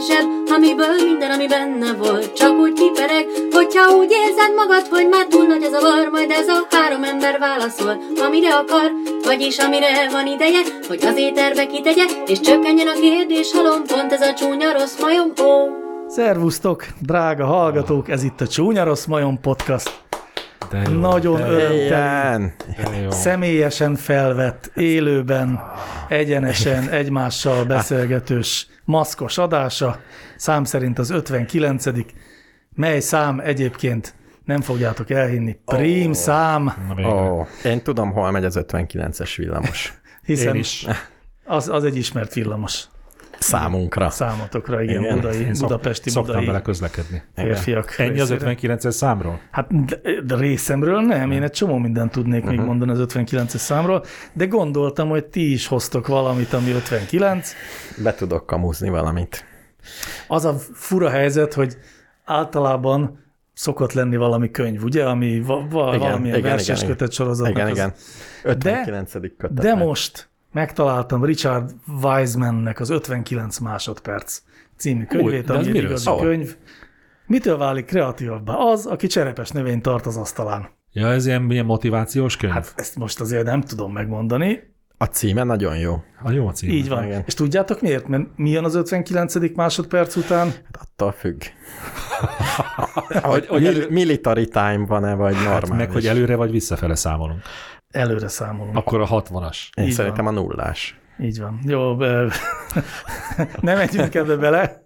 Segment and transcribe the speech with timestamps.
[0.00, 5.08] kilukat zseb, amiből minden, ami benne volt, csak úgy kipereg, hogyha úgy érzed magad, hogy
[5.08, 8.90] már túl nagy a zavar, majd ez a három ember válaszol, amire akar,
[9.24, 14.20] vagyis amire van ideje, hogy az éterbe kitegye, és csökkenjen a kérdés halom, pont ez
[14.20, 15.68] a csúnya rossz majom, ó.
[16.08, 19.99] Szervusztok, drága hallgatók, ez itt a Csúnya Rossz Majom Podcast.
[20.70, 22.52] De jó, Nagyon örömteli,
[23.08, 25.60] személyesen felvett, élőben,
[26.08, 30.00] egyenesen egymással beszélgetős, maszkos adása,
[30.36, 31.84] szám szerint az 59
[32.74, 34.14] mely szám egyébként?
[34.44, 37.12] Nem fogjátok elhinni, prím szám, Na, végre.
[37.12, 39.92] Ó, én tudom, hol megy az 59-es villamos.
[40.24, 40.86] hiszen Én is.
[41.44, 42.84] Az, az egy ismert villamos
[43.42, 44.10] Számunkra.
[44.10, 45.14] számotokra, igen, Igen.
[45.14, 47.22] budai, Én szok- budapesti, szoktam budai vele közlekedni.
[47.34, 47.94] férfiak.
[47.98, 48.54] Ennyi az részére.
[48.60, 49.40] 59-es számról?
[49.50, 52.50] Hát de, de részemről nem, én egy csomó mindent tudnék Mhm.
[52.50, 57.52] még mondani az 59-es számról, de gondoltam, hogy ti is hoztok valamit, ami 59.
[58.02, 59.44] Be tudok kamuzni valamit.
[60.28, 61.76] Az a fura helyzet, hogy
[62.24, 63.18] általában
[63.52, 67.56] szokott lenni valami könyv, ugye, ami va, va, Igen, valamilyen igen, verses igen, kötet sorozatnak.
[67.56, 67.92] Igen, az- igen.
[68.42, 69.12] 59.
[69.12, 69.52] kötet.
[69.54, 71.70] De most megtaláltam Richard
[72.02, 74.42] Wisemannek az 59 másodperc
[74.76, 76.20] című könyvét, az ami egy igazi szól?
[76.20, 76.56] könyv.
[77.26, 78.54] Mitől válik kreatívabbá?
[78.54, 80.68] Az, aki cserepes növényt tart az asztalán.
[80.92, 82.52] Ja, ez ilyen, ilyen motivációs könyv?
[82.52, 84.68] Hát ezt most azért nem tudom megmondani.
[84.96, 86.02] A címe nagyon jó.
[86.22, 86.70] a jó cím.
[86.70, 87.04] Így van.
[87.04, 87.22] Igen.
[87.26, 88.08] És tudjátok miért?
[88.08, 89.54] Mert mi jön az 59.
[89.54, 90.46] másodperc után?
[90.46, 91.42] Hát attól függ.
[93.22, 95.68] Hogy, hogy hogy, elő, military time van-e, vagy normális.
[95.68, 97.42] hát meg hogy előre vagy visszafele számolunk.
[97.90, 98.76] Előre számolunk.
[98.76, 99.68] Akkor a 60-as.
[99.74, 101.00] Én Így szerintem a nullás.
[101.20, 101.58] Így van.
[101.62, 102.32] Jó, be...
[103.60, 104.84] nem megyünk ebbe bele,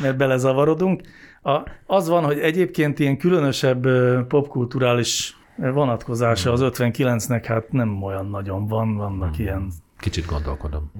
[0.00, 1.00] mert belezavarodunk.
[1.42, 3.86] A, az van, hogy egyébként ilyen különösebb
[4.26, 9.72] popkulturális vonatkozása az 59-nek hát nem olyan nagyon van, vannak ilyen.
[9.98, 10.92] Kicsit gondolkodom.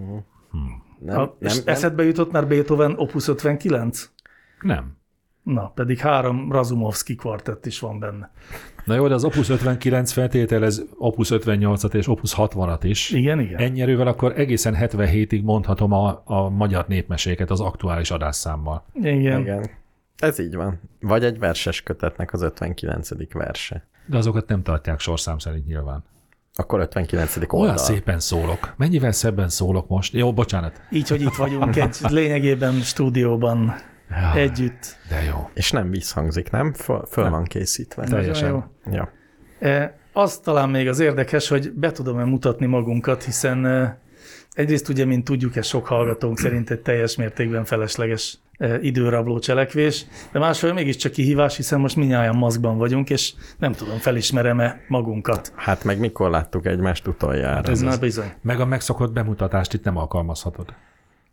[0.98, 4.10] Nem, a, és nem, nem, eszedbe jutott már Beethoven Opus 59?
[4.60, 4.96] Nem.
[5.42, 8.30] Na, pedig három Razumovski kvartett is van benne.
[8.86, 13.10] Na jó, de az Opus 59 feltételez Opus 58-at és Opus 60-at is.
[13.10, 13.60] Igen, igen.
[13.60, 18.84] Ennyi erővel akkor egészen 77-ig mondhatom a, a magyar népmeséket az aktuális adásszámmal.
[18.94, 19.40] igen.
[19.40, 19.70] Igen.
[20.16, 20.80] Ez így van.
[21.00, 23.32] Vagy egy verses kötetnek az 59.
[23.32, 23.86] verse.
[24.06, 26.04] De azokat nem tartják sorszám szerint nyilván.
[26.54, 27.36] Akkor 59.
[27.36, 27.60] oldal.
[27.60, 28.74] Olyan szépen szólok.
[28.76, 30.12] Mennyivel szebben szólok most?
[30.12, 30.80] Jó, bocsánat.
[30.90, 33.74] Így, hogy itt vagyunk egy lényegében stúdióban
[34.10, 34.96] Ja, együtt.
[35.08, 35.50] De jó.
[35.54, 36.72] És nem visszhangzik, nem?
[36.72, 38.04] Föl, föl van készítve.
[38.06, 38.48] Teljesen.
[38.48, 38.64] Jó.
[38.92, 39.12] Ja.
[39.58, 43.98] E, Az talán még az érdekes, hogy be tudom-e mutatni magunkat, hiszen e,
[44.52, 50.06] egyrészt ugye, mint tudjuk, ez sok hallgatónk szerint egy teljes mértékben felesleges e, időrabló cselekvés,
[50.32, 55.52] de másról mégiscsak kihívás, hiszen most minnyáján maszkban vagyunk, és nem tudom, felismerem-e magunkat.
[55.56, 57.54] Hát meg mikor láttuk egymást utoljára?
[57.54, 57.98] Hát ez az.
[57.98, 58.32] bizony.
[58.42, 60.74] Meg a megszokott bemutatást itt nem alkalmazhatod.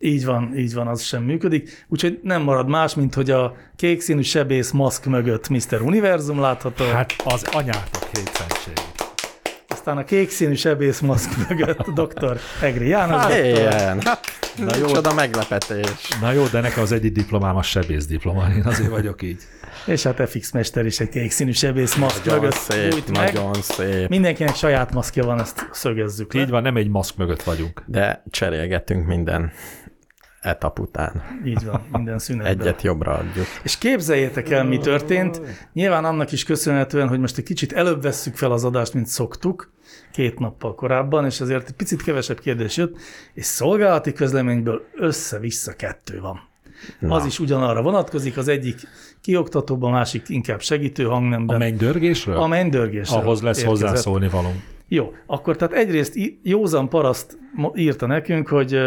[0.05, 1.85] Így van, így van, az sem működik.
[1.87, 5.81] Úgyhogy nem marad más, mint hogy a kék színű sebész maszk mögött Mr.
[5.81, 7.13] Univerzum látható, hát.
[7.25, 8.73] Az anyátok hétszentség.
[9.67, 12.39] aztán a kék színű sebész maszk mögött dr.
[12.61, 13.45] Egri János Hát, doktor.
[13.45, 14.01] ilyen.
[14.01, 14.19] Hát,
[14.57, 14.85] Na Na jó.
[14.85, 16.07] Csoda meglepetés.
[16.21, 19.41] Na jó, de nekem az egyik diplomám a sebész diploma, én azért vagyok így.
[19.85, 23.33] És hát FX Mester is egy kék színű sebész maszk Nagyon mögött szép, bújt meg.
[23.33, 24.09] nagyon szép.
[24.09, 26.41] Mindenkinek saját maszkja van, ezt szögezzük le.
[26.41, 27.83] Így van, nem egy maszk mögött vagyunk.
[27.85, 29.51] De cserélgetünk minden
[30.43, 31.23] etap után.
[31.45, 32.59] Így van, minden szünetben.
[32.67, 33.45] Egyet jobbra adjuk.
[33.63, 35.41] És képzeljétek el, mi történt.
[35.73, 39.71] Nyilván annak is köszönhetően, hogy most egy kicsit előbb vesszük fel az adást, mint szoktuk,
[40.11, 42.97] két nappal korábban, és ezért egy picit kevesebb kérdés jött,
[43.33, 46.39] és szolgálati közleményből össze-vissza kettő van.
[46.99, 47.15] Na.
[47.15, 48.79] Az is ugyanarra vonatkozik, az egyik
[49.21, 51.57] kioktatóban, a másik inkább segítő A hangnemben.
[51.57, 52.37] mennydörgésről?
[52.37, 53.87] A mennydörgésről Ahhoz lesz érkezett.
[53.87, 54.51] hozzászólni való.
[54.87, 57.37] Jó, akkor tehát egyrészt józan paraszt
[57.75, 58.79] írta nekünk, hogy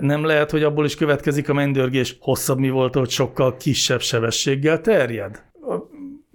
[0.00, 4.80] nem lehet, hogy abból is következik a mennydörgés hosszabb mi volt, hogy sokkal kisebb sebességgel
[4.80, 5.42] terjed.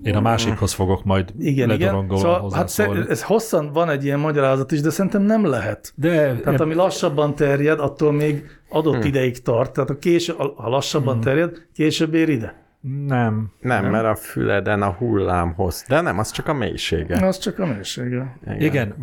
[0.04, 1.68] Én a másikhoz fogok majd Igen, igen.
[1.80, 5.94] ledorongolva Szóval, hát szer- ez hosszan van egy ilyen magyarázat is, de szerintem nem lehet.
[5.96, 9.08] de Tehát ami lassabban terjed, attól még adott Hm.
[9.08, 9.74] ideig tart.
[9.74, 12.64] Tehát a késő, ha lassabban terjed, később ér ide.
[12.82, 13.52] nem.
[13.62, 15.86] Nem, nem, mert a füleden a hullámhoz.
[15.88, 17.28] De nem, az csak a mélysége.
[17.28, 18.38] Az csak a mélysége.
[18.60, 18.96] Igen.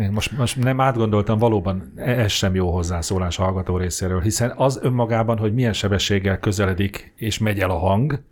[0.00, 4.78] Én most, most nem átgondoltam, valóban ez sem jó hozzászólás a hallgató részéről, hiszen az
[4.82, 8.22] önmagában, hogy milyen sebességgel közeledik és megy el a hang,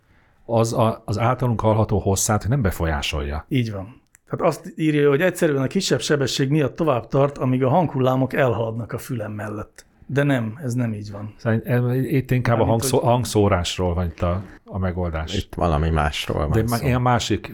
[0.45, 3.45] az a, az általunk hallható hosszát nem befolyásolja.
[3.49, 4.01] Így van.
[4.29, 8.91] Tehát azt írja, hogy egyszerűen a kisebb sebesség miatt tovább tart, amíg a hanghullámok elhaladnak
[8.91, 9.85] a fülem mellett.
[10.05, 11.33] De nem, ez nem így van.
[11.37, 15.33] Szerintem itt inkább a Mármint, hangszó, hogy- hangszórásról van itt a, a megoldás.
[15.37, 16.85] Itt valami másról van De szó.
[16.85, 17.53] én a másikra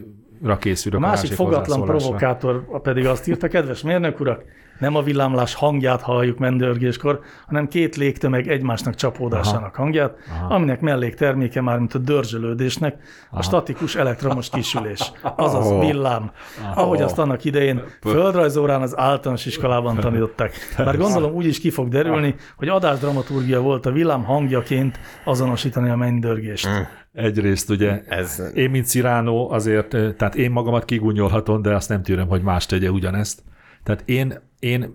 [0.58, 0.98] készülök.
[0.98, 2.18] A másik fogatlan hozzászólásra.
[2.18, 4.44] provokátor pedig azt írta, kedves mérnök urak,
[4.80, 10.54] nem a villámlás hangját halljuk mendörgéskor, hanem két légtömeg egymásnak csapódásának hangját, Aha.
[10.56, 12.96] aminek mellékterméke már, mint a dörzsölődésnek,
[13.32, 15.80] a statikus elektromos kisülés, azaz Ó.
[15.80, 16.32] villám,
[16.76, 20.52] ahogy azt annak idején földrajzórán az általános iskolában tanították.
[20.78, 25.96] Bár gondolom úgy is ki fog derülni, hogy adásdramaturgia volt a villám hangjaként azonosítani a
[25.96, 26.68] mennydörgést.
[27.14, 32.28] Egyrészt ugye Ez- én, mint Ciránó azért, tehát én magamat kigunyolhatom, de azt nem tűröm,
[32.28, 33.44] hogy más tegye ugyanezt.
[33.84, 34.94] Tehát én, én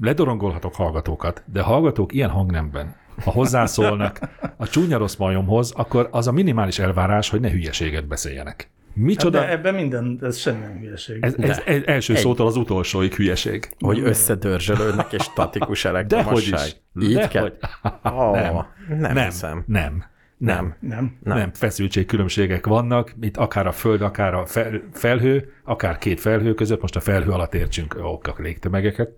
[0.00, 4.18] ledorongolhatok hallgatókat, de hallgatók ilyen hangnemben, ha hozzászólnak
[4.56, 8.70] a csúnya rossz majomhoz, akkor az a minimális elvárás, hogy ne hülyeséget beszéljenek.
[8.94, 9.38] Micsoda?
[9.38, 11.18] Hát de ebben minden, ez semmi nem hülyeség.
[11.24, 12.20] ez, ez, ez első Egy.
[12.20, 13.68] szótól az utolsóig hülyeség.
[13.78, 16.66] Hogy összedörzsölődnek és statikus Dehogy elektromosság.
[16.66, 17.08] is.
[17.08, 17.28] Így Dehogy.
[17.28, 17.52] kell?
[18.02, 18.52] Oh, nem.
[18.52, 19.64] Nem, nem nem, hiszem.
[19.66, 20.04] nem,
[20.40, 20.74] nem.
[20.80, 21.16] Nem.
[21.22, 21.36] Nem.
[21.36, 26.80] nem, feszültségkülönbségek vannak, itt akár a föld, akár a fel, felhő, akár két felhő között,
[26.80, 29.10] most a felhő alatt értsünk ó, a légtömegeket,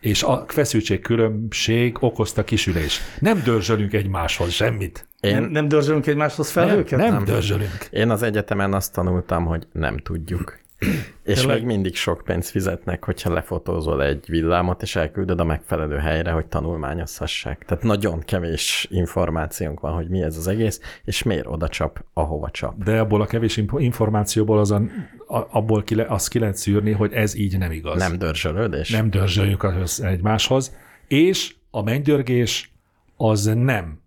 [0.00, 3.00] és a feszültségkülönbség okozta kisülés.
[3.18, 5.06] Nem dörzsölünk egymáshoz semmit.
[5.20, 6.98] Nem, Én, nem dörzsölünk egymáshoz felhőket?
[6.98, 7.88] nem, nem dörzsölünk.
[7.90, 10.58] én az egyetemen azt tanultam, hogy nem tudjuk.
[11.22, 11.56] És Tényleg?
[11.56, 16.46] még mindig sok pénzt fizetnek, hogyha lefotózol egy villámot, és elküldöd a megfelelő helyre, hogy
[16.46, 17.64] tanulmányozhassák.
[17.64, 22.50] Tehát nagyon kevés információnk van, hogy mi ez az egész, és miért oda csap, ahova
[22.50, 22.82] csap.
[22.84, 24.90] De abból a kevés információból azon,
[25.26, 27.98] a, abból ki le, azt ki lehet szűrni, hogy ez így nem igaz.
[27.98, 28.90] Nem dörzsölődés?
[28.90, 30.76] nem dörzsöljük az egymáshoz,
[31.08, 32.72] és a mennydörgés
[33.16, 34.00] az nem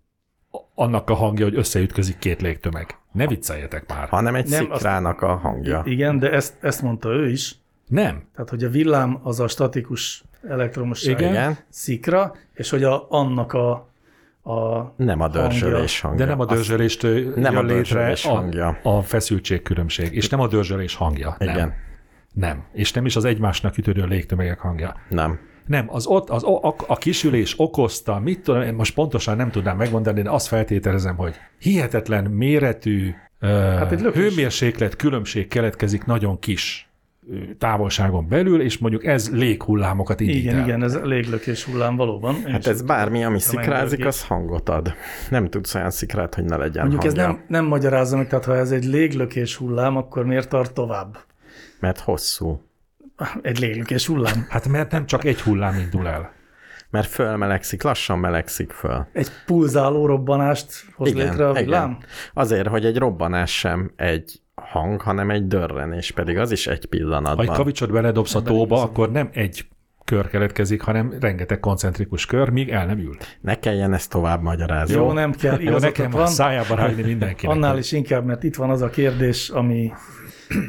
[0.74, 2.98] annak a hangja, hogy összeütközik két légtömeg.
[3.16, 4.08] Ne vicceljetek már.
[4.08, 5.82] Hanem egy Nem, szikrának a hangja.
[5.84, 7.54] Igen, de ezt, ezt mondta ő is.
[7.86, 8.22] Nem.
[8.34, 11.56] Tehát, hogy a villám az a statikus elektromosság Igen.
[11.68, 13.70] Szikra, és hogy a, annak a,
[14.42, 16.24] a nem a dörzsölés hangja.
[16.24, 18.78] De nem a dörzsölést nem nem a a létre dörzsölés a, hangja.
[18.82, 21.36] a feszültségkülönbség, és nem a dörzsölés hangja.
[21.38, 21.48] Nem.
[21.48, 21.74] Igen.
[22.32, 22.64] Nem.
[22.72, 24.94] És nem is az egymásnak ütődő légtömegek hangja.
[25.08, 25.38] Nem.
[25.66, 29.76] Nem, az ott, az, a, a kisülés okozta, mit tudom, én most pontosan nem tudnám
[29.76, 34.22] megmondani, de azt feltételezem, hogy hihetetlen méretű hát egy lökés.
[34.22, 36.90] hőmérséklet különbség keletkezik nagyon kis
[37.58, 40.62] távolságon belül, és mondjuk ez léghullámokat indít igen, el.
[40.62, 42.34] igen, ez léglökés hullám valóban.
[42.44, 44.94] Hát ez bármi, ami szikrázik, az hangot ad.
[45.30, 48.44] Nem tudsz olyan szikrát, hogy ne legyen Mondjuk ez hangja, nem, nem magyarázza meg, tehát
[48.44, 51.16] ha ez egy léglökés hullám, akkor miért tart tovább?
[51.80, 52.60] mert hosszú.
[53.42, 54.46] Egy léglökés hullám.
[54.48, 56.32] Hát mert nem csak egy hullám indul el.
[56.90, 59.06] Mert fölmelegszik, lassan melegszik föl.
[59.12, 61.98] Egy pulzáló robbanást hoz létre a villám?
[62.34, 66.86] Azért, hogy egy robbanás sem egy hang, hanem egy dörrenés, pedig az is egy Ha
[66.88, 67.48] pillanatban.
[67.48, 69.66] egy kavicsot beledobsz a tóba, akkor nem egy
[70.04, 73.16] kör keletkezik, hanem rengeteg koncentrikus kör, míg el nem ül.
[73.40, 74.94] Ne kelljen ezt tovább magyarázni.
[74.94, 76.30] Jó, nem kell, Jó, nekem van van.
[76.30, 77.56] szájába rágni mindenkinek.
[77.56, 79.92] Annál is inkább, mert itt van az a kérdés, ami,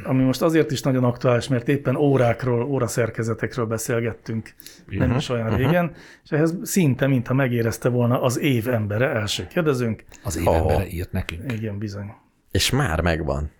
[0.03, 4.53] ami most azért is nagyon aktuális, mert éppen órákról, óraszerkezetekről beszélgettünk
[4.89, 5.91] nem is olyan régen,
[6.23, 10.03] és ehhez szinte, mintha megérezte volna az év embere, első kérdezőnk.
[10.23, 10.93] Az év embere Oh.
[10.93, 11.51] írt nekünk.
[11.51, 12.11] Igen, bizony.
[12.51, 13.51] És már megvan.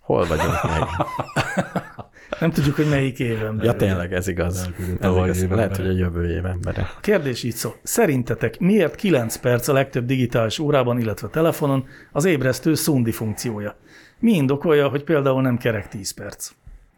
[0.00, 0.82] Hol vagyunk meg?
[2.40, 3.64] Nem tudjuk, hogy melyik év ember.
[3.64, 4.70] Ja, tényleg, ez igaz.
[4.78, 5.42] Ez igaz.
[5.42, 5.88] év Lehet, embere.
[5.88, 6.80] hogy a jövő év embere.
[6.96, 7.74] A kérdés így szól.
[7.82, 13.76] Szerintetek miért 9 perc a legtöbb digitális órában, illetve telefonon az ébresztő szundi funkciója?
[14.18, 16.50] Mi indokolja, hogy például nem kerek 10 perc?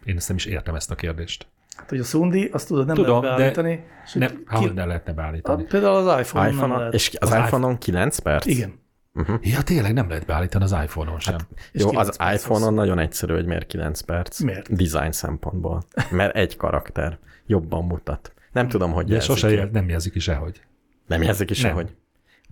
[0.04, 1.46] Én ezt nem is értem ezt a kérdést.
[1.76, 3.84] Hát, hogy a szundi, azt tudod, nem Tudom, lehet de beállítani.
[4.12, 4.74] hogy Nem, ki- ki...
[4.74, 5.62] ne lehetne beállítani.
[5.62, 6.94] a, például az iPhone-on nem iPhone lehet.
[6.94, 8.46] és az, Az iPhone-on 9 perc?
[8.46, 8.78] Igen.
[9.40, 11.36] Ja, tényleg nem lehet beállítani az iPhone-on sem.
[11.72, 14.40] És Jó, 9 az iPhone-on nagyon egyszerű, hogy miért 9 perc.
[14.40, 14.74] Miért?
[14.76, 15.82] Design szempontból.
[16.10, 18.32] Mert egy karakter jobban mutat.
[18.52, 20.60] Nem tudom, hogy De sose jel, nem jelzik ki sehogy.
[21.06, 21.70] Nem jelzik is Nem.
[21.70, 21.94] sehogy.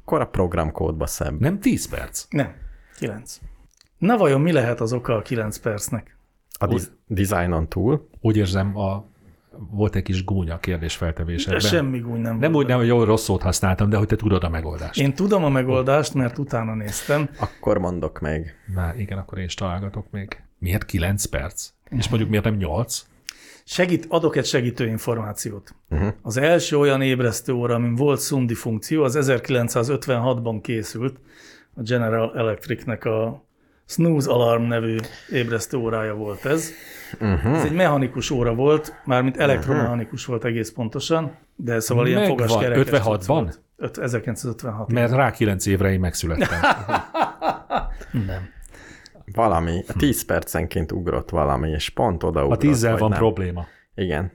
[0.01, 1.41] Akkor a programkódba szebb.
[1.41, 2.25] Nem 10 perc.
[2.31, 2.55] Nem.
[2.97, 3.41] 9.
[4.05, 6.17] Na vajon mi lehet az oka a 9 percnek?
[6.59, 8.09] A diz- designon túl.
[8.21, 9.05] Úgy érzem, a,
[9.71, 11.61] volt egy kis gúnya a kérdés De feltevésében.
[11.61, 14.17] semmi gúny nem Nem volt úgy, nem, hogy jól rossz szót használtam, de hogy te
[14.17, 15.01] tudod a megoldást.
[15.01, 15.15] Én...
[15.15, 17.29] Tudom a megoldást, mert utána néztem.
[17.39, 18.55] Akkor mondok meg.
[18.75, 20.43] Már igen, akkor én is találgatok még.
[20.59, 21.71] Miért 9 perc?
[21.91, 23.07] És mondjuk miért nem 8?
[23.65, 25.75] Segít, adok egy segítő információt.
[25.91, 26.13] Uh-huh.
[26.23, 31.21] Az első olyan ébresztő óra, amin volt szundi funkció, az 1956-ban készült,
[31.75, 33.45] a General Electricnek a
[33.87, 34.97] Snooze Alarm nevű
[35.31, 36.71] ébresztő órája volt ez.
[37.21, 37.55] Uh-huh.
[37.57, 42.37] Ez egy mechanikus óra volt, mármint elektromechanikus volt egész pontosan, de szóval ilyen Megvan.
[42.39, 43.03] fogaskerekes 56-ban?
[43.03, 43.61] cucc volt.
[43.77, 46.61] Öt- 1956 Mert rá 9 évre én megszülettem.
[48.27, 48.49] Nem.
[49.35, 52.59] Valami, 10 percenként ugrott valami, és pont oda A ugrott.
[52.61, 53.19] 10 vagy van nem.
[53.19, 53.67] probléma.
[53.95, 54.33] Igen.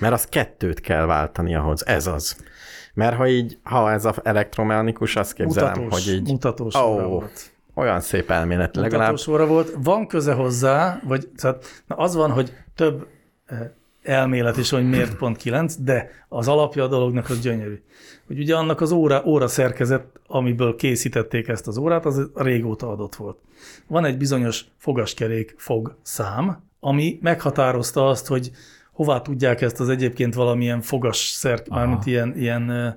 [0.00, 1.86] Mert az kettőt kell váltani ahhoz.
[1.86, 2.36] Ez az.
[2.94, 7.50] Mert ha így, ha ez az elektromechanikus, azt képzelem, Mutatós, hogy így mutatós óra volt.
[7.74, 8.76] Olyan szép elmélet.
[8.76, 9.76] Legalább óra volt.
[9.82, 13.06] Van köze hozzá, vagy tehát, na az van, hogy több
[13.46, 13.58] eh,
[14.02, 17.82] elmélet is, hogy miért pont 9, de az alapja a dolognak az gyönyörű.
[18.26, 23.14] Hogy ugye annak az óra, óra szerkezet, amiből készítették ezt az órát, az régóta adott
[23.14, 23.38] volt.
[23.86, 28.50] Van egy bizonyos fogaskerék fog szám, ami meghatározta azt, hogy
[28.92, 32.88] hová tudják ezt az egyébként valamilyen fogas szerk, mármint ilyen, ilyen ö,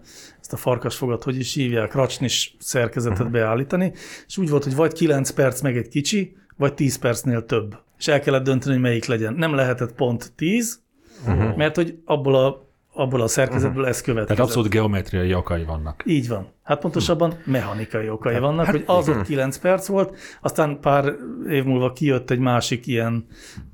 [0.44, 3.32] ezt a farkasfogat, hogy is hívják, racsnis szerkezetet uh-huh.
[3.32, 3.94] beállítani,
[4.28, 7.78] és úgy volt, hogy vagy 9 perc meg egy kicsi, vagy 10 percnél több.
[7.98, 9.34] És el kellett dönteni, hogy melyik legyen.
[9.34, 10.82] Nem lehetett pont 10,
[11.28, 11.56] uh-huh.
[11.56, 13.90] mert hogy abból a, abból a szerkezetből uh-huh.
[13.90, 14.38] ez következett.
[14.38, 16.04] Tehát abszolút geometriai okai vannak.
[16.06, 16.48] Így van.
[16.64, 21.14] Hát pontosabban mechanikai okai vannak, hogy az ott 9 perc volt, aztán pár
[21.50, 23.26] év múlva kijött egy másik ilyen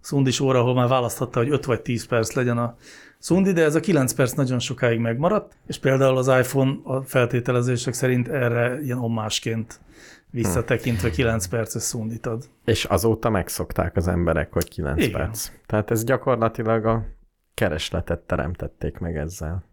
[0.01, 2.75] szundis óra, ahol már választhatta, hogy 5 vagy 10 perc legyen a
[3.19, 7.93] szundi, de ez a 9 perc nagyon sokáig megmaradt, és például az iPhone a feltételezések
[7.93, 9.79] szerint erre ilyen ommásként
[10.31, 12.49] visszatekintve 9 perces szundit ad.
[12.65, 15.11] És azóta megszokták az emberek, hogy 9 Igen.
[15.11, 15.51] perc.
[15.65, 17.05] Tehát ez gyakorlatilag a
[17.53, 19.63] keresletet teremtették meg ezzel.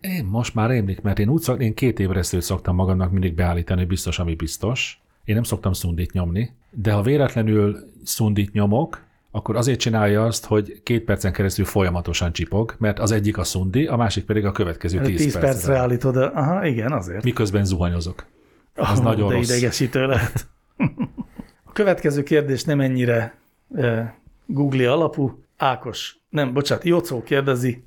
[0.00, 3.78] Én most már rémlik, mert én úgy szok, én két ébresztőt szoktam magamnak mindig beállítani,
[3.78, 5.00] hogy biztos, ami biztos.
[5.24, 9.05] Én nem szoktam szundit nyomni, de ha véletlenül szundit nyomok,
[9.36, 13.86] akkor azért csinálja azt, hogy két percen keresztül folyamatosan csipog, mert az egyik a szundi,
[13.86, 17.24] a másik pedig a következő 10, 10 10 percre állítod, aha, igen, azért.
[17.24, 18.26] Miközben zuhanyozok.
[18.74, 19.48] Az Ó, nagyon de rossz.
[19.48, 20.46] idegesítő lehet.
[21.64, 23.38] A következő kérdés nem ennyire
[23.74, 25.44] e, Google alapú.
[25.56, 27.84] Ákos, nem, bocsánat, Jocó kérdezi,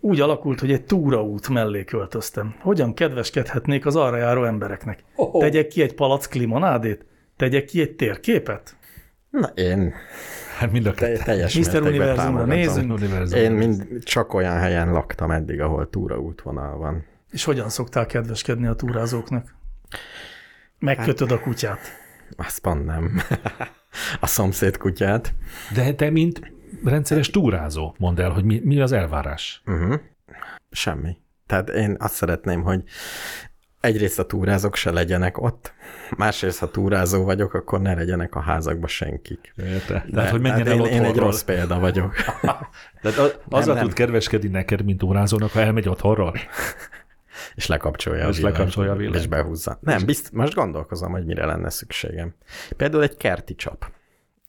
[0.00, 2.54] úgy alakult, hogy egy túraút mellé költöztem.
[2.60, 5.04] Hogyan kedveskedhetnék az arra járó embereknek?
[5.16, 5.40] Oh.
[5.40, 7.04] Tegyek ki egy palack limonádét?
[7.36, 8.76] Tegyek ki egy térképet?
[9.30, 9.94] Na én
[10.56, 11.22] Hát mind a kettő.
[11.24, 11.82] teljes Mr.
[11.82, 12.92] Univerzumra nézünk.
[12.92, 13.38] Univerzum.
[13.38, 17.04] Én mind csak olyan helyen laktam eddig, ahol túraútvonal van.
[17.30, 19.54] És hogyan szoktál kedveskedni a túrázóknak?
[20.78, 21.78] Megkötöd a kutyát.
[22.36, 23.20] Azt pont nem.
[24.20, 25.34] a szomszéd kutyát.
[25.74, 26.40] De te, mint
[26.84, 29.62] rendszeres túrázó, mondd el, hogy mi, mi az elvárás.
[29.66, 30.00] Uh-huh.
[30.70, 31.16] Semmi.
[31.46, 32.82] Tehát én azt szeretném, hogy
[33.86, 35.72] egyrészt a túrázók se legyenek ott,
[36.16, 39.52] másrészt, ha túrázó vagyok, akkor ne legyenek a házakba senkik.
[39.56, 40.04] Érte?
[40.06, 42.14] De, Tehát, hogy menjen el én, én egy rossz példa vagyok.
[43.02, 43.84] Tehát az, azzal nem.
[43.84, 46.34] tud kedveskedni neked, mint órázónak, ha elmegy otthonról?
[47.54, 48.56] És lekapcsolja És a villanyt.
[48.56, 49.16] lekapcsolja a villanyt.
[49.16, 49.78] És behúzza.
[49.80, 52.34] Nem, bizt, most gondolkozom, hogy mire lenne szükségem.
[52.76, 53.90] Például egy kerti csap.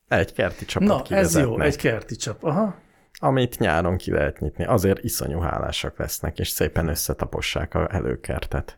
[0.07, 2.43] Egy kerti csapot Na, ez jó, egy kerti csap.
[2.43, 2.75] Aha.
[3.19, 4.65] amit nyáron ki lehet nyitni.
[4.65, 8.77] Azért iszonyú hálásak lesznek, és szépen összetapossák a előkertet.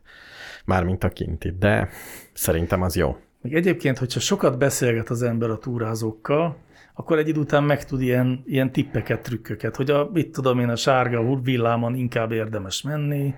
[0.64, 1.88] Mármint a kintit, de
[2.32, 3.16] szerintem az jó.
[3.40, 6.56] Még egyébként, hogyha sokat beszélget az ember a túrázókkal,
[6.94, 10.76] akkor egy idő után megtud ilyen, ilyen tippeket, trükköket, hogy a, mit tudom én, a
[10.76, 13.34] sárga villámon inkább érdemes menni,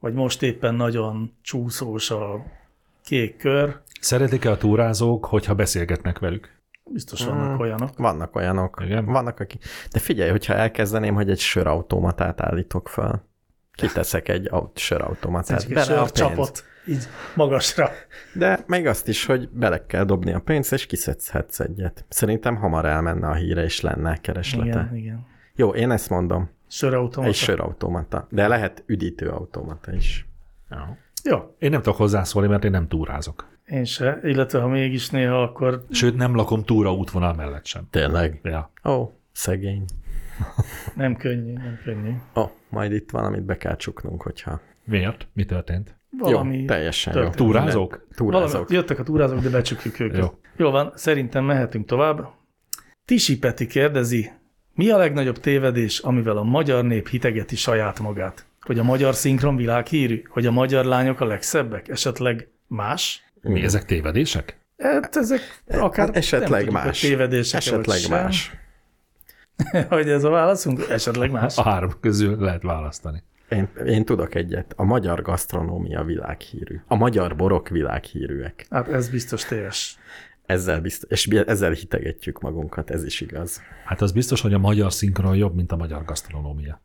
[0.00, 2.44] vagy most éppen nagyon csúszós a
[3.04, 3.80] kék kör.
[4.00, 6.54] Szeretik-e a túrázók, hogyha beszélgetnek velük?
[6.84, 7.98] Biztos vannak olyanok.
[7.98, 8.82] Vannak olyanok.
[8.84, 9.04] Igen?
[9.04, 9.64] Vannak, akik...
[9.92, 13.24] De figyelj, hogyha elkezdeném, hogy egy sörautomatát állítok fel,
[13.76, 15.62] kiteszek egy aut- sörautomatát.
[15.62, 16.12] Egy bele a sör pénz.
[16.12, 17.04] csapot, így
[17.34, 17.90] magasra.
[18.34, 22.04] De még azt is, hogy bele kell dobni a pénzt, és kiszedhetsz egyet.
[22.08, 24.68] Szerintem hamar elmenne a híre, és lenne kereslete.
[24.68, 25.26] Igen, igen.
[25.54, 26.50] Jó, én ezt mondom.
[26.68, 27.28] Sörautomata.
[27.28, 28.26] Egy sörautomata.
[28.30, 30.26] De lehet üdítőautomata is.
[31.24, 33.46] Jó, Én nem tudok hozzászólni, mert én nem túrázok.
[33.66, 37.86] én se, illetve ha mégis néha, akkor Sőt, nem lakom túra útvonal mellett sem.
[37.90, 38.40] Tényleg?
[38.42, 38.70] Ja.
[38.84, 39.84] Ó, szegény.
[40.94, 42.10] nem könnyű, nem könnyű.
[42.36, 44.60] Ó, majd itt valamit be kell csuknunk, hogyha...
[44.84, 45.28] Miért?
[45.32, 45.98] Mi történt?
[46.18, 47.38] Valami jó, teljesen történt.
[47.38, 47.46] jó.
[47.46, 48.06] Túrázók?
[48.14, 48.52] Túrázók.
[48.52, 50.18] Valami, jöttek a túrázók, de becsukjuk őket.
[50.18, 50.38] Jó.
[50.56, 52.28] Jó van, szerintem mehetünk tovább.
[53.04, 54.30] Tisi Peti kérdezi,
[54.74, 58.46] mi a legnagyobb tévedés, amivel a magyar nép hitegeti saját magát?
[58.60, 60.22] Hogy a magyar szinkron világhírű?
[60.28, 61.88] Hogy a magyar lányok a legszebbek?
[61.88, 63.24] Esetleg más?
[63.40, 64.58] Mi ezek tévedések?
[64.78, 67.00] Hát ezek akár Esetleg nem tudjuk, más.
[67.00, 68.52] hogy tévedések Esetleg más.
[69.88, 70.88] hogy ez a válaszunk?
[70.88, 71.56] Esetleg más.
[71.58, 73.22] A három közül lehet választani.
[73.48, 74.72] Én, én tudok egyet.
[74.76, 76.80] A magyar gasztronómia világhírű.
[76.86, 78.66] A magyar borok világhírűek.
[78.70, 79.98] Hát ez biztos téves.
[80.46, 83.60] Ezzel biztos, és ezzel hitegetjük magunkat, ez is igaz.
[83.84, 86.82] Hát az biztos, hogy a magyar szinkron jobb, mint a magyar gasztronómia.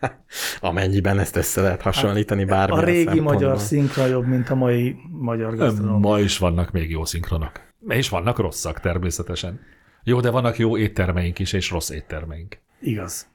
[0.60, 3.32] Amennyiben ezt össze lehet hasonlítani Hát, A bármilyen régi szempontból.
[3.34, 6.08] magyar szinkron jobb, mint a mai magyar gasztronómia.
[6.08, 7.52] Ma is vannak még jó szinkronok.
[7.88, 9.60] És vannak rosszak természetesen.
[10.08, 12.58] Jó, de vannak jó éttermeink is, és rossz éttermeink.
[12.80, 13.26] Igaz.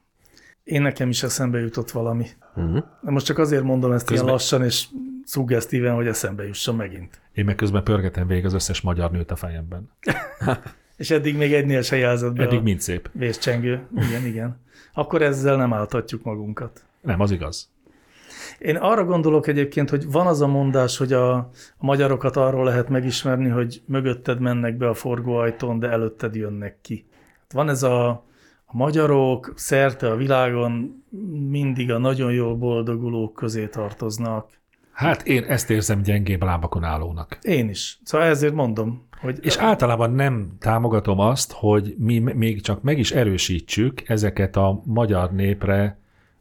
[0.64, 2.26] Én nekem is eszembe jutott valami.
[2.56, 2.78] Mhm.
[3.02, 4.86] De most csak azért mondom ezt Közben- ilyen lassan és
[5.24, 7.22] szuggesztíven, hogy eszembe jusson megint.
[7.34, 9.90] Én meg közben pörgetem végig az összes magyar nőt a fejemben.
[10.98, 13.10] És eddig még egynél se jelzett be Eddig a mind szép.
[13.14, 13.88] vészcsengő.
[13.96, 14.60] Igen, igen.
[14.94, 16.84] Akkor ezzel nem álltatjuk magunkat.
[17.02, 17.70] Nem, az igaz.
[18.60, 22.90] Én arra gondolok egyébként, hogy van az a mondás, hogy a, a magyarokat arról lehet
[22.90, 27.06] megismerni, hogy mögötted mennek be a forgóajtón, de előtted jönnek ki.
[27.50, 28.24] Van ez a, a
[28.74, 31.04] a magyarok szerte a világon
[31.50, 34.50] mindig a nagyon jól boldogulók közé tartoznak.
[34.92, 37.38] Hát én ezt érzem gyengébb lábakon állónak.
[37.42, 38.00] Én is.
[38.04, 43.12] Szóval ezért mondom, hogy És általában nem támogatom azt, hogy mi még csak meg is
[43.12, 46.00] erősítsük ezeket a magyar népre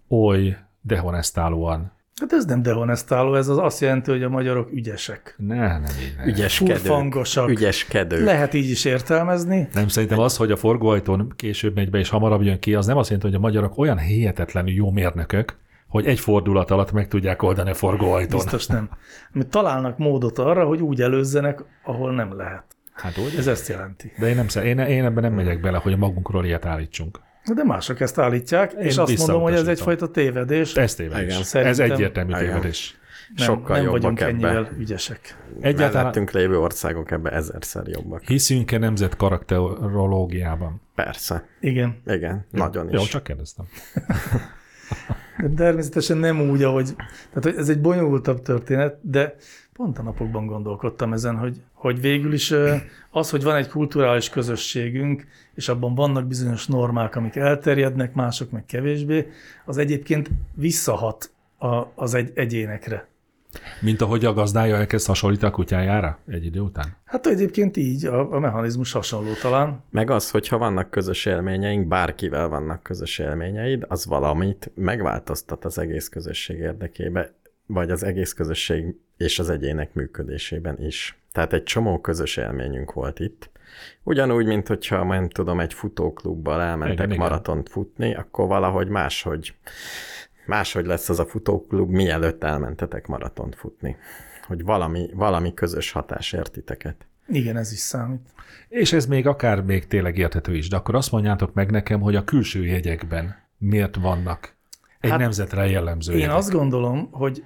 [0.08, 1.92] oly dehonestálóan.
[2.22, 5.34] Hát ez nem dehonestáló, ez az azt jelenti, hogy a magyarok ügyesek.
[5.38, 6.14] Ne, nem így.
[6.18, 6.24] Ne.
[6.26, 6.76] Ügyeskedők.
[6.76, 7.48] Furfangosak.
[7.48, 8.24] Ügyeskedők.
[8.24, 9.68] Lehet így is értelmezni.
[9.72, 12.96] Nem, szerintem az, hogy a forgóajtón később megy be és hamarabb jön ki, az nem
[12.96, 15.56] azt jelenti, hogy a magyarok olyan hihetetlenül jó mérnökök,
[15.88, 18.40] hogy egy fordulat alatt meg tudják oldani a forgóajtón.
[18.40, 18.88] Biztos nem.
[19.32, 22.64] Mert találnak módot arra, hogy úgy előzzenek, ahol nem lehet.
[22.92, 23.34] Hát úgy?
[23.38, 24.12] Ez ezt jelenti.
[24.18, 27.20] De én, nem, szer- én, én ebben nem megyek bele, hogy magunkról ilyet állítsunk.
[27.54, 30.74] De mások ezt állítják, és Én azt mondom, hogy ez egyfajta tévedés.
[30.74, 31.52] Ez tévedés.
[31.52, 31.66] Igen.
[31.66, 32.44] Ez egyértelmű Igen.
[32.44, 33.00] tévedés.
[33.36, 34.30] Nem, Sokkal nem jobbak vagyunk ebbe.
[34.30, 35.36] ennyivel ügyesek.
[35.60, 38.22] Egyáltalán Mellettünk lévő országok ebbe ezerszer jobbak.
[38.22, 40.80] hiszünk-e nemzet karakterológiában?
[40.94, 41.44] Persze.
[41.60, 42.02] Igen.
[42.06, 42.94] Igen, nagyon is.
[42.94, 43.64] Jó, csak kérdeztem.
[45.38, 46.94] De természetesen nem úgy, ahogy...
[47.32, 49.34] Tehát ez egy bonyolultabb történet, de
[49.72, 52.54] pont a napokban gondolkodtam ezen, hogy, hogy végül is
[53.10, 58.64] az, hogy van egy kulturális közösségünk, és abban vannak bizonyos normák, amik elterjednek, mások meg
[58.64, 59.26] kevésbé,
[59.64, 63.10] az egyébként visszahat a, az egy, egyénekre.
[63.80, 66.96] Mint ahogy a gazdája elkezd hasonlítani a kutyájára egy idő után?
[67.04, 69.82] Hát egyébként így, a, a mechanizmus hasonló talán.
[69.90, 76.08] Meg az, hogyha vannak közös élményeink, bárkivel vannak közös élményeid, az valamit megváltoztat az egész
[76.08, 77.32] közösség érdekébe,
[77.66, 81.18] vagy az egész közösség és az egyének működésében is.
[81.32, 83.50] Tehát egy csomó közös élményünk volt itt.
[84.02, 87.18] Ugyanúgy, mint hogyha, nem tudom, egy futóklubban elmentek Igen, igen, igen.
[87.28, 89.54] maratont futni, akkor valahogy máshogy,
[90.46, 93.96] máshogy lesz az a futóklub, mielőtt elmentetek maratont futni.
[94.46, 97.06] Hogy valami, valami közös hatás értiteket.
[97.28, 98.28] Igen, ez is számít.
[98.68, 102.16] És ez még akár még tényleg érthető is, de akkor azt mondjátok meg nekem, hogy
[102.16, 104.54] a külső jegyekben miért vannak
[105.00, 106.34] egy Hát nemzetre jellemző Én jegyek.
[106.36, 107.42] azt gondolom, hogy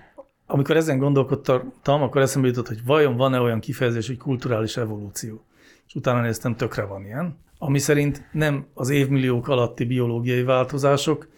[0.46, 5.44] amikor ezen gondolkodtam, akkor eszembe jutott, hogy vajon van-e olyan kifejezés, hogy kulturális evolúció.
[5.86, 7.38] És utána néztem, tökre van ilyen.
[7.58, 11.28] Ami szerint nem az évmilliók alatti biológiai változások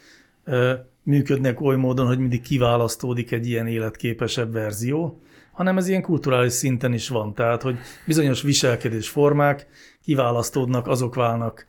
[1.03, 5.21] működnek oly módon, hogy mindig kiválasztódik egy ilyen életképesebb verzió,
[5.53, 7.35] hanem ez ilyen kulturális szinten is van.
[7.35, 9.67] Tehát, hogy bizonyos viselkedésformák
[10.05, 11.67] kiválasztódnak, azok válnak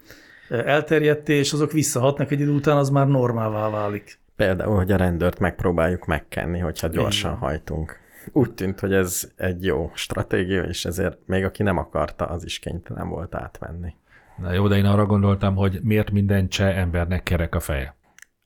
[0.49, 4.19] elterjedté, és azok visszahatnak egy idő után, az már normává válik.
[4.39, 7.41] Például, hogy a rendőrt megpróbáljuk megkenni, hogyha gyorsan Igen.
[7.41, 7.99] hajtunk.
[8.31, 12.59] Úgy tűnt, hogy ez egy jó stratégia, és ezért még aki nem akarta, az is
[12.59, 13.95] kénytelen volt átvenni.
[14.37, 17.95] Na jó, de én arra gondoltam, hogy miért minden cseh embernek kerek a feje.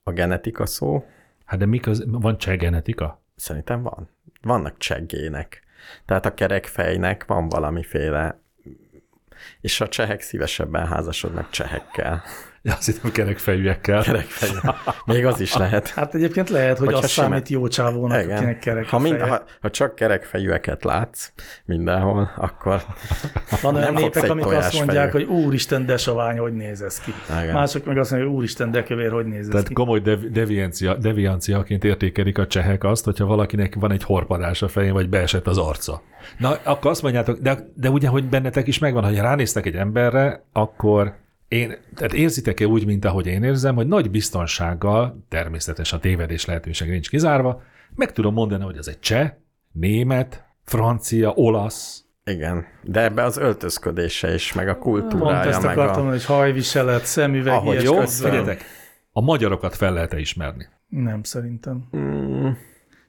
[0.03, 1.05] A genetika szó
[1.45, 2.03] Hát de mi köz...
[2.07, 3.21] van cseh genetika?
[3.35, 4.09] szerintem van.
[4.41, 5.61] Vannak cseggének.
[6.05, 8.39] Tehát a kerekfejnek van valamiféle
[9.61, 12.23] és a csehek szívesebben házasodnak csehekkel.
[12.65, 14.01] Ja, azt hittem kerekfejűekkel.
[14.03, 14.49] Kerekfej.
[15.05, 15.89] Még az is lehet.
[15.89, 18.35] Hát egyébként lehet, hogy Hogyha az sima- számít jó csávónak, Igen.
[18.37, 21.31] akinek kerek ha, mind, ha, ha csak kerekfejűeket látsz
[21.65, 22.81] mindenhol, akkor
[23.61, 25.25] Van olyan népek, amik azt mondják, tojásfejű.
[25.25, 27.13] hogy úristen, de sovány, hogy néz ez ki.
[27.41, 27.53] Igen.
[27.53, 29.73] Mások meg azt mondják, hogy úristen, de kövér, hogy néz ez Tehát ki.
[29.73, 34.93] komoly dev- deviancia, devianciaként értékelik a csehek azt, hogyha valakinek van egy horpadás a fején,
[34.93, 36.01] vagy beesett az arca.
[36.37, 40.43] Na, akkor azt mondjátok, de, de ugye, hogy bennetek is megvan, hogy ránéztek egy emberre,
[40.53, 46.45] akkor én, tehát érzitek-e úgy, mint ahogy én érzem, hogy nagy biztonsággal, természetes a tévedés
[46.45, 47.61] lehetőség nincs kizárva,
[47.95, 49.31] meg tudom mondani, hogy ez egy cseh,
[49.71, 55.77] német, francia, olasz, Igen, de ebbe az öltözködése is, meg a Pont kultúrája, ezt meg
[55.77, 56.09] akartam, a...
[56.09, 57.99] hogy hajviselet, szemüveg, Ahogy jó?
[57.99, 58.63] Figyeljetek,
[59.11, 60.67] a magyarokat fel lehet-e ismerni?
[60.87, 61.83] Nem, szerintem.
[61.97, 62.49] Mm,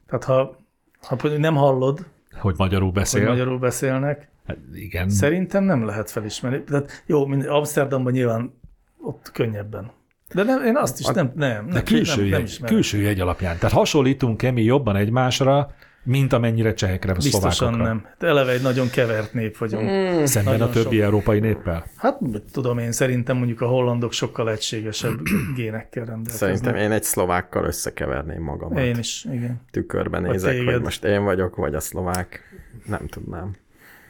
[0.07, 0.57] Tehát ha,
[1.01, 3.27] ha nem hallod, Hogy magyarul hogy beszél?
[3.27, 5.09] magyarul beszélnek, Hát igen.
[5.09, 6.63] szerintem nem lehet felismerni.
[6.63, 8.53] Tehát jó, mint Amsterdamban nyilván
[9.01, 9.91] ott könnyebben.
[10.33, 12.75] De nem, én azt is nem, nem, De nem, külső, nem, nem jegy, ismerem.
[12.75, 13.57] külső jegy alapján.
[13.57, 15.71] Tehát hasonlítunk-e mi jobban egymásra,
[16.03, 17.85] mint amennyire csehekre, vagy Biztosan szlovákokra?
[17.87, 18.05] nem.
[18.19, 19.89] De eleve egy nagyon kevert nép vagyunk.
[19.89, 20.23] Mm.
[20.23, 21.03] Szemben a többi sok.
[21.03, 21.85] európai néppel?
[21.95, 22.19] Hát
[22.51, 25.19] tudom én, szerintem mondjuk a hollandok sokkal egységesebb
[25.55, 26.57] génekkel rendelkeznek.
[26.57, 28.79] szerintem én egy szlovákkal összekeverném magamat.
[28.83, 29.61] Én is, igen.
[29.71, 32.39] Tükörben nézek, hogy most én vagyok, vagy a szlovák.
[32.85, 33.55] Nem tudnám.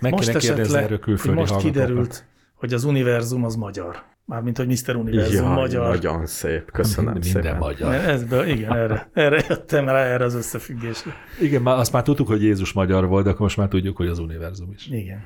[0.10, 4.04] Meg Most kéne kérdezni le, erről külföldi most kiderült, hogy az univerzum az magyar.
[4.26, 4.96] Mármint, hogy Mr.
[4.96, 5.88] Univerzum Jaj, magyar.
[5.88, 6.72] nagyon szép.
[6.72, 7.58] Köszönöm Minden szépen.
[7.58, 7.94] magyar.
[7.94, 11.12] Ezből, igen, erre, erre jöttem rá, erre az összefüggésre.
[11.42, 14.08] Igen, már azt már tudtuk, hogy Jézus magyar volt, de akkor most már tudjuk, hogy
[14.08, 14.88] az univerzum is.
[14.88, 15.24] Igen.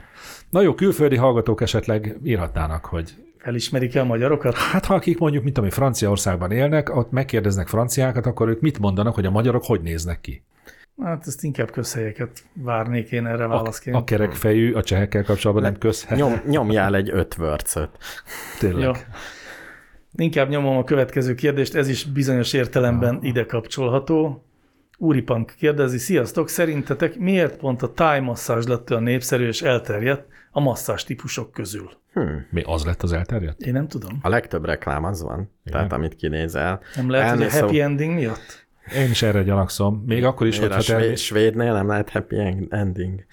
[0.49, 4.55] Na jó, külföldi hallgatók esetleg írhatnának, hogy Felismerik-e a magyarokat?
[4.55, 9.15] hát ha akik mondjuk, mint ami Franciaországban élnek, ott megkérdeznek franciákat, akkor ők mit mondanak,
[9.15, 10.43] hogy a magyarok hogy néznek ki?
[11.03, 13.95] Hát ezt inkább közhelyeket várnék én erre A, válaszként.
[13.95, 16.17] a kerekfejű a csehekkel kapcsolatban nem közhet.
[16.17, 17.89] Nyom, nyomjál egy öt vörcöt.
[18.59, 18.83] Tényleg.
[18.83, 18.91] Jó.
[20.15, 24.43] Inkább nyomom a következő kérdést, ez is bizonyos értelemben ide kapcsolható.
[24.97, 30.27] Úri Punk kérdezi, sziasztok, szerintetek miért pont a táj masszázs lett a népszerű és elterjedt
[30.51, 31.89] a masszázs típusok közül?
[32.13, 32.47] Hmm.
[32.49, 33.61] Mi az lett az elterjedt?
[33.61, 34.19] Én nem tudom.
[34.21, 35.51] A legtöbb reklám az van, Igen.
[35.63, 36.79] tehát amit kinézel.
[36.95, 38.67] Nem lehet, hogy a Elmész happy ending miatt?
[38.95, 40.03] Én is erre gyanakszom.
[40.05, 41.01] Még akkor is, Miért a hogyha te...
[41.01, 43.25] svéd, svédnél nem lehet happy ending.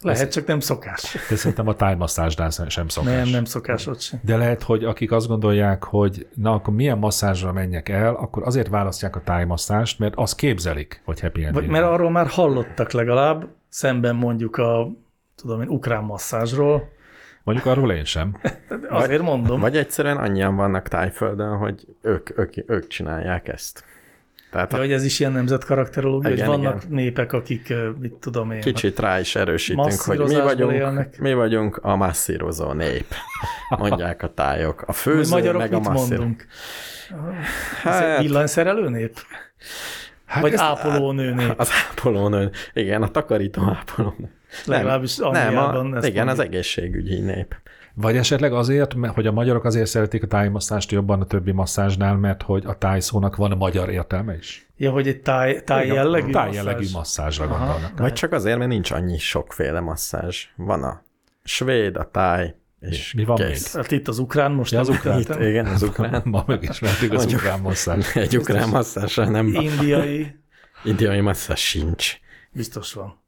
[0.00, 1.16] Lehet, csak nem szokás.
[1.28, 3.14] De szerintem a tájmasszázsnál sem szokás.
[3.14, 4.20] Nem, nem szokás ott sem.
[4.22, 8.68] De lehet, hogy akik azt gondolják, hogy na akkor milyen masszázsra menjek el, akkor azért
[8.68, 11.62] választják a tájmasszást, mert azt képzelik, hogy happy ending.
[11.62, 14.90] Vagy, mert arról már hallottak legalább, szemben mondjuk a
[15.36, 16.88] tudom én, ukrán masszázsról.
[17.44, 18.36] Mondjuk arról én sem.
[18.88, 19.60] Azért mondom.
[19.60, 23.84] Vagy egyszerűen annyian vannak tájföldön, hogy ők, ők, ők csinálják ezt.
[24.50, 26.94] Tehát a hogy ez is ilyen nemzetkarakterológia, hogy Igen, vannak igen.
[26.94, 31.18] népek, akik, mit tudom én, kicsit rá is erősítünk, hogy mi vagyunk, élnek.
[31.18, 33.06] mi vagyunk a masszírozó nép.
[33.78, 34.80] Mondják a tájok.
[34.82, 36.16] A hogy főző, magyarok meg a mit masszírozó.
[36.16, 36.46] mondunk?
[37.84, 39.16] Ez Hát, villanyszerelő nép?
[40.26, 41.54] Hát Vagy ez- ápolónő nép?
[41.60, 44.30] az ápolónő, igen, a takarító ápolónő.
[44.64, 46.54] Legalábbis nem, Angliában a, ezt igen, az mondjuk.
[46.54, 47.54] egészségügyi nép.
[48.00, 52.16] Vagy esetleg azért, mert- hogy a magyarok azért szeretik a tájmasszást jobban a többi masszázsnál,
[52.16, 54.66] mert hogy a tájszónak van a magyar értelme is.
[54.76, 56.92] Ja, hogy egy táj, táj Igen, jellegű Táj jellegű masszázs.
[56.94, 57.56] masszázsra Aha.
[57.66, 57.98] gondolnak.
[57.98, 60.44] Vagy csak azért, mert nincs annyi sokféle masszázs.
[60.56, 61.02] Van a
[61.44, 63.74] svéd, a táj, és Mi van kész.
[63.74, 64.72] Hát itt az ukrán most.
[64.72, 65.20] Ja, az ukrán.
[65.20, 66.22] Itt, igen, az ukrán.
[66.32, 68.16] Ma megismertük az Mondjuk- ukrán masszázs.
[68.16, 70.36] Egy ukrán masszázsra nem Indiai,
[70.84, 72.16] indiai masszázs sincs.
[72.52, 73.20] biztos van.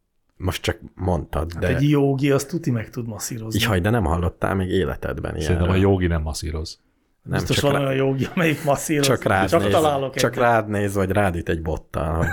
[0.42, 1.68] Most csak mondtad, Hát de...
[1.76, 3.60] egy jogi azt tuti meg tud masszírozni.
[3.62, 5.74] Jaj, de nem hallottál még életedben Szerintem ilyenről.
[5.76, 6.80] a jogi nem masszíroz.
[7.22, 9.06] nem, biztos csak, van rá, olyan jogi, amelyik masszíroz.
[9.06, 10.44] csak rád csak néz, találok csak egyet.
[10.44, 12.14] rád néz, vagy rád üt egy bottal.
[12.16, 12.26] Hogy...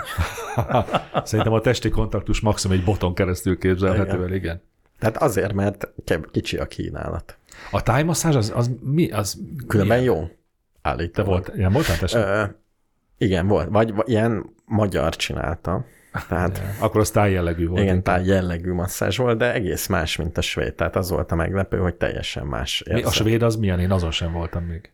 [1.23, 4.61] Szerintem a testi kontaktus maximum egy boton keresztül képzelhető el, igen.
[4.99, 5.87] Tehát azért, mert
[6.31, 7.37] kicsi a kínálat.
[7.71, 9.11] A tájmasszázs az, az mi?
[9.11, 10.13] Az Különben milyen?
[10.13, 10.21] jó.
[10.25, 11.29] Te Állítólag.
[11.31, 12.21] volt, ilyen voltál te sem?
[12.21, 12.43] Ö,
[13.17, 13.69] igen, volt.
[13.69, 15.85] Vagy, vagy ilyen magyar csinálta.
[16.27, 17.81] Tehát Akkor az tájjellegű volt.
[17.81, 20.73] igen, tehát jellegű masszázs volt, de egész más, mint a svéd.
[20.73, 23.79] Tehát az volt a meglepő, hogy teljesen más Mi, a svéd az milyen?
[23.79, 24.91] Én azon sem voltam még.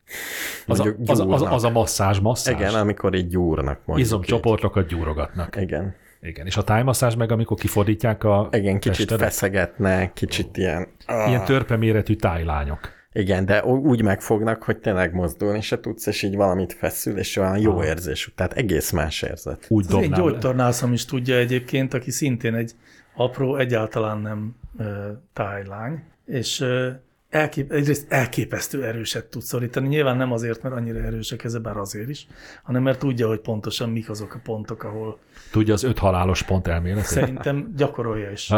[0.68, 2.56] Az a, az, az, az a masszázs, masszázs.
[2.56, 4.08] Igen, amikor így gyúrnak mondjuk.
[4.08, 5.56] Izomcsoportokat gyúrogatnak.
[5.56, 5.96] Igen.
[6.22, 6.46] Igen.
[6.46, 10.88] És a tájmasszázs meg, amikor kifordítják a Igen, kicsit testedet, feszegetnek, kicsit ilyen...
[11.28, 12.80] ilyen törpeméretű tájlányok.
[13.14, 17.58] Igen, de úgy megfognak, hogy tényleg mozdulni se tudsz, és így valamit feszül, és olyan
[17.58, 17.86] jó Aha.
[17.86, 18.32] érzés.
[18.36, 19.66] Tehát egész más érzet.
[19.68, 22.72] Úgy Ez egy gyógytornászom is tudja egyébként, aki szintén egy
[23.16, 26.90] apró, egyáltalán nem ö, tájlány, és ö,
[27.30, 29.88] elkép, egyrészt elképesztő erőset tud szorítani.
[29.88, 32.28] Nyilván nem azért, mert annyira erős a keze, bár azért is,
[32.64, 35.20] hanem mert tudja, hogy pontosan mik azok a pontok, ahol
[35.52, 37.06] Tudja az öt halálos pont elméletet.
[37.06, 38.48] szerintem gyakorolja is.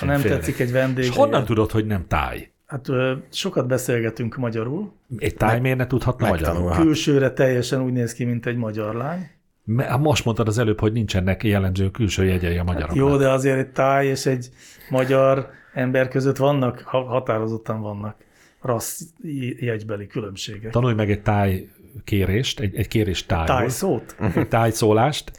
[0.00, 0.36] Ha nem Félre.
[0.36, 1.04] tetszik egy vendég.
[1.04, 2.52] És honnan tudod, hogy nem táj?
[2.66, 4.92] Hát ö, sokat beszélgetünk magyarul.
[5.18, 6.52] Egy táj miért ne tudhatna magyarul?
[6.52, 6.82] Megtanulhat.
[6.84, 9.30] Külsőre teljesen úgy néz ki, mint egy magyar lány.
[9.64, 12.96] Me- Most mondtad az előbb, hogy nincsenek jellemző külső jegyei a magyaroknak.
[12.96, 14.48] Jó, de azért egy táj és egy
[14.90, 18.16] magyar ember között vannak, ha- határozottan vannak
[18.62, 19.00] rassz
[19.58, 20.70] jegybeli különbségek.
[20.72, 21.68] Tanulj meg egy táj
[22.04, 23.56] kérést, egy, egy kérés tájról.
[23.56, 24.16] Tájszót?
[24.34, 25.30] Egy tájszólást.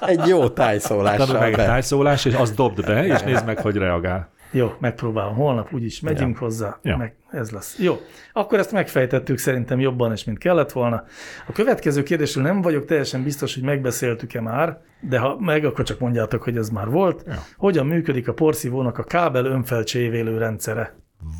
[0.00, 3.76] Egy jó tájszólással Tanulj meg egy tájszólást, és azt dobd be, és nézd meg, hogy
[3.76, 4.34] reagál.
[4.56, 5.34] Jó, megpróbálom.
[5.34, 6.78] Holnap úgyis megyünk hozzá.
[6.82, 6.96] Ja.
[6.96, 7.78] Meg ez lesz.
[7.78, 7.96] Jó,
[8.32, 11.04] akkor ezt megfejtettük szerintem jobban is, mint kellett volna.
[11.48, 15.98] A következő kérdésről nem vagyok teljesen biztos, hogy megbeszéltük-e már, de ha meg, akkor csak
[15.98, 17.22] mondjátok, hogy ez már volt.
[17.26, 17.38] Ja.
[17.56, 20.94] Hogyan működik a porszívónak a kábel önfelcsévélő rendszere?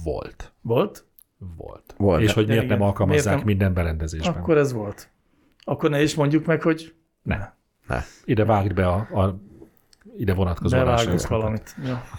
[0.04, 0.52] Volt.
[0.60, 1.04] Volt?
[1.56, 1.94] Volt.
[1.96, 2.22] Volt.
[2.22, 2.78] És hogy miért igen.
[2.78, 3.46] nem alkalmazzák Miért nem?
[3.46, 4.34] minden berendezésben.
[4.34, 5.10] Akkor ez volt.
[5.64, 7.54] Akkor ne is mondjuk meg, hogy Ne.
[7.88, 8.02] Ne.
[8.24, 9.40] Ide vágd be a, a
[10.16, 11.28] ide vonatkozó adásrészletet.
[11.28, 11.74] valamit.
[11.84, 12.02] Ja.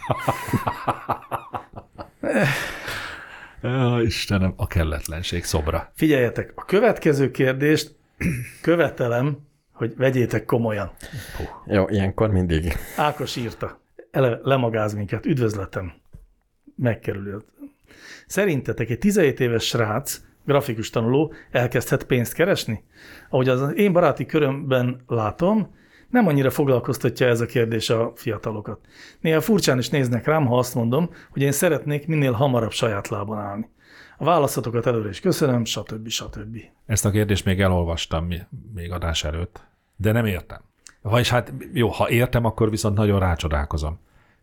[3.61, 5.91] Ja, Istenem, a kelletlenség szobra.
[5.95, 7.95] Figyeljetek, a következő kérdést
[8.61, 9.37] követelem,
[9.71, 10.91] hogy vegyétek komolyan.
[11.65, 12.73] Jó, ilyenkor mindig.
[12.97, 13.79] Ákos írta.
[14.11, 15.25] Ele, lemagáz minket.
[15.25, 15.93] Üdvözletem.
[16.75, 17.41] Megkerülő.
[18.27, 22.83] Szerintetek egy 17 éves srác, grafikus tanuló elkezdhet pénzt keresni?
[23.29, 25.75] Ahogy az én baráti körömben látom,
[26.09, 28.79] nem annyira foglalkoztatja ez a kérdés a fiatalokat.
[29.19, 33.37] Néha furcsán is néznek rám, ha azt mondom, hogy én szeretnék minél hamarabb saját lábon
[33.37, 33.69] állni.
[34.17, 36.07] A válaszatokat előre is köszönöm, stb.
[36.07, 36.57] stb.
[36.85, 38.27] Ezt a kérdést még elolvastam
[38.73, 39.65] még adás előtt,
[39.95, 40.61] de nem értem.
[41.01, 43.99] Vagyis hát jó, ha értem, akkor viszont nagyon rácsodálkozom.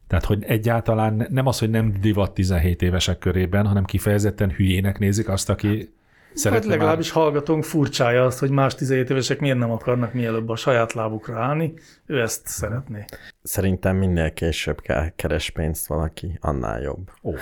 [0.07, 4.98] Tehát, hogy egyáltalán ne- nem az, hogy nem divat 17 évesek körében, hanem kifejezetten hülyének
[4.98, 5.88] nézik azt, aki Hát
[6.35, 6.77] szeretne már...
[6.79, 11.38] legalábbis hallgatónk furcsája azt, hogy más 17 évesek miért nem akarnak mielőbb a saját lábukra
[11.38, 11.75] állni.
[12.07, 13.05] Ő ezt szeretné.
[13.42, 17.11] Szerintem minél később kell keres pénzt valaki, annál jobb.
[17.23, 17.33] Ó,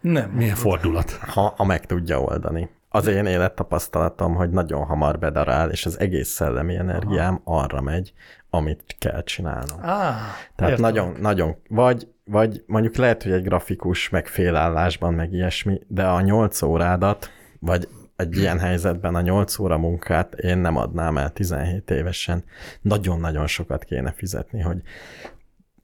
[0.00, 0.30] Nem.
[0.30, 1.10] milyen fordulat.
[1.10, 2.68] Ha, ha meg tudja oldani.
[2.88, 7.58] az én élettapasztalatom, hogy nagyon hamar bedarál, és az egész szellemi energiám Aha.
[7.62, 8.12] arra megy,
[8.50, 9.78] amit kell csinálnom.
[9.80, 10.18] Á,
[10.56, 10.80] Tehát értem.
[10.80, 16.20] nagyon, nagyon, vagy, vagy mondjuk lehet, hogy egy grafikus meg félállásban, meg ilyesmi, de a
[16.20, 17.30] nyolc órádat,
[17.60, 22.44] vagy egy ilyen helyzetben a 8 óra munkát én nem adnám el 17 évesen.
[22.80, 24.80] Nagyon-nagyon sokat kéne fizetni, hogy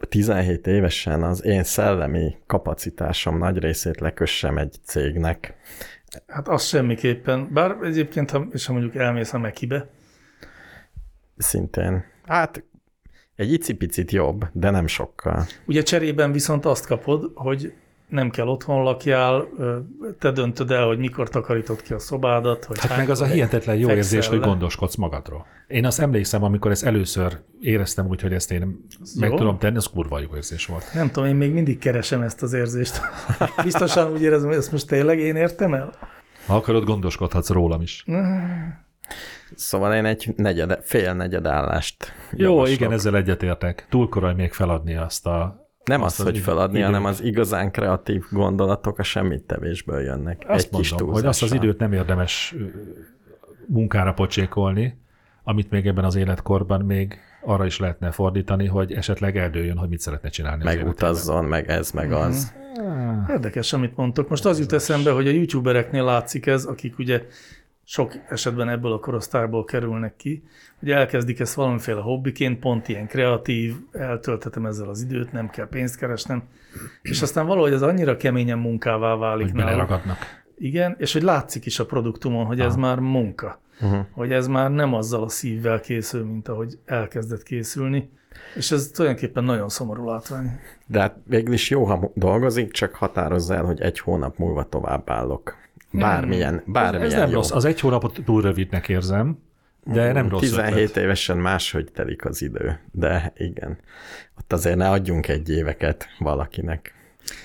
[0.09, 5.55] 17 évesen az én szellemi kapacitásom nagy részét lekössem egy cégnek.
[6.27, 7.49] Hát az semmiképpen.
[7.53, 9.89] Bár egyébként, ha, és ha mondjuk elmész a Mekibe,
[11.37, 12.05] Szintén.
[12.27, 12.65] Hát
[13.37, 15.47] egy icipicit jobb, de nem sokkal.
[15.67, 17.73] ugye cserében viszont azt kapod, hogy
[18.13, 19.49] nem kell otthon lakjál,
[20.19, 23.25] te döntöd el, hogy mikor takarítod ki a szobádat, hogy Hát hány- meg az a
[23.25, 24.47] hihetetlen jó érzés, hogy le.
[24.47, 25.47] gondoskodsz magadról.
[25.67, 28.87] Én azt emlékszem, amikor ezt először éreztem úgy, hogy ezt én
[29.19, 29.37] meg jó.
[29.37, 30.85] tudom tenni, az kurva jó érzés volt.
[30.95, 33.01] Nem tudom, én még mindig keresem ezt az érzést.
[33.65, 35.93] Biztosan úgy érzem, hogy ezt most tényleg én értem el?
[36.47, 38.05] Ha akarod, gondoskodhatsz rólam is.
[39.55, 42.77] Szóval én egy negyed, fél negyed állást Jó, javaslok.
[42.81, 43.87] igen, ezzel egyetértek.
[43.91, 45.62] Túl korai még feladni azt a...
[45.85, 46.87] Nem azt az, hogy feladni, időt.
[46.91, 50.45] hanem az igazán kreatív gondolatok a semmit tevésből jönnek.
[50.49, 51.65] Azt egy kis mondom, hogy azt az túlzással.
[51.69, 52.55] időt nem érdemes
[53.67, 55.01] munkára pocsékolni,
[55.45, 60.01] amit még ebben az életkorban még arra is lehetne fordítani, hogy esetleg eldőjön, hogy mit
[60.01, 60.65] szeretne csinálni.
[61.03, 62.21] az Meg ez, meg Mhm.
[62.21, 62.53] az.
[63.29, 64.29] Érdekes, amit mondtok.
[64.29, 67.23] Most az jut eszembe, hogy a youtubereknél látszik ez, akik ugye
[67.85, 70.43] sok esetben ebből a korosztályból kerülnek ki,
[70.79, 75.97] hogy elkezdik ezt valamiféle hobbiként, pont ilyen kreatív, eltöltetem ezzel az időt, nem kell pénzt
[75.97, 76.43] keresnem,
[77.03, 80.01] és aztán valahogy ez annyira keményen munkává válik Hogy náluk.
[80.59, 83.61] Igen, és hogy látszik is a produktumon, hogy ez már munka.
[83.81, 84.07] Uh-huh.
[84.11, 88.11] Hogy ez már nem azzal a szívvel készül, mint ahogy elkezdett készülni.
[88.57, 90.61] És ez tulajdonképpen nagyon szomorú látvány.
[90.87, 95.11] De hát végül is jó, ha dolgozik, csak határozza el, hogy egy hónap múlva tovább
[95.11, 95.57] állok.
[95.93, 97.35] Bármilyen, bármilyen Ez nem jó.
[97.35, 97.51] rossz.
[97.51, 99.39] Az egy hónapot túl rövidnek érzem,
[99.85, 101.05] de nem rossz 17 ötlet.
[101.05, 103.79] évesen máshogy telik az idő, de igen.
[104.39, 106.95] Ott azért ne adjunk egy éveket valakinek.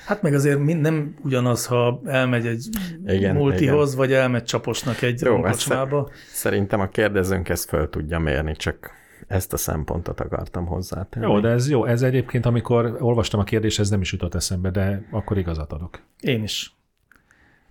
[0.05, 2.67] Hát meg azért nem ugyanaz, ha elmegy egy
[3.05, 3.97] Igen, multihoz, igen.
[4.05, 6.10] vagy elmegy csaposnak egy Jó, romkocsmába.
[6.31, 8.91] Szerintem a kérdezőnk ezt föl tudja mérni, csak
[9.27, 11.25] ezt a szempontot akartam hozzátenni.
[11.25, 11.86] Jó, de ez jó.
[11.86, 16.01] Ez egyébként, amikor olvastam a kérdést, ez nem is jutott eszembe, de akkor igazat adok.
[16.19, 16.77] Én is.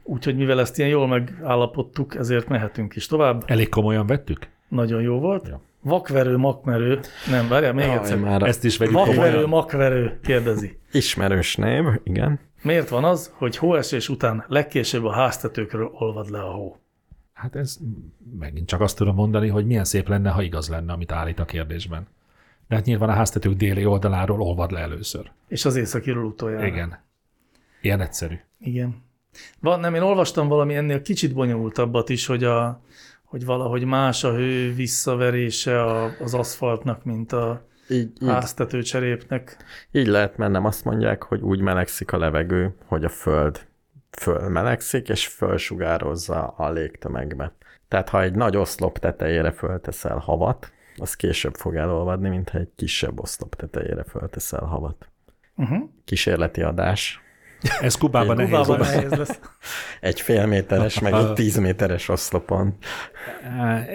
[0.06, 3.42] Úgyhogy mivel ezt ilyen jól megállapodtuk, ezért mehetünk is tovább.
[3.46, 4.48] Elég komolyan vettük?
[4.68, 5.48] Nagyon jó volt.
[5.48, 5.60] Ja.
[5.80, 7.00] Vakverő, makmerő.
[7.30, 8.18] Nem, várjál, még Jaj, egyszer.
[8.18, 9.48] már Ezt is vegyük Vakverő, komolyan.
[9.48, 10.78] makverő, kérdezi.
[10.92, 12.38] ismerős név, igen.
[12.62, 16.76] Miért van az, hogy hóesés után legkésőbb a háztetőkről olvad le a hó?
[17.32, 17.78] Hát ez
[18.38, 21.44] megint csak azt tudom mondani, hogy milyen szép lenne, ha igaz lenne, amit állít a
[21.44, 22.06] kérdésben.
[22.68, 25.30] De hát nyilván a háztetők déli oldaláról olvad le először.
[25.48, 26.66] És az északiról utoljára.
[26.66, 26.98] Igen.
[27.80, 28.34] Ilyen egyszerű.
[28.60, 29.04] Igen.
[29.60, 32.80] Van, nem, én olvastam valami ennél kicsit bonyolultabbat is, hogy, a,
[33.24, 39.56] hogy valahogy más a hő visszaverése a, az aszfaltnak, mint a Így, így, háztető cserépnek.
[39.92, 43.66] így lehet, mert nem azt mondják, hogy úgy melegszik a levegő, hogy a föld
[44.10, 47.52] fölmelegszik, és fölsugározza a légtömegbe.
[47.88, 52.70] Tehát ha egy nagy oszlop tetejére fölteszel havat, az később fog elolvadni, mint ha egy
[52.76, 55.08] kisebb oszlop tetejére fölteszel havat.
[55.56, 55.88] Uh-huh.
[56.04, 57.20] Kísérleti adás.
[57.80, 58.50] Ez Kubában nehéz.
[58.50, 59.38] Kubában nehéz lesz.
[60.00, 62.76] Egy fél méteres, meg egy tíz méteres oszlopon.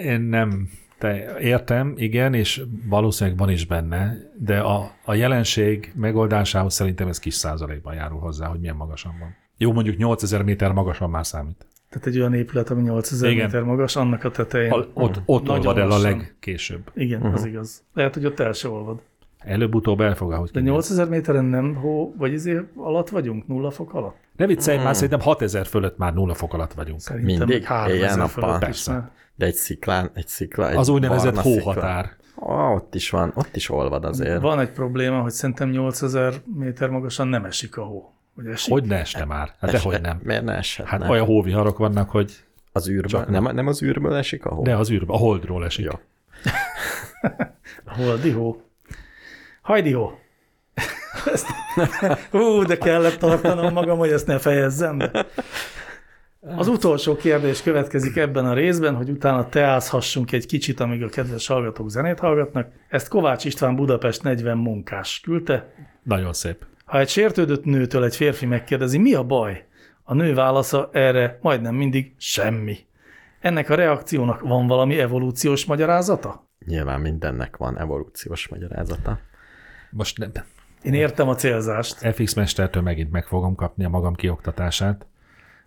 [0.02, 6.74] Én nem te, értem, igen, és valószínűleg van is benne, de a, a jelenség megoldásához
[6.74, 9.36] szerintem ez kis százalékban járul hozzá, hogy milyen magasan van.
[9.56, 11.66] Jó, mondjuk 8000 méter magasan már számít.
[11.90, 13.44] Tehát egy olyan épület, ami 8000 Igen.
[13.44, 14.70] méter magas, annak a tetején.
[14.70, 16.90] Ha, ott ott olvad el a legkésőbb.
[16.94, 17.26] Igen, Mhm.
[17.26, 17.42] uh-huh.
[17.42, 17.82] az igaz.
[17.94, 19.00] Lehet, hogy ott el se olvad.
[19.44, 20.72] Előbb-utóbb el fog, ahogy De kinéz.
[20.72, 23.46] 8000 méteren nem hó, vagy izé alatt vagyunk?
[23.46, 24.16] Nulla fok alatt?
[24.36, 27.00] Ne viccelj, már szerintem 6000 fölött már nulla fok alatt vagyunk.
[27.00, 27.56] Szerintem Mindig?
[27.58, 28.28] még 3000 Éjjel-nappal?
[28.42, 29.10] fölött is Persze.
[29.34, 31.72] De egy sziklán, egy szikla, egy Az úgynevezett barna szikla.
[31.72, 32.10] hóhatár.
[32.40, 34.40] Ó, ott is van, ott is olvad azért.
[34.40, 38.12] Van egy probléma, hogy szerintem 8000 méter magasan nem esik a hó.
[38.34, 38.72] Vagy esik?
[38.72, 39.54] Hogy ne este már?
[39.60, 40.20] Hát dehogy nem.
[40.22, 40.90] Miért ne eshetne?
[40.98, 42.32] Hát olyan hóviharok vannak, hogy
[42.72, 44.62] Az űrből, Csak nem, nem az űrből esik a hó?
[44.62, 45.84] de az űrbe, a holdról esik.
[45.84, 45.92] Jó.
[47.86, 48.16] Hol
[49.62, 49.74] dihó?
[49.74, 50.18] Hajdihó.
[51.32, 51.46] Ezt...
[52.30, 55.26] Hú, de kellett tartanom magam, hogy ezt ne fejezzem be.
[56.56, 61.46] Az utolsó kérdés következik ebben a részben, hogy utána teázhassunk egy kicsit, amíg a kedves
[61.46, 62.68] hallgatók zenét hallgatnak.
[62.88, 65.74] Ezt Kovács István Budapest 40 munkás küldte.
[66.02, 66.64] Nagyon szép.
[66.84, 69.64] Ha egy sértődött nőtől egy férfi megkérdezi, mi a baj?
[70.02, 72.78] A nő válasza erre majdnem mindig semmi.
[73.40, 76.48] Ennek a reakciónak van valami evolúciós magyarázata?
[76.66, 79.18] Nyilván mindennek van evolúciós magyarázata.
[79.92, 80.30] Most nem.
[80.82, 82.14] Én értem a célzást.
[82.14, 85.06] FX mestertől megint meg fogom kapni a magam kioktatását.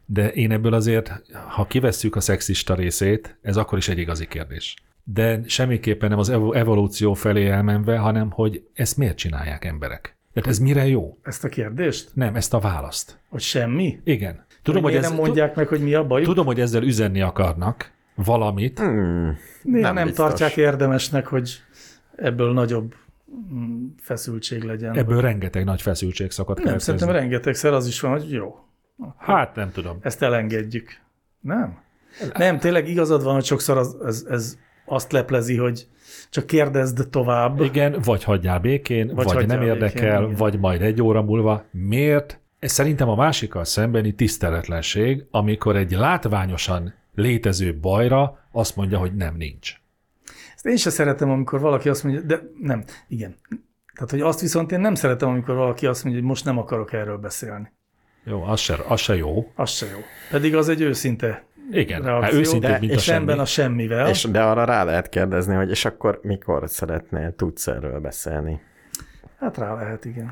[0.06, 4.76] De én ebből azért, ha kivesszük a szexista részét, ez akkor is egy igazi kérdés.
[5.04, 10.16] De semmiképpen nem az evo- evolúció felé elmenve, hanem hogy ezt miért csinálják emberek.
[10.34, 11.18] Tehát ez mire jó?
[11.24, 12.10] Ezt a kérdést?
[12.14, 13.18] Nem, ezt a választ.
[13.30, 14.00] Hogy semmi?
[14.04, 14.46] Igen.
[14.64, 16.28] Tudom, hogy, hogy ez, nem mondják meg, hogy mi a bajuk?
[16.28, 18.80] Tudom, hogy ezzel üzenni akarnak valamit.
[18.80, 20.26] Hmm, Néha nem nem, biztos.
[20.26, 21.62] tartják érdemesnek, hogy
[22.16, 22.96] ebből nagyobb
[24.02, 24.98] feszültség legyen.
[24.98, 27.20] Ebből rengeteg nagy feszültség szokott nem, szerintem keletkezni.
[27.20, 28.60] rengetegszer az is van, hogy jó,
[29.18, 29.98] Hát nem tudom.
[30.02, 30.90] ezt elengedjük.
[31.40, 31.78] Nem?
[32.38, 35.88] Nem, tényleg igazad van, hogy sokszor az, ez, ez azt leplezi, hogy
[36.30, 37.62] csak kérdezd tovább.
[37.62, 41.66] Igen, vagy hagyjál békén, vagy, Vagy hagyjál nem érdekel, békén, vagy majd egy óra múlva.
[41.72, 42.40] Miért?
[42.60, 49.36] Ez szerintem a másikkal szembeni tiszteletlenség, amikor egy látványosan létező bajra azt mondja, hogy nem
[49.38, 49.74] nincs.
[50.66, 53.36] Én se szeretem, amikor valaki azt mondja, de nem, igen.
[53.94, 56.94] Tehát, hogy azt viszont én nem szeretem, amikor valaki azt mondja, hogy most nem akarok
[56.94, 57.72] erről beszélni.
[58.24, 59.52] Jó, az se, az se jó.
[59.56, 59.98] Az se jó.
[60.32, 63.18] Pedig az egy őszinte Igen, hát reakció, őszintébb, de, mint a és semmi.
[63.18, 64.10] szemben a semmivel.
[64.10, 68.60] És, de arra rá lehet kérdezni, hogy és akkor mikor szeretnél, tudsz erről beszélni?
[69.40, 70.32] Hát rá lehet, igen.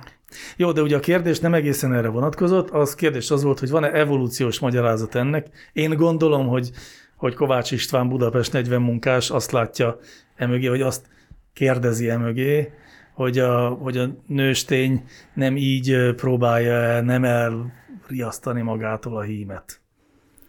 [0.57, 3.91] Jó, de ugye a kérdés nem egészen erre vonatkozott, az kérdés az volt, hogy van-e
[3.91, 5.47] evolúciós magyarázat ennek.
[5.73, 6.71] Én gondolom, hogy,
[7.23, 9.97] hogy Kovács István Budapest 40 munkás azt látja
[10.35, 11.05] emögé, vagy azt
[11.53, 12.71] kérdezi emögé,
[13.13, 19.81] hogy a, hogy a nőstény nem így próbálja nem elriasztani magától a hímet.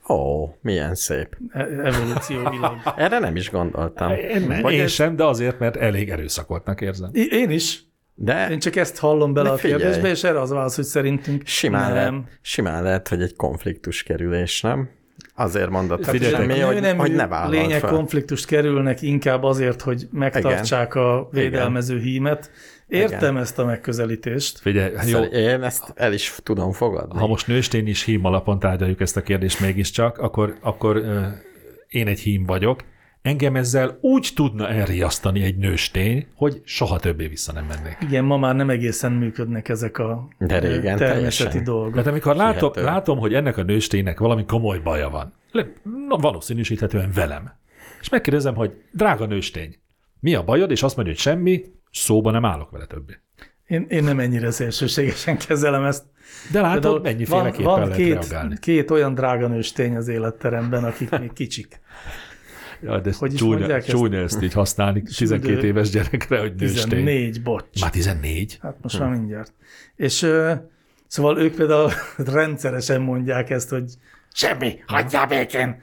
[0.09, 1.37] Ó, milyen szép.
[1.51, 2.77] E- Evolúcióvilag.
[2.97, 4.11] Erre nem is gondoltam.
[4.13, 7.11] Én, Hogy én ez- sem, de azért, mert elég erőszakoltnak érzem.
[7.13, 7.83] I- Én is.
[8.15, 9.81] De Én csak ezt hallom bele De a figyelj.
[9.83, 11.95] kérdésbe, és erre az válasz, hogy szerintünk simán, nem.
[12.15, 14.89] lehet, simán lehet, hogy egy konfliktus kerülés, nem?
[15.37, 17.91] Azért mondod, hogy Figyeljetek, semmi, a hogy, nőnemű hogy ne vállal lények fel.
[17.91, 22.51] konfliktust kerülnek inkább azért, hogy megtartsák a védelmező hímet.
[22.89, 23.37] Értem Igen.
[23.37, 24.59] ezt a megközelítést.
[24.59, 27.19] Figyelj, jó, Szóval én ezt el is tudom fogadni.
[27.19, 31.03] ha most nőstény is hím alapon tárgyaljuk ezt a kérdést mégiscsak, akkor, akkor
[31.89, 32.85] én egy hím vagyok.
[33.25, 37.97] Engem ezzel úgy tudna elriasztani egy nőstény, hogy soha többé vissza nem mennék.
[38.01, 41.65] Igen, ma már nem egészen működnek ezek a De régen természeti teljesen.
[41.65, 41.95] dolgok.
[41.95, 42.93] Mert amikor látom, Hihető.
[42.95, 45.33] látom, hogy ennek a nősténynek valami komoly baja van,
[46.09, 47.53] na, valószínűsíthetően velem.
[48.01, 49.77] És megkérdezem, hogy drága nőstény,
[50.21, 50.71] mi a bajod?
[50.71, 53.13] És azt mondja, hogy semmi, szóba nem állok vele többé.
[53.67, 56.05] Én, én nem ennyire szélsőségesen kezelem ezt.
[56.53, 58.57] De látod, Például mennyiféleképpen van, van lehet két, reagálni.
[58.61, 61.81] két olyan drága nőstény az életteremben, akik még kicsik.
[62.85, 63.89] Ja, de Hogy hogy is csúnya, mondják ezt?
[63.89, 66.83] csúnya ezt így használni 12 Süldő- éves gyerekre, hogy nőstény.
[66.89, 67.81] 14, bocs.
[67.81, 68.59] Már 14?
[68.63, 69.53] Hát most már mindjárt.
[69.97, 70.27] És
[71.07, 71.91] szóval ők például
[72.33, 73.93] rendszeresen mondják ezt, hogy
[74.33, 75.83] semmi, hagyjál békén.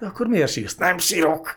[0.00, 0.76] De akkor miért sírsz?
[0.76, 1.56] Nem sírok.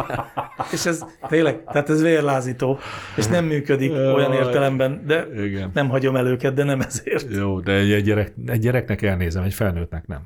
[0.72, 2.78] és ez tényleg, tehát ez vérlázító,
[3.16, 5.70] és nem működik olyan értelemben, de Igen.
[5.74, 7.26] nem hagyom el őket, de nem ezért.
[7.34, 10.22] Jó, de egy, gyerek, egy gyereknek elnézem, egy felnőttnek nem.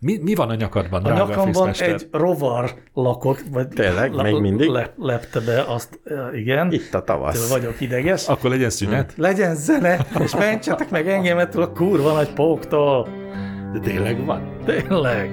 [0.00, 4.14] Mi, mi van a nyakadban, A nyakamban egy rovar lakott, vagy Tényleg?
[4.14, 4.68] Még mindig?
[4.68, 6.72] Le, lepte be azt, ö, igen.
[6.72, 7.38] Itt a tavasz.
[7.48, 8.28] Től vagyok ideges.
[8.28, 9.12] Akkor legyen szünet?
[9.16, 13.08] Legyen zene, és mentsetek meg engem ettől a kurva nagy póktól.
[13.72, 14.56] De tényleg van?
[14.64, 15.30] Tényleg.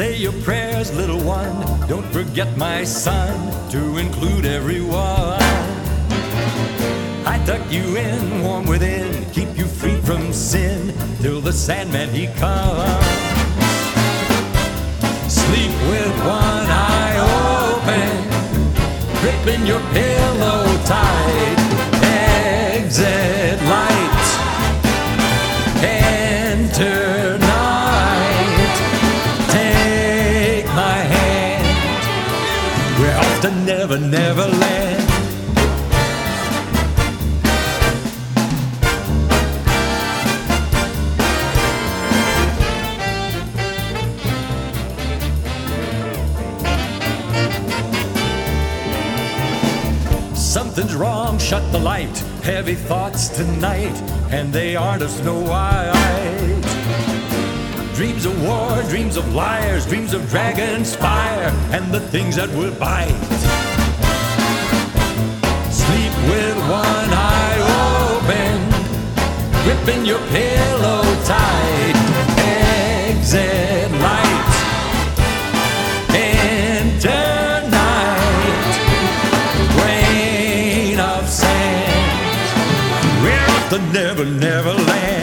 [0.00, 1.60] Say your prayers, little one.
[1.86, 3.36] Don't forget, my son,
[3.70, 5.42] to include everyone.
[7.26, 12.28] I tuck you in, warm within, keep you free from sin till the Sandman he
[12.38, 13.04] comes.
[15.28, 17.16] Sleep with one eye
[17.76, 18.12] open,
[19.20, 21.58] gripping your pillow tight.
[22.72, 23.39] Exit
[33.90, 35.10] Never Never Land.
[50.36, 52.06] Something's wrong, shut the light.
[52.44, 53.86] Heavy thoughts tonight,
[54.30, 56.60] and they aren't of Snow White.
[57.96, 62.72] Dreams of war, dreams of liars, dreams of dragons, fire, and the things that will
[62.78, 63.59] bite.
[66.30, 67.58] With one eye
[68.14, 68.56] open,
[69.64, 71.96] gripping your pillow tight.
[72.38, 74.52] Exit light,
[76.14, 78.72] enter night
[79.76, 82.12] grain of sand.
[83.22, 85.19] We're off the never, never land.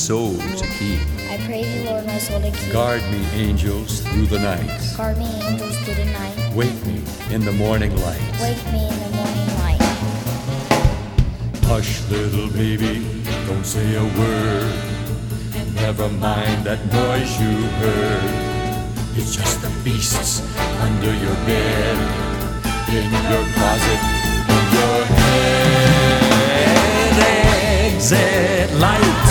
[0.00, 0.98] Soul to keep.
[1.28, 2.72] I pray thee, Lord, my soul to keep.
[2.72, 4.80] Guard me, angels, through the night.
[4.96, 6.54] Guard me, angels, through the night.
[6.54, 8.18] Wake me in the morning light.
[8.40, 9.82] Wake me in the morning light.
[11.68, 13.04] Hush, little baby,
[13.46, 14.72] don't say a word.
[15.74, 17.52] Never mind that noise you
[17.84, 18.24] heard.
[19.18, 20.40] It's just the beasts
[20.80, 21.98] under your bed,
[22.88, 24.00] in your closet,
[24.56, 26.40] in your head.
[27.92, 29.29] Exit light.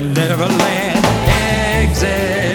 [0.00, 1.04] Never, Land.
[1.82, 2.47] Exit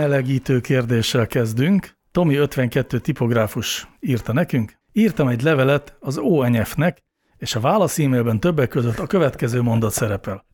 [0.00, 1.98] Bemelegítő kérdéssel kezdünk.
[2.10, 4.72] Tomi 52 tipográfus írta nekünk.
[4.92, 7.02] Írtam egy levelet az ONF-nek,
[7.38, 10.44] és a válasz e-mailben többek között a következő mondat szerepel.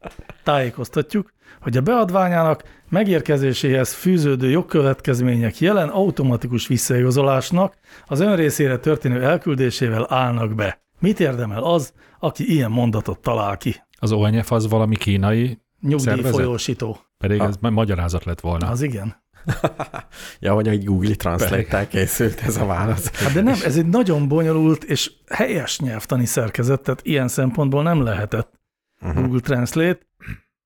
[0.45, 7.77] Tájékoztatjuk, hogy a beadványának megérkezéséhez fűződő jogkövetkezmények jelen automatikus visszaigazolásnak
[8.07, 10.81] az ön részére történő elküldésével állnak be.
[10.99, 13.75] Mit érdemel az, aki ilyen mondatot talál ki?
[13.99, 16.99] Az ONF az valami kínai, Nyugdíjfolyósító.
[17.19, 18.69] pedig ez ma- magyarázat lett volna.
[18.69, 19.25] Az igen.
[20.41, 23.15] Ja, hogy egy Google Translate-tel készült ez a válasz.
[23.15, 28.03] Hát de nem, ez egy nagyon bonyolult és helyes nyelvtani szerkezet, tehát ilyen szempontból nem
[28.03, 28.61] lehetett
[29.01, 29.23] uh-huh.
[29.23, 29.99] Google Translate,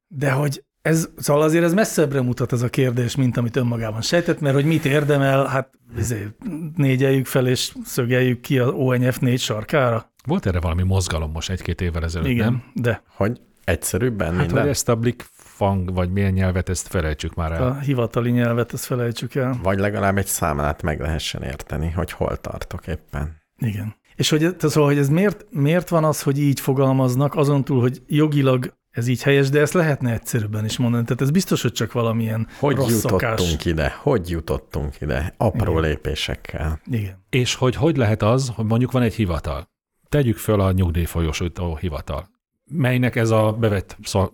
[0.09, 4.41] de hogy ez, szóval azért ez messzebbre mutat ez a kérdés, mint amit önmagában sejtett,
[4.41, 6.35] mert hogy mit érdemel, hát ezért
[6.77, 10.13] négyeljük fel és szögeljük ki az ONF négy sarkára.
[10.25, 12.63] Volt erre valami mozgalom most egy-két évvel ezelőtt, Igen, nem?
[12.75, 14.61] de Hogy egyszerűbben Hát, minden?
[14.61, 17.67] hogy ezt a Blick Fang, vagy milyen nyelvet, ezt felejtsük már el.
[17.67, 19.59] a hivatali nyelvet, ezt felejtsük el.
[19.63, 23.37] Vagy legalább egy számlát meg lehessen érteni, hogy hol tartok éppen.
[23.59, 23.95] Igen.
[24.17, 27.81] És hogy, tehát szóval, hogy ez miért, miért van az, hogy így fogalmaznak, azon túl,
[27.81, 31.05] hogy jogilag ez így helyes, de ezt lehetne egyszerűbben is mondani.
[31.05, 33.65] Tehát ez biztos, hogy csak valamilyen Hogy rossz jutottunk szokás.
[33.65, 33.95] ide?
[34.03, 35.35] Hogy jutottunk ide?
[35.37, 35.83] Apró Igen.
[35.91, 36.81] lépésekkel.
[36.87, 37.25] Igen.
[37.31, 39.69] És hogy hogy lehet az, hogy mondjuk van egy hivatal.
[40.09, 42.29] Tegyük föl a nyugdíjfolyosító hivatal,
[42.73, 44.33] melynek ez a bevett szó-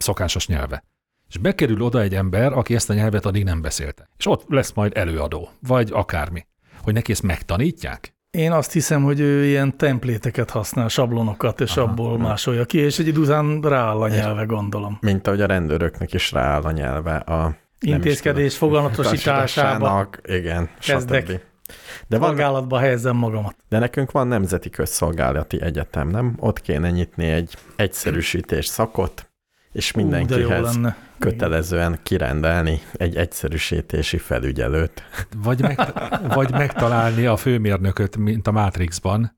[0.00, 0.84] szokásos nyelve.
[1.28, 4.08] És bekerül oda egy ember, aki ezt a nyelvet addig nem beszélte.
[4.18, 6.46] És ott lesz majd előadó, vagy akármi.
[6.82, 8.16] Hogy neki ezt megtanítják?
[8.30, 12.98] Én azt hiszem, hogy ő ilyen templéteket használ, sablonokat, és Aha, abból másolja ki, és
[12.98, 14.98] egy idő után rááll a nyelve, gondolom.
[15.00, 21.26] Mint ahogy a rendőröknek is rááll a nyelve a Intézkedés utasításának, Igen, kezdek.
[21.26, 21.40] stb.
[22.06, 23.56] De, van, szolgálatba helyezem magamat.
[23.68, 26.34] de nekünk van Nemzeti Közszolgálati Egyetem, nem?
[26.38, 29.27] Ott kéne nyitni egy egyszerűsítés szakot,
[29.72, 30.96] és Ú, de jó mindenkihez lenne.
[31.18, 35.02] kötelezően kirendelni egy egyszerűsítési felügyelőt.
[35.36, 35.80] Vagy, meg,
[36.34, 39.36] vagy megtalálni a főmérnököt, mint a Matrixban,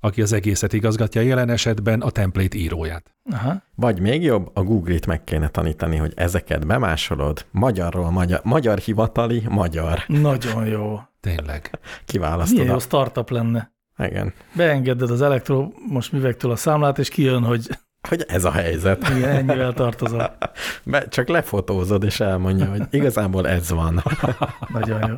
[0.00, 3.14] aki az egészet igazgatja, jelen esetben a template íróját.
[3.30, 3.62] Aha.
[3.74, 9.42] Vagy még jobb, a Google-t meg kéne tanítani, hogy ezeket bemásolod, magyarról magyar, magyar hivatali,
[9.48, 10.04] magyar.
[10.06, 11.00] Nagyon jó.
[11.20, 11.78] Tényleg.
[12.04, 12.56] Kiválasztod.
[12.56, 12.80] Milyen jó A...
[12.80, 13.72] startup lenne.
[13.98, 14.32] Igen.
[14.52, 17.68] Beengeded az elektromos művektől a számlát, és kijön, hogy
[18.08, 19.08] Hogy ez a helyzet.
[19.08, 20.36] igen, ennyivel tartozol.
[20.84, 24.02] Be, csak lefotózod, és elmondja, hogy igazából ez van.
[24.72, 25.16] Nagyon jó.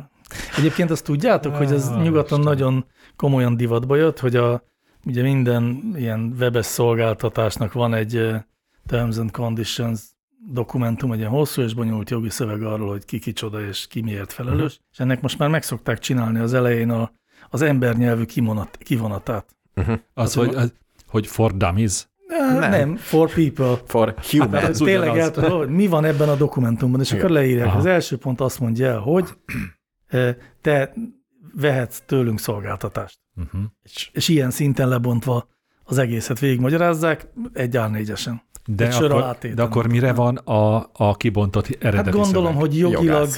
[0.57, 4.63] Egyébként azt tudjátok, hogy ez nyugaton nagyon komolyan divatba jött, hogy a,
[5.05, 8.29] ugye minden ilyen webes szolgáltatásnak van egy
[8.87, 10.01] Terms and Conditions
[10.51, 14.33] dokumentum, egy ilyen hosszú és bonyolult jogi szöveg arról, hogy ki kicsoda és ki miért
[14.33, 17.11] felelős, és ennek most már meg szokták csinálni az elején a,
[17.49, 19.55] az embernyelvű kimonat, kivonatát.
[20.13, 20.73] Az, hogy, az,
[21.07, 22.07] hogy for dummies.
[22.59, 22.69] Nem.
[22.69, 22.95] Nem.
[22.95, 23.81] for people.
[23.85, 24.55] For human.
[24.55, 25.37] Ez tényleg ugyanaz.
[25.37, 27.67] el hogy mi van ebben a dokumentumban, és akkor leírják.
[27.67, 27.77] Aha.
[27.77, 29.29] Az első pont azt mondja el, hogy
[30.07, 30.93] eh, te
[31.53, 33.19] vehetsz tőlünk szolgáltatást.
[33.35, 33.61] Uh-huh.
[34.11, 35.47] És ilyen szinten lebontva
[35.83, 38.33] az egészet végigmagyarázzák, egy A4-esen.
[38.65, 42.59] De, Egy akkor, de akkor mire van a, a kibontott eredeti Hát gondolom, szöveg?
[42.59, 43.29] hogy jogilag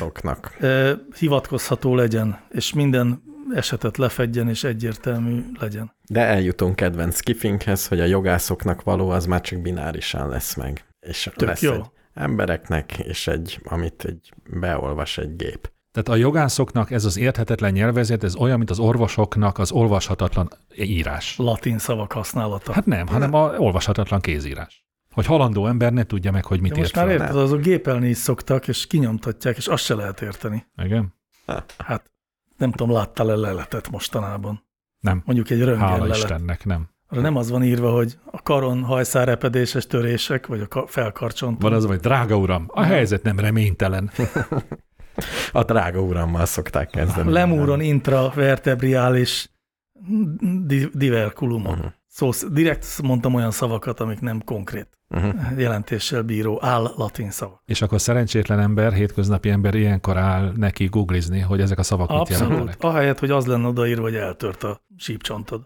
[0.60, 3.24] eh, hivatkozható legyen, és minden
[3.54, 5.92] esetet lefedjen, és egyértelmű legyen.
[6.08, 10.86] De eljutunk kedvenc skiffinghez, hogy a jogászoknak való az már csak binárisan lesz meg.
[11.00, 11.74] És Tök lesz jó.
[11.74, 15.72] egy embereknek, és egy, amit egy beolvas egy gép.
[15.92, 21.38] Tehát a jogászoknak ez az érthetetlen nyelvezet, ez olyan, mint az orvosoknak az olvashatatlan írás.
[21.38, 22.74] Latin szavak használata.
[22.74, 24.86] Hát nem, hanem a olvashatatlan kézírás.
[25.12, 28.10] Hogy halandó ember ne tudja meg, hogy mit De ért most már érted, azok gépelni
[28.10, 30.66] is szoktak, és kinyomtatják, és azt se lehet érteni.
[30.76, 31.14] Igen?
[31.78, 32.13] Hát
[32.58, 34.66] nem tudom, láttál-e leletet mostanában?
[35.00, 35.22] Nem.
[35.26, 36.16] Mondjuk egy Hála röntgenlelet.
[36.16, 36.90] Istennek, nem.
[37.08, 41.70] Arra nem az van írva, hogy a karon hajszárepedéses törések, vagy a ka- felkarcsonton.
[41.70, 44.12] Van az, hogy drága uram, a helyzet nem reménytelen.
[45.52, 47.32] A drága urammal szokták kezdeni.
[47.32, 49.50] Lemúron intravertebriális
[50.66, 51.74] di- diverkulumon.
[51.74, 51.92] Uh-huh.
[52.08, 55.60] Szó, direkt mondtam olyan szavakat, amik nem konkrét Mhm.
[55.60, 57.62] jelentéssel bíró áll latin szavak.
[57.66, 62.20] És akkor szerencsétlen ember, hétköznapi ember ilyenkor áll neki googlizni, hogy ezek a szavak mit
[62.20, 62.42] Abszolút.
[62.42, 62.84] jelentenek.
[62.84, 65.66] Ahelyett, hogy az lenne odaírva, hogy eltört a sípcsontod.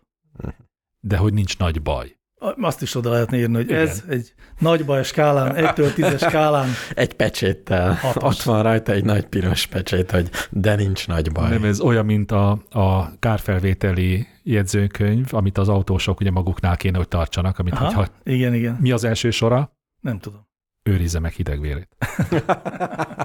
[0.99, 2.16] De hogy nincs nagy baj.
[2.39, 3.88] Azt is oda lehetne írni, hogy Igen.
[3.88, 6.69] ez egy nagy baj skálán, 1-től 10 skálán.
[6.93, 7.93] Egy pecséttel.
[7.93, 8.23] Hatos.
[8.23, 11.49] Ott van rajta egy nagy piros pecsét, hogy de nincs nagy baj.
[11.49, 17.07] Nem, ez olyan, mint a, a kárfelvételi jegyzőkönyv, amit az autósok ugye maguknál kéne, hogy
[17.07, 18.77] tartsanak, amit Aha, hogyha, igen, igen.
[18.79, 19.71] mi az első sora?
[19.99, 20.45] Nem tudom.
[20.83, 21.89] Őrizze meg hidegvérét.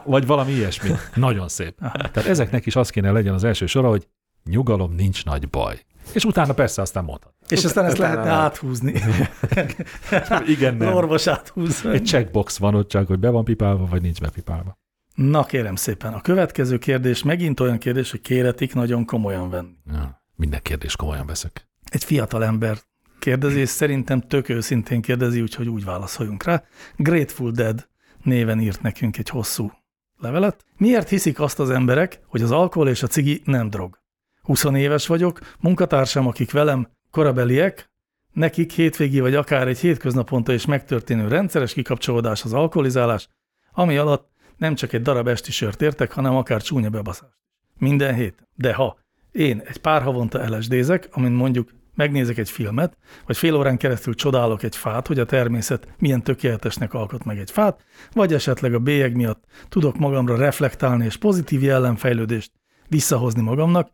[0.04, 0.90] Vagy valami ilyesmi.
[1.14, 1.78] Nagyon szép.
[1.78, 4.08] Tehát ezeknek is az kéne legyen az első sora, hogy
[4.44, 5.80] nyugalom, nincs nagy baj.
[6.12, 7.34] És utána persze aztán mondhat.
[7.48, 8.38] És aztán ezt lehetne lehet.
[8.38, 8.94] áthúzni.
[10.54, 11.84] Igen, Az orvos áthúz.
[11.86, 14.78] Egy checkbox van ott csak, hogy be van pipálva, vagy nincs bepipálva.
[15.14, 19.76] Na kérem szépen, a következő kérdés megint olyan kérdés, hogy kéretik nagyon komolyan venni.
[19.92, 21.68] Ja, minden kérdés komolyan veszek.
[21.84, 22.78] Egy fiatal ember
[23.18, 26.64] kérdezi, és szerintem tök őszintén kérdezi, úgyhogy úgy válaszoljunk rá.
[26.96, 27.88] Grateful Dead
[28.22, 29.72] néven írt nekünk egy hosszú
[30.18, 30.64] levelet.
[30.76, 33.98] Miért hiszik azt az emberek, hogy az alkohol és a cigi nem drog?
[34.42, 37.90] 20 éves vagyok, munkatársam, akik velem korabeliek,
[38.32, 43.28] nekik hétvégi vagy akár egy hétköznaponta is megtörténő rendszeres kikapcsolódás az alkoholizálás,
[43.72, 47.38] ami alatt nem csak egy darab esti sört értek, hanem akár csúnya bebaszást.
[47.78, 48.48] Minden hét.
[48.54, 48.98] De ha
[49.32, 54.62] én egy pár havonta LSD-zek, amin mondjuk megnézek egy filmet, vagy fél órán keresztül csodálok
[54.62, 59.16] egy fát, hogy a természet milyen tökéletesnek alkot meg egy fát, vagy esetleg a bélyeg
[59.16, 62.52] miatt tudok magamra reflektálni és pozitív jellemfejlődést
[62.88, 63.90] visszahozni magamnak,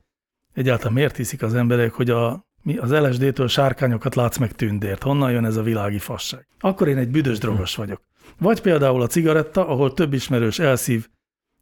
[0.55, 5.31] egyáltalán miért hiszik az emberek, hogy a, mi az LSD-től sárkányokat látsz meg tündért, honnan
[5.31, 6.47] jön ez a világi fasság.
[6.61, 8.01] Akkor én egy büdös drogos vagyok.
[8.39, 11.09] Vagy például a cigaretta, ahol több ismerős elszív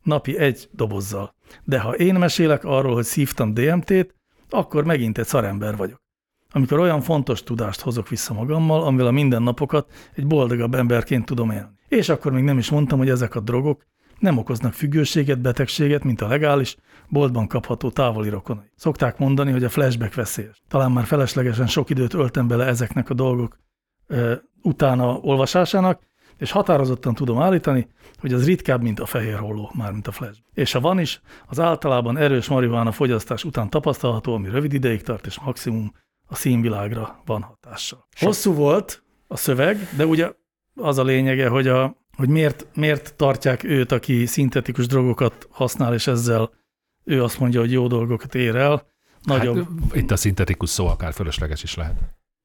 [0.02, 1.34] napi egy dobozzal.
[1.64, 4.14] De ha én mesélek arról, hogy szívtam DMT-t,
[4.50, 6.04] akkor megint egy szarember vagyok.
[6.52, 11.74] Amikor olyan fontos tudást hozok vissza magammal, amivel a mindennapokat egy boldogabb emberként tudom élni.
[11.88, 13.86] És akkor még nem is mondtam, hogy ezek a drogok
[14.18, 16.76] nem okoznak függőséget, betegséget, mint a legális,
[17.08, 18.70] boltban kapható távoli rokonai.
[18.76, 20.62] Szokták mondani, hogy a flashback veszélyes.
[20.68, 23.58] Talán már feleslegesen sok időt öltem bele ezeknek a dolgok
[24.06, 26.00] ö, utána olvasásának,
[26.36, 27.88] és határozottan tudom állítani,
[28.18, 30.38] hogy az ritkább, mint a fehér holló, már mint a flash.
[30.54, 35.26] És ha van is, az általában erős marihuána fogyasztás után tapasztalható, ami rövid ideig tart,
[35.26, 35.92] és maximum
[36.26, 38.08] a színvilágra van hatással.
[38.20, 40.32] Hosszú volt a szöveg, de ugye
[40.74, 46.06] az a lényege, hogy, a, hogy miért, miért tartják őt, aki szintetikus drogokat használ, és
[46.06, 46.50] ezzel
[47.06, 48.86] ő azt mondja, hogy jó dolgokat ér el.
[49.22, 51.96] Nagyobb, Hát, itt a szintetikus szó akár fölösleges is lehet.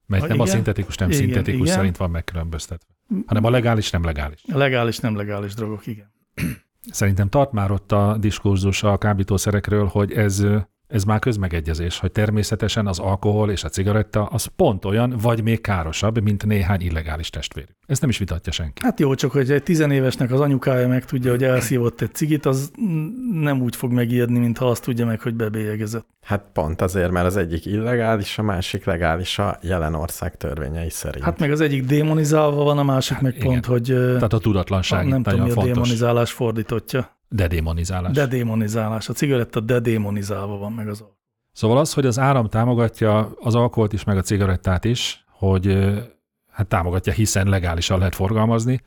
[0.06, 0.56] Mert Ha, nem a igen.
[0.56, 1.74] szintetikus, nem Igen, szintetikus igen.
[1.76, 2.94] szerint van megkülönböztetve,
[3.26, 4.44] hanem a legális, nem legális.
[4.54, 6.14] a legális, nem legális drogok, igen.
[6.92, 10.46] Szerintem tart már ott a diskurzus a kábítószerekről, hogy ez,
[10.92, 15.62] ez már közmegegyezés, hogy természetesen az alkohol és a cigaretta az pont olyan, vagy még
[15.62, 17.76] károsabb, mint néhány illegális testvérük.
[17.86, 18.82] Ezt nem is vitatja senki.
[18.84, 22.72] Hát jó, csak hogy egy tizenévesnek az anyukája meg tudja, hogy elszívott egy cigit, az
[23.32, 26.06] nem úgy fog megijedni, mintha azt tudja meg, hogy bebélyegezett.
[26.22, 31.24] Hát pont azért, mert az egyik illegális, a másik legális a jelen ország törvényei szerint.
[31.24, 33.48] Hát meg az egyik démonizálva van, a másik meg igen.
[33.48, 35.74] pont, hogy Tehát a tudatlanság nem tudom, mi a fontos.
[35.74, 37.20] démonizálás fordítottja.
[37.34, 38.14] Dedémonizálás.
[38.14, 39.10] Dedémonizálás.
[39.10, 41.20] A cigaretta dedémonizálva van meg az alkohol.
[41.52, 45.94] Szóval az, hogy az áram támogatja az alkoholt is, meg a cigarettát is, hogy
[46.52, 48.82] hát támogatja, hiszen legálisan lehet forgalmazni,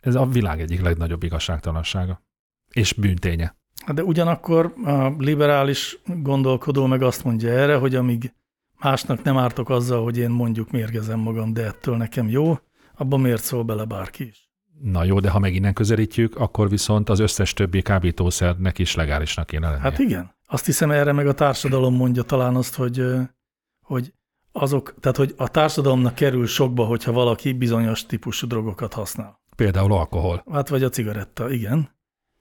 [0.00, 2.22] ez a világ egyik legnagyobb igazságtalansága.
[2.70, 3.56] És bűnténye.
[3.86, 8.34] Hát De ugyanakkor a liberális gondolkodó meg azt mondja erre, hogy amíg
[8.80, 12.58] másnak nem ártok azzal, hogy én mondjuk mérgezem magam, de ettől nekem jó,
[12.94, 14.45] abban miért szól bele bárki is?
[14.82, 19.46] Na jó, de ha meg innen közelítjük, akkor viszont az összes többi kábítószernek is legálisnak
[19.46, 19.82] kéne lennie.
[19.82, 20.34] Hát igen.
[20.46, 23.04] Azt hiszem erre meg a társadalom mondja talán azt, hogy,
[23.80, 24.12] hogy
[24.52, 29.40] azok, tehát hogy a társadalomnak kerül sokba, hogyha valaki bizonyos típusú drogokat használ.
[29.56, 30.44] Például alkohol.
[30.50, 31.90] Hát vagy a cigaretta, igen.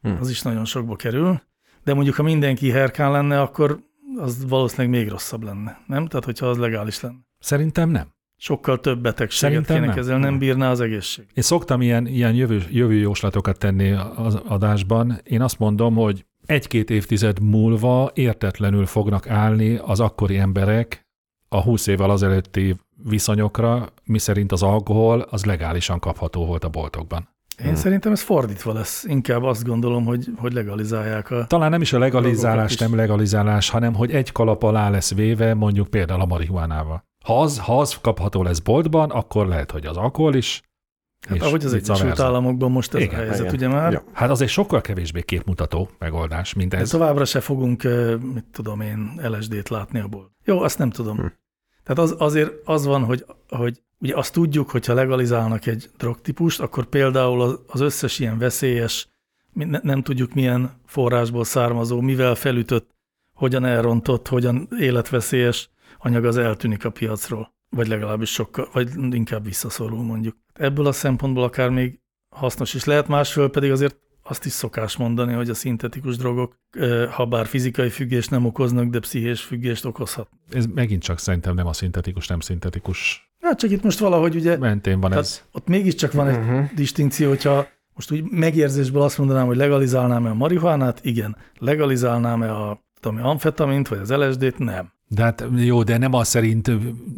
[0.02, 0.16] Hm.
[0.20, 1.42] Az is nagyon sokba kerül.
[1.84, 3.80] De mondjuk, ha mindenki herkán lenne, akkor
[4.18, 6.08] az valószínűleg még rosszabb lenne, nem?
[6.08, 7.18] Tehát, hogyha az legális lenne.
[7.40, 8.15] Szerintem nem.
[8.38, 9.96] Sokkal több betegséget Szerintem kéne nem.
[9.96, 11.26] kezelni, nem bírná az egészség.
[11.34, 15.20] Én szoktam ilyen, ilyen jövő, jövő jóslatokat tenni az adásban.
[15.24, 21.06] Én azt mondom, hogy egy-két évtized múlva értetlenül fognak állni az akkori emberek
[21.50, 27.30] a 20 évvel azelőtti viszonyokra, miszerint az alkohol az legálisan kapható volt a boltokban.
[27.60, 27.76] Én hmm.
[27.76, 29.04] szerintem ez fordítva lesz.
[29.04, 31.46] Inkább azt gondolom, hogy, hogy legalizálják a...
[31.46, 35.88] Talán nem is a legalizálás, nem legalizálás, hanem hogy egy kalap alá lesz véve mondjuk
[35.88, 37.04] például a marihuánával.
[37.26, 40.62] Ha az, ha az kapható lesz boltban, akkor lehet, hogy az alkohol is.
[41.28, 42.20] Hát ahogy az Egyesült.
[42.20, 43.54] Államokban most ez Igen, a helyzet, igen.
[43.54, 43.92] ugye már?
[43.92, 44.04] Ja.
[44.14, 46.90] Hát az egy sokkal kevésbé képmutató megoldás, mint De ez.
[46.90, 47.84] továbbra se fogunk,
[48.34, 50.32] mit tudom én, LSD-t látni abból.
[50.44, 51.18] Jó, azt nem tudom.
[51.18, 51.26] Hm.
[51.84, 56.86] Tehát az, azért az van, hogy, hogy ugye azt tudjuk, hogyha legalizálnak egy drogtípust, akkor
[56.86, 59.08] például az, összes ilyen veszélyes,
[59.82, 62.90] nem tudjuk milyen forrásból származó, mivel felütött,
[63.34, 65.70] hogyan elrontott, hogyan életveszélyes
[66.06, 67.54] anyag az eltűnik a piacról.
[67.70, 70.36] Vagy legalábbis sokkal, vagy inkább visszaszorul mondjuk.
[70.54, 72.00] Ebből a szempontból akár még
[72.36, 76.56] hasznos is lehet, másfél pedig azért azt is szokás mondani, hogy a szintetikus drogok,
[77.12, 80.30] ha bár fizikai függést nem okoznak, de pszichés függést okozhat.
[80.50, 84.58] Ez megint csak szerintem nem a szintetikus, nem szintetikus Hát csak itt most valahogy ugye,
[84.58, 85.44] mentén van ez.
[85.52, 86.74] ott mégiscsak van egy uh-huh.
[86.74, 91.38] distinkció, hogyha most úgy megérzésből azt mondanám, hogy legalizálnám-e a marihuánát, igen.
[91.58, 94.94] Legalizálnám-e a tudom, amfetamint, vagy az LSD-t, nem.
[95.08, 96.72] De hát jó, de nem az szerint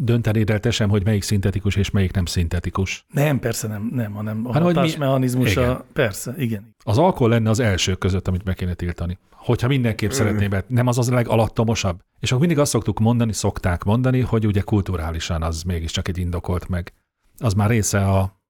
[0.03, 3.05] döntenéd el te sem, hogy melyik szintetikus és melyik nem szintetikus.
[3.13, 5.83] Nem, persze nem, nem, hanem a Hát, hogy mi- hatásmechanizmusa, Igen.
[5.93, 6.75] persze, igen.
[6.83, 9.17] Az alkohol lenne az első között, amit meg kéne tiltani.
[9.31, 11.99] Hogyha mindenképp szeretné be, nem az az a legalattomosabb.
[12.19, 16.67] És akkor mindig azt szoktuk mondani, szokták mondani, hogy ugye kulturálisan az mégiscsak egy indokolt
[16.67, 16.93] meg.
[17.38, 18.41] Az már része a,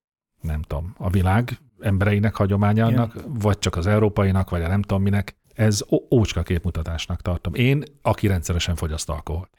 [0.41, 5.36] nem tudom, a világ embereinek hagyományának, vagy csak az európainak, vagy a nem tudom minek.
[5.58, 5.82] Ez
[6.12, 7.53] ócska képmutatásnak tartom.
[7.53, 9.49] Én, aki rendszeresen fogyaszt alkoholt.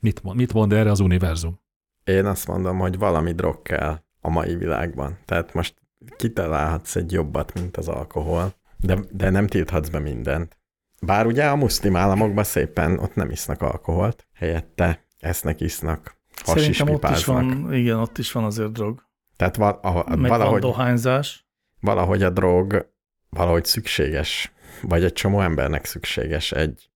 [0.00, 1.60] Mit mond, mit mond erre az univerzum?
[2.04, 5.18] Én azt mondom, hogy valami drog kell a mai világban.
[5.24, 5.74] Tehát most
[6.16, 10.58] kitalálhatsz egy jobbat, mint az alkohol, de, de nem tilthatsz be mindent.
[11.02, 16.76] Bár ugye a muszlim államokban szépen ott nem isznak alkoholt, helyette esznek, isznak, has is
[16.76, 19.06] Szerintem ott is van, igen, ott is van azért drog.
[19.36, 21.46] Tehát val- a, Meg van valahogy, dohányzás.
[21.80, 22.92] valahogy a drog
[23.30, 24.52] valahogy szükséges,
[24.82, 26.88] vagy egy csomó embernek szükséges egy,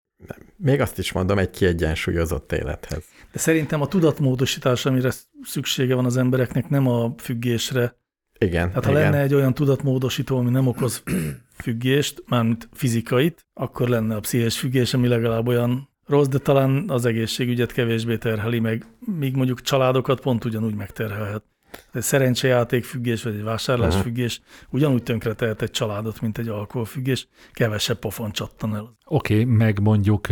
[0.57, 3.05] még azt is mondom, egy kiegyensúlyozott élethez.
[3.33, 5.11] De szerintem a tudatmódosítás, amire
[5.43, 7.97] szüksége van az embereknek, nem a függésre.
[8.39, 9.03] Igen, Hát ha igen.
[9.03, 11.03] lenne egy olyan tudatmódosító, ami nem okoz
[11.63, 17.05] függést, mármint fizikait, akkor lenne a pszichés függés, ami legalább olyan rossz, de talán az
[17.05, 18.87] egészségügyet kevésbé terheli meg,
[19.19, 21.45] míg mondjuk családokat pont ugyanúgy megterhelhet.
[21.93, 24.03] Egy szerencsejáték függés, vagy egy vásárlás Aha.
[24.03, 28.97] függés ugyanúgy tönkre tehet egy családot, mint egy alkoholfüggés, kevesebb pofon csattan el.
[29.05, 30.29] Oké, okay, meg mondjuk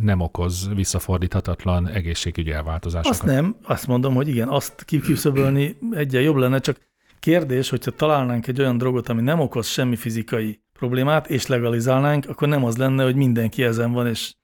[0.00, 3.18] nem okoz visszafordíthatatlan egészségügyi elváltozásokat.
[3.18, 8.46] Azt nem, azt mondom, hogy igen, azt kiküszöbölni egyen jobb lenne, csak kérdés, hogyha találnánk
[8.46, 13.04] egy olyan drogot, ami nem okoz semmi fizikai problémát, és legalizálnánk, akkor nem az lenne,
[13.04, 14.34] hogy mindenki ezen van, és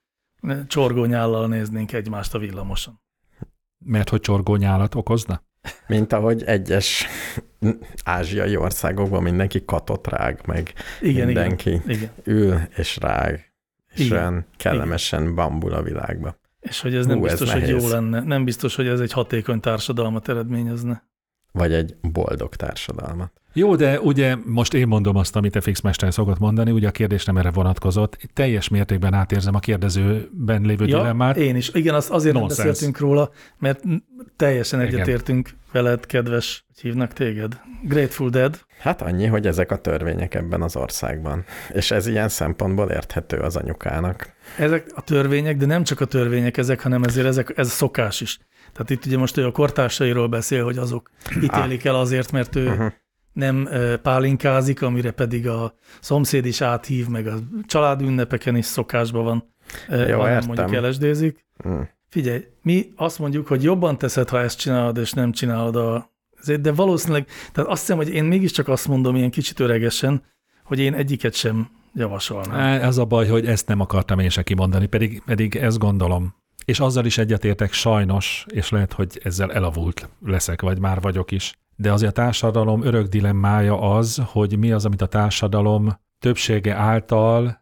[0.67, 3.01] csorgónyállal néznénk egymást a villamoson.
[3.79, 5.43] Mert hogy csorgónyálat okozna?
[5.87, 7.07] Mint ahogy egyes
[8.05, 12.11] ázsiai országokban mindenki katot rág, meg Igen, mindenki igen, igen.
[12.25, 13.53] ül és rág,
[13.95, 16.39] és Igen, olyan kellemesen bambul a világba.
[16.61, 18.21] És hogy ez nem Hú, ez biztos, hogy jó lenne.
[18.21, 21.10] Nem biztos, hogy ez egy hatékony társadalmat eredményezne.
[21.53, 23.33] Vagy egy boldog társadalmat.
[23.53, 27.25] Jó, de ugye most én mondom azt, amit a fixmester szokott mondani, ugye a kérdés
[27.25, 28.19] nem erre vonatkozott.
[28.35, 31.37] Teljes mértékben átérzem a kérdezőben lévő ja, dilemmát.
[31.37, 31.71] én is.
[31.75, 32.69] Igen, azt azért nem Nonsense.
[32.69, 33.83] beszéltünk róla, mert
[34.37, 37.61] teljesen egyetértünk veled, kedves, hogy hívnak téged.
[37.83, 38.61] Grateful Dead.
[38.79, 41.45] Hát annyi, hogy ezek a törvények ebben az országban.
[41.73, 44.33] És ez ilyen szempontból érthető az anyukának.
[44.59, 48.21] Ezek a törvények, de nem csak a törvények ezek, hanem ezért ezek, ez a szokás
[48.21, 48.39] is.
[48.73, 51.11] Tehát itt ugye most ő a kortársairól beszél, hogy azok
[51.43, 52.93] ítélik el azért, mert ő Uh-huh.
[53.33, 53.69] nem
[54.03, 57.35] pálinkázik, amire pedig a szomszéd is áthív, meg a
[57.67, 59.55] családünnepeken is szokásban van,
[59.89, 60.47] Jó, ha nem értem.
[60.47, 61.45] mondjuk elesdézik.
[61.69, 61.81] Mm.
[62.09, 66.11] Figyelj, mi azt mondjuk, hogy jobban teszed, ha ezt csinálod, és nem csinálod a...
[66.61, 70.23] De valószínűleg, tehát azt hiszem, hogy én mégiscsak azt mondom ilyen kicsit öregesen,
[70.65, 72.81] hogy én egyiket sem javasolnám.
[72.83, 76.35] Ez a baj, hogy ezt nem akartam én se kimondani, pedig, pedig ezt gondolom.
[76.65, 81.55] És azzal is egyetértek sajnos, és lehet, hogy ezzel elavult leszek, vagy már vagyok is.
[81.77, 87.61] De azért a társadalom örök dilemmája az, hogy mi az, amit a társadalom többsége által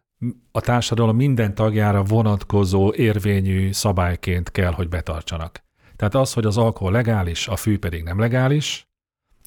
[0.51, 5.63] a társadalom minden tagjára vonatkozó érvényű szabályként kell, hogy betartsanak.
[5.95, 8.87] Tehát az, hogy az alkohol legális, a fű pedig nem legális,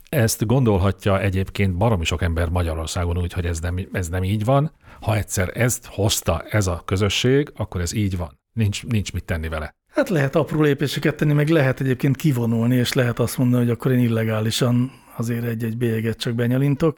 [0.09, 4.73] ezt gondolhatja egyébként baromi sok ember Magyarországon úgy, hogy ez nem, ez nem így van.
[5.01, 8.41] Ha egyszer ezt hozta ez a közösség, akkor ez így van.
[8.53, 9.75] Nincs, nincs mit tenni vele.
[9.95, 13.93] Hát lehet apró lépéseket tenni, meg lehet egyébként kivonulni, és lehet azt mondani, hogy akkor
[13.93, 16.97] én illegálisan azért egy-egy bélyeget csak benyalintok,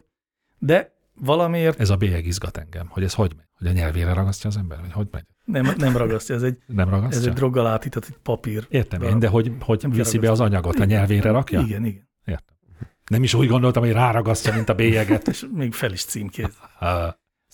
[0.58, 3.46] de valamiért Ez a bélyeg izgat engem, hogy ez hogy megy?
[3.58, 5.24] Hogy a nyelvére ragasztja az ember, vagy hogy megy?
[5.44, 7.18] nem, nem ragasztja, ez egy, Nem ragasztja?
[7.20, 8.66] ez egy droggal átított papír.
[8.68, 11.60] Értem én, de hogy, hogy viszi be az anyagot, a nyelvére rakja?
[11.60, 12.08] Igen, igen.
[12.24, 12.56] Értem.
[13.06, 15.28] Nem is úgy gondoltam, hogy ráragasztja, mint a bélyeget.
[15.32, 16.58] És még fel is címkéz.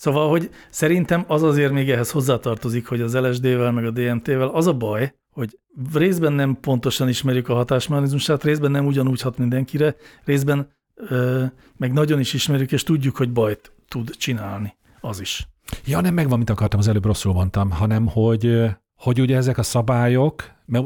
[0.01, 4.67] Szóval, hogy szerintem az azért még ehhez hozzátartozik, hogy az LSD-vel meg a DMT-vel az
[4.67, 5.59] a baj, hogy
[5.93, 11.43] részben nem pontosan ismerjük a hatásmechanizmusát, részben nem ugyanúgy hat mindenkire, részben ö,
[11.77, 14.75] meg nagyon is ismerjük, és tudjuk, hogy bajt tud csinálni.
[15.01, 15.47] Az is.
[15.85, 18.59] Ja, nem megvan, mint akartam, az előbb rosszul mondtam, hanem hogy,
[18.95, 20.85] hogy ugye ezek a szabályok, mert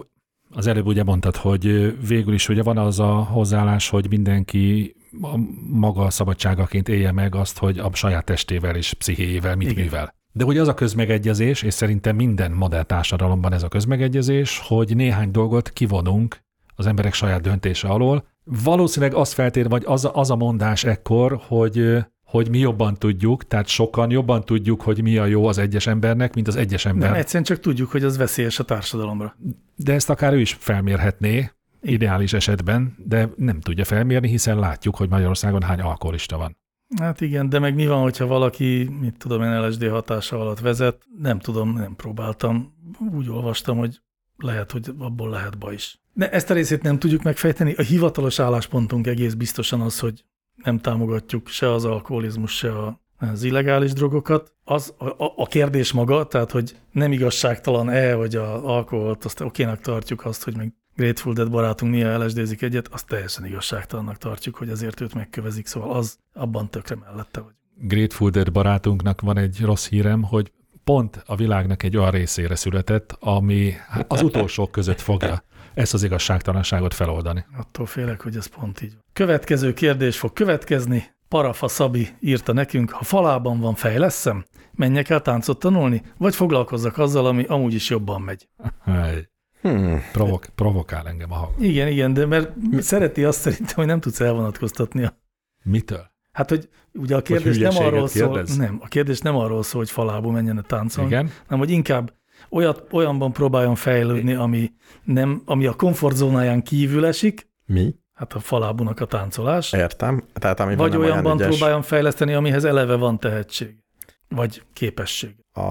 [0.49, 5.37] az előbb ugye mondtad, hogy végül is ugye van az a hozzáállás, hogy mindenki a
[5.69, 9.83] maga szabadságaként élje meg azt, hogy a saját testével és pszichéjével mit Igen.
[9.83, 10.13] művel.
[10.31, 15.31] De ugye az a közmegegyezés, és szerintem minden modern társadalomban ez a közmegegyezés, hogy néhány
[15.31, 16.37] dolgot kivonunk
[16.75, 18.27] az emberek saját döntése alól.
[18.43, 23.47] Valószínűleg azt feltér, vagy az a, az a mondás ekkor, hogy hogy mi jobban tudjuk,
[23.47, 27.09] tehát sokan jobban tudjuk, hogy mi a jó az egyes embernek, mint az egyes ember.
[27.09, 29.37] Nem, egyszerűen csak tudjuk, hogy az veszélyes a társadalomra.
[29.75, 31.51] De ezt akár ő is felmérhetné,
[31.85, 36.57] ideális esetben, de nem tudja felmérni, hiszen látjuk, hogy Magyarországon hány alkoholista van.
[36.99, 41.03] Hát igen, de meg mi van, hogyha valaki, mit tudom én, LSD hatása alatt vezet?
[41.19, 42.73] Nem tudom, nem próbáltam.
[43.13, 44.01] Úgy olvastam, hogy
[44.37, 45.99] lehet, hogy abból lehet baj is.
[46.13, 47.73] De ezt a részét nem tudjuk megfejteni.
[47.73, 50.25] A hivatalos álláspontunk egész biztosan az, hogy
[50.55, 54.53] nem támogatjuk se az alkoholizmus, se a, az illegális drogokat.
[54.63, 59.79] Az a, a, a kérdés maga, tehát hogy nem igazságtalan-e, hogy a alkoholt azt okénak
[59.79, 64.69] tartjuk azt, hogy meg Grateful Dead barátunk néha lsd egyet, azt teljesen igazságtalannak tartjuk, hogy
[64.69, 67.53] ezért őt megkövezik, szóval az abban tökre mellette vagy.
[67.77, 70.51] Grateful Dead barátunknak van egy rossz hírem, hogy
[70.83, 73.73] pont a világnak egy olyan részére született, ami
[74.07, 75.43] az utolsók között fogja
[75.73, 77.45] ezt az igazságtalanságot feloldani.
[77.57, 79.03] Attól félek, hogy ez pont így van.
[79.13, 81.13] Következő kérdés fog következni.
[81.27, 87.25] Parafa Szabi írta nekünk, ha falában van fejleszem, menjek el táncot tanulni, vagy foglalkozzak azzal,
[87.25, 88.47] ami amúgy is jobban megy.
[88.83, 89.29] Hely.
[89.69, 89.99] Hmm.
[90.11, 91.53] Provok, provokál engem a hang.
[91.59, 95.03] Igen, igen, de mert szereti azt szerintem, hogy nem tudsz elvonatkoztatni.
[95.03, 95.19] a-
[95.63, 96.11] Mitől?
[96.31, 98.57] Hát, hogy ugye a kérdés nem arról szól, kérdez?
[98.57, 101.29] nem, a kérdés nem arról szól, hogy falából menjen a táncolni, Igen?
[101.43, 102.13] hanem hogy inkább
[102.49, 104.71] olyat, olyanban próbáljon fejlődni, ami,
[105.03, 107.95] nem, ami a komfortzónáján kívül esik, Mi?
[108.13, 110.23] hát a falábunak a táncolás, Értem.
[110.33, 111.47] Tehát amiben vagy nem olyan olyanban ügyes.
[111.47, 113.83] próbáljon fejleszteni, amihez eleve van tehetség,
[114.29, 115.35] vagy képesség.
[115.53, 115.63] A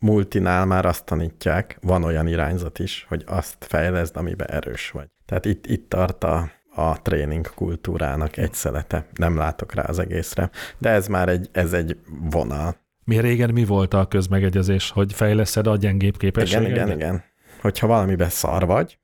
[0.00, 5.06] multinál már azt tanítják, van olyan irányzat is, hogy azt fejleszd, amiben erős vagy.
[5.26, 9.06] Tehát itt, itt tart a, a tréning kultúrának egy szelete.
[9.14, 10.50] Nem látok rá az egészre.
[10.78, 11.96] De ez már egy, ez egy
[12.30, 12.76] vonal.
[13.04, 16.86] Mi régen mi volt a közmegegyezés, hogy fejleszed a gyengébb Igen, képességeidet?
[16.86, 17.22] igen, igen.
[17.60, 18.98] Hogyha valamiben szar vagy,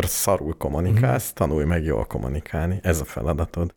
[0.00, 1.34] szarul kommunikálsz, Mhm.
[1.34, 2.78] tanulj meg jól kommunikálni.
[2.82, 3.74] Ez a feladatod.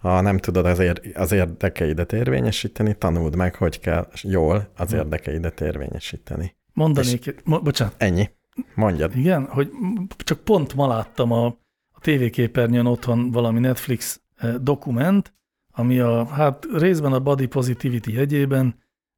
[0.00, 4.96] Ha nem tudod az, ér, az érdekeidet érvényesíteni, tanuld meg, hogy kell jól az Mhm.
[4.98, 6.56] érdekeidet érvényesíteni.
[6.72, 8.30] Mondanék, mo- bocsánat, Ennyi.
[8.74, 9.16] Mondjad.
[9.16, 9.70] igen, hogy
[10.16, 11.46] csak pont ma láttam a,
[11.90, 15.34] a tévéképernyőn otthon valami Netflix eh, dokument,
[15.72, 18.74] ami a, hát részben a body positivity jegyében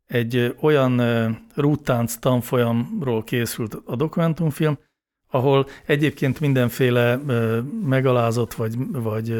[0.06, 4.78] egy eh, olyan eh, rúttánc tanfolyamról készült a dokumentumfilm,
[5.30, 7.16] ahol egyébként mindenféle
[7.84, 9.30] megalázott vagy, vagy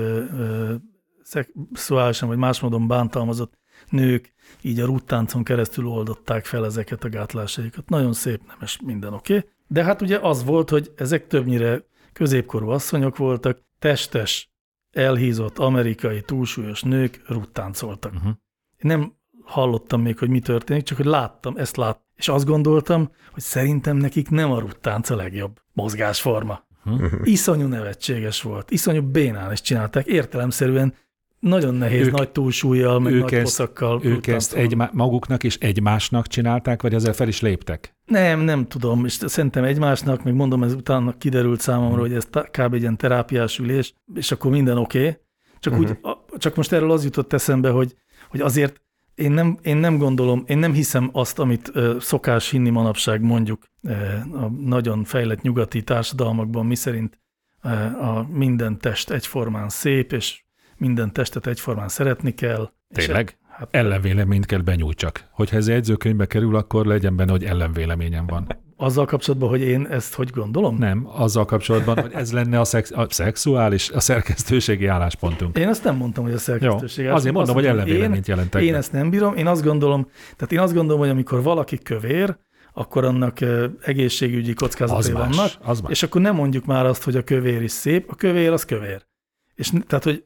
[1.23, 3.59] szexuálisan vagy más módon bántalmazott
[3.89, 7.89] nők így a rúttáncon keresztül oldották fel ezeket a gátlásaikat.
[7.89, 9.37] Nagyon szép, nemes, minden oké.
[9.37, 9.51] Okay.
[9.67, 14.51] De hát ugye az volt, hogy ezek többnyire középkorú asszonyok voltak, testes,
[14.91, 18.13] elhízott amerikai túlsúlyos nők rúttáncoltak.
[18.15, 18.33] Uh-huh.
[18.79, 19.15] Nem
[19.45, 22.01] hallottam még, hogy mi történik, csak hogy láttam, ezt lát.
[22.17, 26.65] És azt gondoltam, hogy szerintem nekik nem a ruttánc a legjobb mozgásforma.
[26.85, 27.13] Uh-huh.
[27.23, 30.95] Iszonyú nevetséges volt, iszonyú bénán is csinálták, értelemszerűen
[31.43, 34.01] nagyon nehéz, Ők- nagy túlsúlyjal, meg ők nagy ezt- poszakkal.
[34.05, 37.97] Ők ezt egy, maguknak és egymásnak csinálták, vagy ezzel fel is léptek?
[38.05, 42.75] Nem, nem tudom, és szerintem egymásnak, meg mondom, ez utána kiderült számomra, hogy ez kb.
[42.75, 44.99] egy ilyen terápiás ülés, és akkor minden oké.
[44.99, 45.17] Okay.
[45.59, 45.89] Csak, uh-huh.
[45.91, 47.95] úgy, a, csak most erről az jutott eszembe, hogy,
[48.29, 48.81] hogy azért
[49.15, 53.63] én nem, én nem gondolom, én nem hiszem azt, amit ö, szokás hinni manapság mondjuk
[53.83, 53.93] ö,
[54.33, 57.19] a nagyon fejlett nyugati társadalmakban, miszerint
[57.63, 57.69] ö,
[58.01, 60.42] a minden test egyformán szép, és
[60.83, 62.71] minden testet egyformán szeretni kell.
[62.97, 63.37] És Tényleg?
[63.49, 65.29] Hát, Ellenvéleményt kell benyújtsak.
[65.31, 68.47] Hogyha ez jegyzőkönyvbe kerül, akkor legyen benne, hogy ellenvéleményem van.
[68.77, 70.77] azzal kapcsolatban, hogy én ezt hogy gondolom?
[70.79, 75.59] Nem, azzal kapcsolatban, hogy ez lenne a, szex, a szexuális, a szerkesztőségi álláspontunk.
[75.59, 77.05] Én azt nem mondtam, hogy a szerkesztőség.
[77.05, 78.79] Jó, azért mondom, Azt hogy ellenvéleményt én, jelentek Én be.
[78.79, 82.37] ezt nem bírom, én azt gondolom, tehát én azt gondolom, hogy amikor valaki kövér,
[82.73, 83.39] akkor annak
[83.83, 85.91] egészségügyi kockázatai Az más, vannak, az más.
[85.91, 89.07] és akkor nem mondjuk már azt, hogy a kövér is szép, a kövér az kövér.
[89.55, 90.25] És tehát, hogy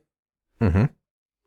[0.58, 0.88] Uh-huh.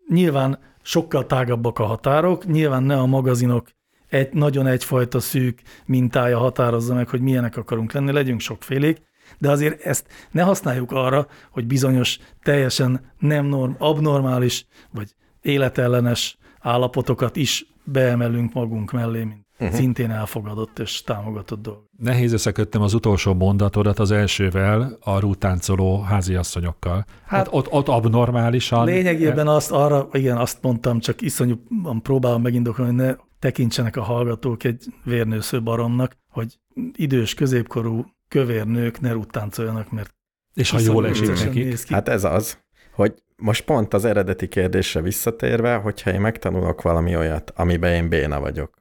[0.08, 3.68] nyilván sokkal tágabbak a határok, nyilván ne a magazinok
[4.08, 9.02] egy nagyon egyfajta szűk mintája határozza meg, hogy milyenek akarunk lenni, legyünk sokfélék,
[9.38, 17.36] de azért ezt ne használjuk arra, hogy bizonyos teljesen nem norm, abnormális vagy életellenes állapotokat
[17.36, 19.78] is beemelünk magunk mellé, mint uh-huh.
[19.78, 21.84] szintén elfogadott és támogatott dolog.
[21.98, 26.96] Nehéz összeköttem az utolsó mondatodat az elsővel, a rútáncoló háziasszonyokkal.
[26.96, 28.86] Hát, hát ott, ott abnormálisan...
[28.86, 34.64] Lényegében azt arra, igen, azt mondtam, csak iszonyúan próbálom megindokolni, hogy ne tekintsenek a hallgatók
[34.64, 36.60] egy vérnősző baromnak, hogy
[36.96, 40.14] idős, középkorú kövér nők ne rúttáncoljanak, mert
[40.54, 41.88] és ha jól esik nekik.
[41.88, 42.58] Hát ez az,
[42.94, 48.40] hogy most pont az eredeti kérdésre visszatérve, hogyha én megtanulok valami olyat, amiben én béna
[48.40, 48.79] vagyok,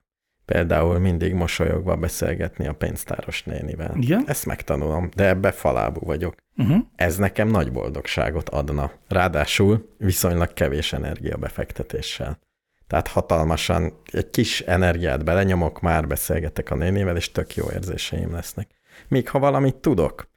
[0.52, 3.96] például mindig mosolyogva beszélgetni a pénztáros nénivel.
[4.00, 4.24] Igen?
[4.26, 6.34] Ezt megtanulom, de ebbe falábú vagyok.
[6.56, 6.76] Uh-huh.
[6.96, 8.90] Ez nekem nagy boldogságot adna.
[9.08, 12.38] Ráadásul viszonylag kevés energiabefektetéssel.
[12.86, 18.68] Tehát hatalmasan egy kis energiát belenyomok, már beszélgetek a nénivel, és tök jó érzéseim lesznek.
[19.08, 20.28] Míg ha valamit tudok,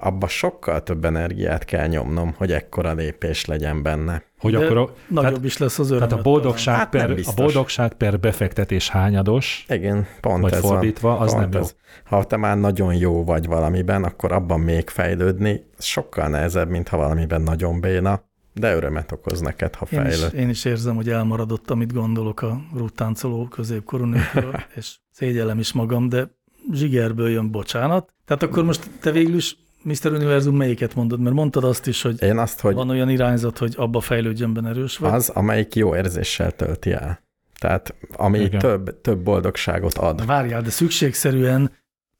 [0.00, 4.22] abba sokkal több energiát kell nyomnom, hogy ekkora lépés legyen benne.
[4.38, 6.08] Hogy De akkor a, Nagyobb tehát, is lesz az öröm.
[6.08, 11.08] tehát a boldogság, Hát per, a boldogság per befektetés hányados, Igen, pont Vagy ez fordítva,
[11.08, 11.20] van.
[11.20, 11.68] az pont nem jó.
[12.04, 16.96] Ha te már nagyon jó vagy valamiben, akkor abban még fejlődni sokkal nehezebb, mint ha
[16.96, 20.34] valamiben nagyon béna, de örömet okoz neked, ha Én is, fejlőd.
[20.34, 26.08] én is érzem, hogy elmaradott, amit gondolok a rúttáncoló középkorú nőkről, és szégyellem is magam,
[26.08, 26.30] de
[26.72, 28.12] zsigerből jön bocsánat.
[28.24, 30.12] Tehát akkor most te végül is, Mr.
[30.12, 31.20] Univerzum, melyiket mondod?
[31.20, 34.68] Mert mondtad azt is, hogy Én azt, hogy van olyan irányzat, hogy abba fejlődjön benne
[34.68, 35.12] erős vagy.
[35.12, 37.22] az, amelyik jó érzéssel tölti el.
[37.58, 38.58] Tehát ami Igen.
[38.58, 40.26] több, több boldogságot De ad.
[40.26, 41.70] várjál, de szükségszerűen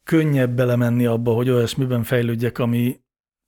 [0.04, 3.00] könnyebb belemenni abba, hogy olyasmiben fejlődjek, ami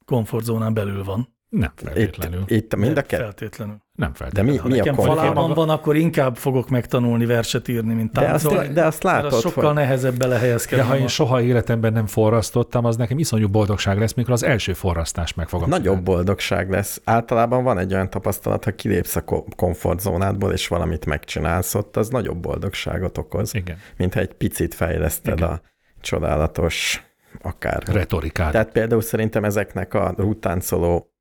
[0.05, 1.32] komfortzónán belül van.
[1.53, 2.43] Nem Itt, feltétlenül.
[2.47, 3.23] itt mind a De kettő.
[3.23, 3.77] Feltétlenül.
[3.95, 4.53] Nem De feltétlenül.
[4.53, 5.19] mi, Ha mi a nekem komfort?
[5.19, 8.73] falában van, akkor inkább fogok megtanulni verset írni, mint De azt, táncolni.
[8.73, 10.85] de azt látod, az sokkal hogy nehezebb De belehelyezkedni.
[10.85, 14.73] ha én a- soha életemben nem forrasztottam, az nekem iszonyú boldogság lesz, mikor az első
[14.73, 16.05] forrasztást meg fogom nagyobb csinálni.
[16.05, 17.01] boldogság lesz.
[17.05, 22.09] Általában van egy olyan tapasztalat, ha kilépsz a ko- komfortzónádból, és valamit megcsinálsz ott, az
[22.09, 23.77] nagyobb boldogságot okoz, Igen.
[23.97, 25.49] mint ha egy picit fejleszted Igen.
[25.49, 25.61] a
[26.01, 27.03] csodálatos
[27.43, 27.83] akár.
[27.87, 28.53] Retorikát.
[28.53, 31.12] Tehát például szerintem ezeknek a rútáncoló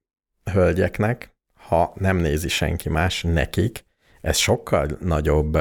[0.54, 1.34] hölgyeknek,
[1.68, 3.86] ha nem nézi senki más, nekik,
[4.22, 5.58] ez sokkal nagyobb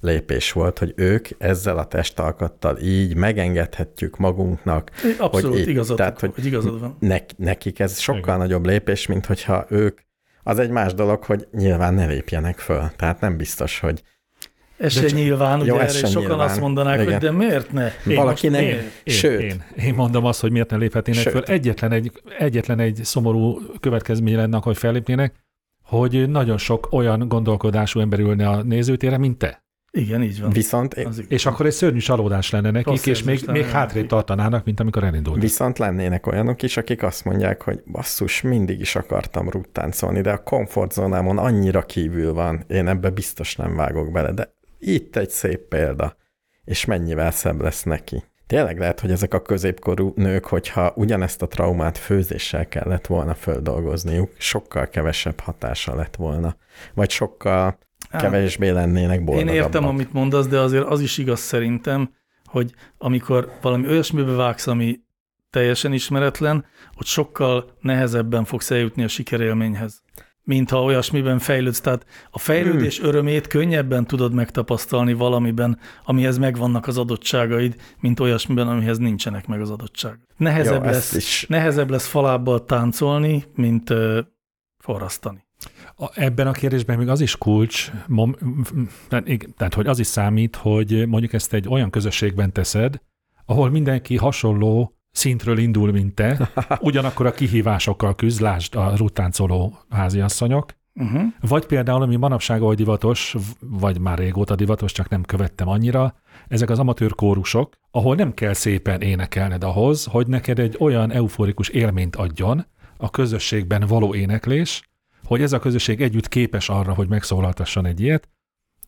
[0.00, 6.20] lépés volt, hogy ők ezzel a testalkattal így megengedhetjük magunknak, Abszolút hogy így- igazad, tehát,
[6.20, 6.96] hogy, hogy igazad van.
[7.00, 8.38] ne, nekik ez sokkal Igen.
[8.38, 9.98] nagyobb lépés, mint hogyha ők,
[10.42, 12.90] az egy más dolog, hogy nyilván ne lépjenek föl.
[12.96, 14.02] Tehát nem biztos, hogy
[14.82, 16.48] Ez se nyilván, ugye Jó, ez erre sokan nyilván.
[16.48, 17.12] azt mondanák, Igen.
[17.12, 17.88] hogy de miért ne?
[18.06, 21.32] Én valakinek, most Én, sőt, én, én mondom azt, hogy miért ne léphetnének Sőt.
[21.32, 21.42] föl.
[21.42, 25.34] Egyetlen egy, egyetlen egy szomorú következmény lenne, hogy fellépnének,
[25.84, 29.60] hogy nagyon sok olyan gondolkodású ember ülne a nézőtére, mint te.
[29.90, 30.50] Igen, így van.
[30.50, 30.94] viszont.
[31.28, 34.80] És akkor egy szörnyű csalódás lenne nekik, Rossz és még, lenne még hátrébb tartanának, mint
[34.80, 35.42] amikor elindultak.
[35.42, 40.42] viszont lennének olyanok is, akik azt mondják, hogy basszus, mindig is akartam rúttáncolni, de a
[40.42, 46.16] komfortzónámon annyira kívül van, én ebbe biztos nem vágok bele, de itt egy szép példa,
[46.64, 48.22] és mennyivel szebb lesz neki.
[48.46, 54.30] Tényleg lehet, hogy ezek a középkorú nők, hogyha ugyanezt a traumát főzéssel kellett volna földolgozniuk,
[54.38, 56.56] sokkal kevesebb hatása lett volna,
[56.94, 57.78] vagy sokkal
[58.10, 59.54] kevésbé lennének Én boldogabbak.
[59.54, 62.14] értem, amit mondasz, de azért az is igaz szerintem,
[62.44, 65.00] hogy amikor valami olyasmibe vágsz, ami
[65.50, 66.64] teljesen ismeretlen,
[66.98, 70.02] ott sokkal nehezebben fogsz eljutni a sikerélményhez,
[70.44, 71.80] mint ha olyasmiben fejlődsz.
[71.80, 73.08] Tehát a fejlődés Hmm.
[73.08, 79.70] örömét könnyebben tudod megtapasztalni valamiben, amihez megvannak az adottságaid, mint olyasmiben, amihez nincsenek meg az
[79.70, 80.18] adottság.
[80.36, 81.46] Nehezebb, Jó, lesz, is.
[81.48, 84.20] nehezebb lesz falábbal táncolni, mint ö,
[84.78, 85.44] forrasztani.
[85.96, 88.36] A, ebben a kérdésben még az is kulcs, mom,
[89.56, 93.00] tehát hogy az is számít, hogy mondjuk ezt egy olyan közösségben teszed,
[93.46, 96.50] ahol mindenki hasonló szintről indul, mint te,
[96.80, 101.22] ugyanakkor a kihívásokkal küzd, lásd a rutáncoló háziasszonyok, Uh-huh.
[101.40, 106.14] vagy például, ami manapság oly divatos, vagy már régóta divatos, csak nem követtem annyira,
[106.48, 111.68] ezek az amatőr kórusok, ahol nem kell szépen énekelned ahhoz, hogy neked egy olyan euforikus
[111.68, 114.90] élményt adjon a közösségben való éneklés,
[115.24, 118.28] hogy ez a közösség együtt képes arra, hogy megszólaltasson egy ilyet,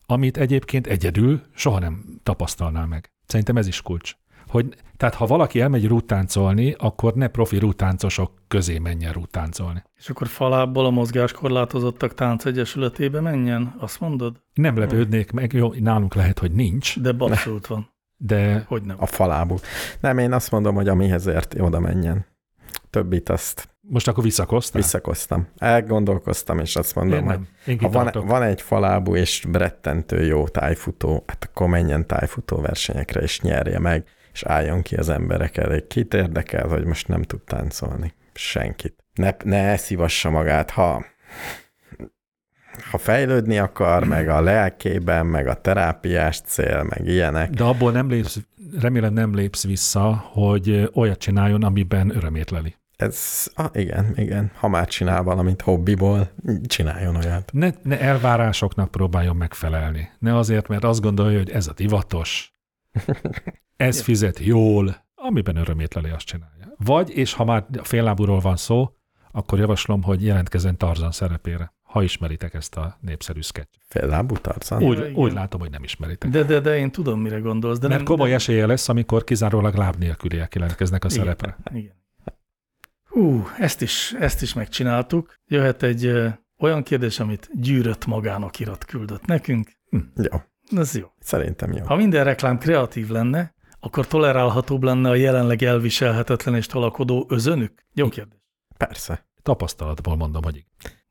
[0.05, 3.11] amit egyébként egyedül soha nem tapasztalnál meg.
[3.25, 4.15] Szerintem ez is kulcs.
[4.47, 9.83] Hogy, tehát ha valaki elmegy rútáncolni, akkor ne profi rútáncosok közé menjen rútáncolni.
[9.97, 14.41] És akkor falából a mozgáskorlátozottak táncegyesületébe menjen, azt mondod?
[14.53, 17.89] Nem lepődnék meg, jó, nálunk lehet, hogy nincs, De abszolút van.
[18.17, 18.95] de Hogy nem.
[18.99, 19.55] a falábú.
[19.99, 22.25] Nem, én azt mondom, hogy amihez ért, oda menjen.
[22.89, 24.81] Többit azt most akkor visszakoztál?
[24.81, 25.47] visszakoztam.
[25.57, 27.47] Elgondolkoztam, és azt mondom, Én hogy nem.
[27.65, 33.21] Én ha van, van egy falábú és rettentő jó tájfutó, hát akkor menjen tájfutó versenyekre,
[33.21, 35.85] és nyerje meg, és álljon ki az emberek elé.
[35.87, 38.13] Kit érdekel, hogy most nem tud táncolni?
[38.33, 39.03] Senkit.
[39.13, 41.05] Ne, ne szívassa magát, ha
[42.91, 47.49] ha fejlődni akar, meg a lelkében, meg a terápiás cél, meg ilyenek.
[47.49, 48.39] De abból nem lépsz,
[48.79, 52.75] remélem nem lépsz vissza, hogy olyat csináljon, amiben örömét leli.
[52.95, 54.51] Ez, ah, igen, igen.
[54.55, 56.31] Ha már csinál valamit hobbiból,
[56.65, 57.51] csináljon olyat.
[57.53, 60.09] Ne, ne elvárásoknak próbáljon megfelelni.
[60.19, 62.53] Ne azért, mert azt gondolja, hogy ez a divatos,
[63.77, 66.73] ez fizet jól, amiben örömét leli, azt csinálja.
[66.77, 68.89] Vagy, és ha már féllábúról van szó,
[69.31, 73.79] akkor javaslom, hogy jelentkezzen Tarzan szerepére, ha ismeritek ezt a népszerű sketch.
[73.87, 74.83] Féllábú Tarzan?
[74.83, 76.29] Úgy, úgy látom, hogy nem ismeritek.
[76.29, 77.79] De, de, de én tudom, mire gondolsz.
[77.79, 81.57] De Mert nem, komoly de, esélye lesz, amikor kizárólag láb nélküliek jelentkeznek a szerepre.
[81.73, 82.03] Igen.
[83.05, 85.33] Hú, ezt is, ezt is megcsináltuk.
[85.45, 86.27] Jöhet egy ö,
[86.59, 89.71] olyan kérdés, amit gyűrött magának irat küldött nekünk.
[90.15, 90.41] Jó,
[90.79, 91.07] Ez jó.
[91.19, 91.85] szerintem jó.
[91.85, 93.54] Ha minden reklám kreatív lenne,
[93.85, 97.71] akkor tolerálhatóbb lenne a jelenleg elviselhetetlen és tolakodó özönük?
[97.93, 98.39] Jó kérdés.
[98.77, 99.25] Persze.
[99.41, 100.65] Tapasztalatból mondom, hogy.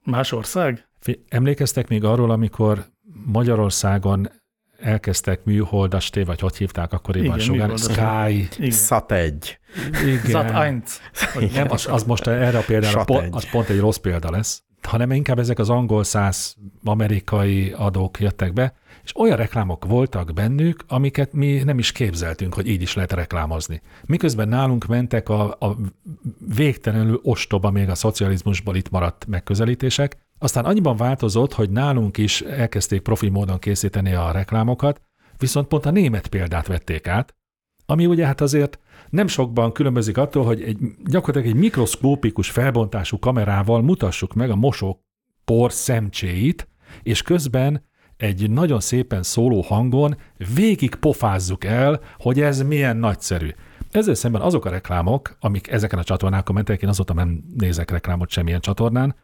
[0.04, 0.88] Más ország?
[1.28, 2.84] Emlékeztek még arról, amikor
[3.24, 4.30] Magyarországon
[4.78, 7.78] elkezdtek műholdas té, vagy hogy hívták akkoriban, Igen, sugár.
[7.78, 9.04] Sky, Igen.
[9.08, 9.58] Egy.
[10.02, 10.20] igen.
[10.24, 11.00] Zat eins.
[11.54, 13.34] Nem, az, az most erre a példára Sat po, egy.
[13.34, 18.52] az pont egy rossz példa lesz, hanem inkább ezek az angol száz amerikai adók jöttek
[18.52, 23.12] be, és olyan reklámok voltak bennük, amiket mi nem is képzeltünk, hogy így is lehet
[23.12, 23.82] reklámozni.
[24.06, 25.76] Miközben nálunk mentek a, a
[26.54, 33.00] végtelenül ostoba, még a szocializmusból itt maradt megközelítések, aztán annyiban változott, hogy nálunk is elkezdték
[33.00, 35.00] profi módon készíteni a reklámokat,
[35.38, 37.34] viszont pont a német példát vették át,
[37.86, 38.78] ami ugye hát azért
[39.10, 45.72] nem sokban különbözik attól, hogy egy, gyakorlatilag egy mikroszkópikus felbontású kamerával mutassuk meg a mosópor
[45.72, 46.68] szemcséit,
[47.02, 47.84] és közben
[48.16, 50.16] egy nagyon szépen szóló hangon
[50.54, 53.50] végig pofázzuk el, hogy ez milyen nagyszerű.
[53.90, 58.30] Ezzel szemben azok a reklámok, amik ezeken a csatornákon mentek, én azóta nem nézek reklámot
[58.30, 59.14] semmilyen csatornán,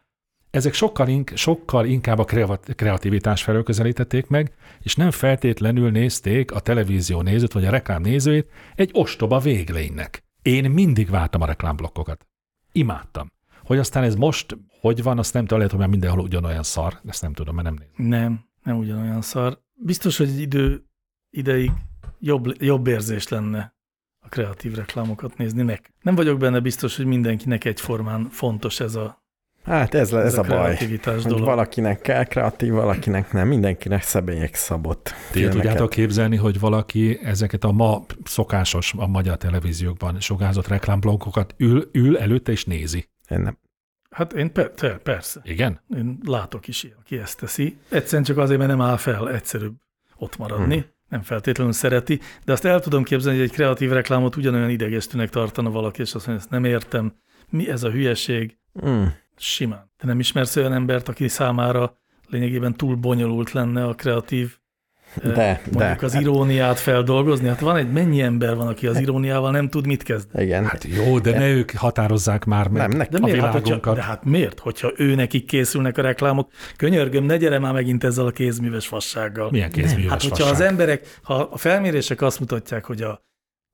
[0.50, 6.52] ezek sokkal, ink, sokkal inkább a kreat- kreativitás felől közelítették meg, és nem feltétlenül nézték
[6.52, 10.24] a televízió nézőt, vagy a reklám nézőjét egy ostoba véglénynek.
[10.42, 12.26] Én mindig vártam a reklámblokkokat.
[12.72, 13.32] Imádtam.
[13.64, 17.00] Hogy aztán ez most hogy van, azt nem tudom, lehet, hogy már mindenhol ugyanolyan szar,
[17.06, 18.20] ezt nem tudom, mert nem nézem.
[18.20, 19.60] Nem, nem ugyanolyan szar.
[19.74, 20.84] Biztos, hogy egy idő
[21.30, 21.70] ideig
[22.18, 23.74] jobb, jobb érzés lenne
[24.18, 25.92] a kreatív reklámokat nézni nek.
[26.02, 29.20] Nem vagyok benne biztos, hogy mindenkinek egyformán fontos ez a,
[29.64, 30.78] Hát ez, ez, ez a, a baj.
[31.22, 31.44] dolog.
[31.44, 33.48] valakinek kell kreatív, valakinek nem.
[33.48, 40.20] Mindenkinek személyek szabott Ti tudjátok képzelni, hogy valaki ezeket a ma szokásos a magyar televíziókban
[40.20, 43.08] sugázott reklámblokkokat ül, ül előtte és nézi.
[43.28, 43.58] Én nem.
[44.10, 45.40] Hát én per, te, persze.
[45.44, 45.80] Igen?
[45.96, 47.78] Én látok is ilyen, aki ezt teszi.
[47.88, 49.74] Egyszerűen csak azért, mert nem áll fel, egyszerűbb
[50.16, 50.74] ott maradni.
[50.74, 50.84] Hmm.
[51.08, 55.70] Nem feltétlenül szereti, de azt el tudom képzelni, hogy egy kreatív reklámot ugyanolyan idegestőnek tartana
[55.70, 57.14] valaki, és azt mondja, ezt nem értem.
[57.48, 58.58] Mi ez a hülyeség?
[58.86, 59.04] Mm.
[59.36, 59.90] Simán.
[59.96, 61.98] Te nem ismersz olyan embert, aki számára
[62.28, 64.58] lényegében túl bonyolult lenne a kreatív
[65.22, 66.06] De, mondjuk de.
[66.06, 67.48] az iróniát feldolgozni.
[67.48, 70.44] Hát van egy, mennyi ember van, aki az iróniával nem tud mit kezdeni.
[70.44, 70.64] Igen.
[70.66, 73.40] Hát jó, de ne ők határozzák már meg Nem, ne- De a miért?
[73.40, 73.94] Hát, hogyha, világunkat.
[73.94, 74.58] de hát miért?
[74.58, 79.50] Hogyha ő nekik készülnek a reklámok, könyörgöm, ne gyere már megint ezzel a kézműves fassággal.
[79.50, 80.52] Milyen kézműves Hát, hogyha fasság?
[80.52, 83.22] az emberek, ha a felmérések azt mutatják, hogy a,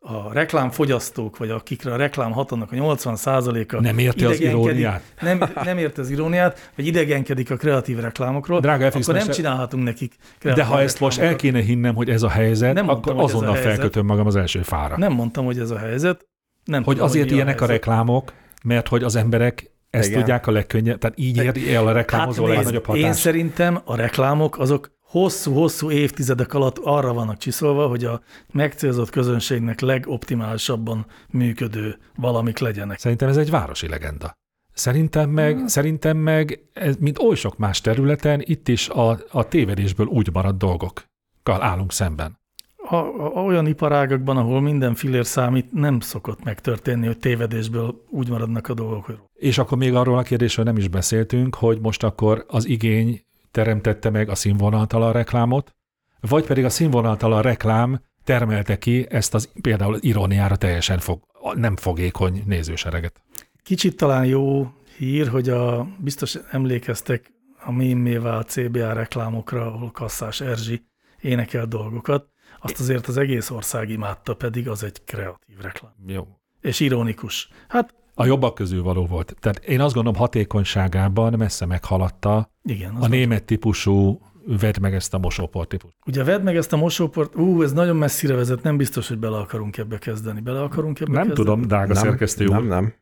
[0.08, 5.02] a reklámfogyasztók, vagy akikre a reklám hat, annak a 80%-a Nem érti az iróniát?
[5.20, 10.14] Nem, nem érti az iróniát, vagy idegenkedik a kreatív reklámokról, Drága akkor nem csinálhatunk nekik
[10.18, 13.22] De kreatív ha ezt most el kéne hinnem, hogy ez a helyzet, Nem mondtam, akkor
[13.22, 13.72] hogy a azonnal helyzet.
[13.74, 14.96] felkötöm magam az első fára.
[14.96, 16.26] Nem mondtam, hogy ez a helyzet.
[16.64, 17.84] Nem hogy tudom, azért mi ilyenek a helyzet.
[17.84, 18.32] reklámok,
[18.64, 20.18] mert hogy az emberek ezt Igen.
[20.18, 23.20] tudják a legkönnyebb, tehát így éri el a reklámozó Hát a legnagyobb én hatást.
[23.20, 28.20] szerintem a reklámok azok hosszú-hosszú évtizedek alatt arra vannak csiszolva, hogy a
[28.52, 32.98] megcélzott közönségnek legoptimálisabban működő valamik legyenek.
[32.98, 34.32] Szerintem ez egy városi legenda.
[34.72, 35.66] Szerintem meg, Hmm.
[35.66, 40.58] szerintem meg ez, mint oly sok más területen, itt is a, a tévedésből úgy maradt
[40.58, 42.38] dolgokkal állunk szemben.
[42.76, 48.68] A, a, olyan iparágakban, ahol minden fillér számít, nem szokott megtörténni, hogy tévedésből úgy maradnak
[48.68, 52.66] a dolgok, És akkor még arról a kérdésről nem is beszéltünk, hogy most akkor az
[52.68, 53.24] igény
[53.56, 55.74] teremtette meg a színvonaltalan reklámot,
[56.20, 61.22] vagy pedig a színvonaltalan reklám termelte ki ezt az például iróniára teljesen fog,
[61.54, 63.22] nem fogékony nézősereget.
[63.62, 67.32] Kicsit talán jó hír, hogy a, biztos emlékeztek
[67.64, 70.86] a mémé vált CBA reklámokra, ahol Kasszás Erzsi
[71.20, 72.28] énekel dolgokat,
[72.60, 75.92] azt azért az egész ország imádta, pedig az egy kreatív reklám.
[76.06, 76.26] Jó.
[76.60, 77.48] És ironikus.
[77.68, 79.36] Hát A jobbak közül való volt.
[79.40, 84.20] Tehát én azt gondolom hatékonyságában messze meghaladta igen, az a német típusú
[84.60, 85.90] vedd meg ezt a mosópor típus.
[86.06, 89.36] Ugye vedd meg ezt a mosóport, ú, ez nagyon messzire vezet, nem biztos, hogy bele
[89.36, 90.40] akarunk ebbe kezdeni.
[90.40, 91.48] Bele akarunk ebbe Nem kezdeni?
[91.48, 92.50] tudom, drága szerkesztő úr.
[92.50, 92.94] nem, nem.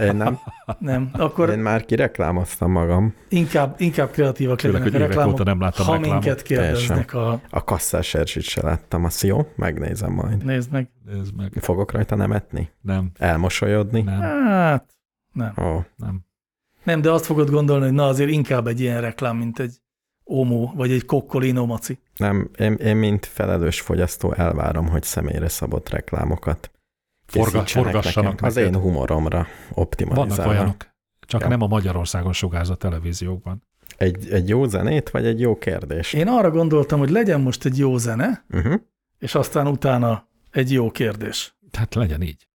[0.00, 0.38] Én nem.
[0.78, 3.14] Nem, akkor Én már kireklámoztam magam.
[3.28, 5.32] inkább, inkább kreatívak Főleg, legyenek a reklámok.
[5.32, 6.22] óta nem láttam ha reklámot.
[6.24, 7.40] minket kérdeznek, a...
[7.50, 9.46] A kasszás erzsit se láttam, azt jó?
[9.56, 10.44] Megnézem majd.
[10.44, 10.90] nézd meg.
[11.04, 11.52] Nézd meg.
[11.60, 12.70] Fogok rajta nemetni?
[12.80, 14.00] Nem, Elmosolyodni?
[14.02, 14.96] nem, Hát,
[15.32, 15.52] nem.
[15.62, 16.20] Ó, nem.
[16.84, 19.76] Nem, de azt fogod gondolni, hogy na azért inkább egy ilyen reklám, mint egy
[20.24, 21.98] Omo, vagy egy Kokkolino maci.
[22.16, 26.70] nem, én, én mint felelős fogyasztó elvárom, hogy személyre szabott reklámokat
[27.32, 28.48] Forga, forgassanak nekem.
[28.48, 28.74] Az neked.
[28.74, 30.34] én humoromra optimalizálva.
[30.42, 30.86] Vannak olyanok.
[31.20, 31.48] Csak Ja.
[31.48, 33.62] nem a Magyarországon sugárzott televíziókban.
[33.96, 36.14] Egy, egy jó zenét, vagy egy jó kérdést?
[36.14, 38.80] Én arra gondoltam, hogy legyen most egy jó zene, Uh-huh.
[39.18, 41.56] és aztán utána egy jó kérdés.
[41.72, 42.47] Hát legyen így.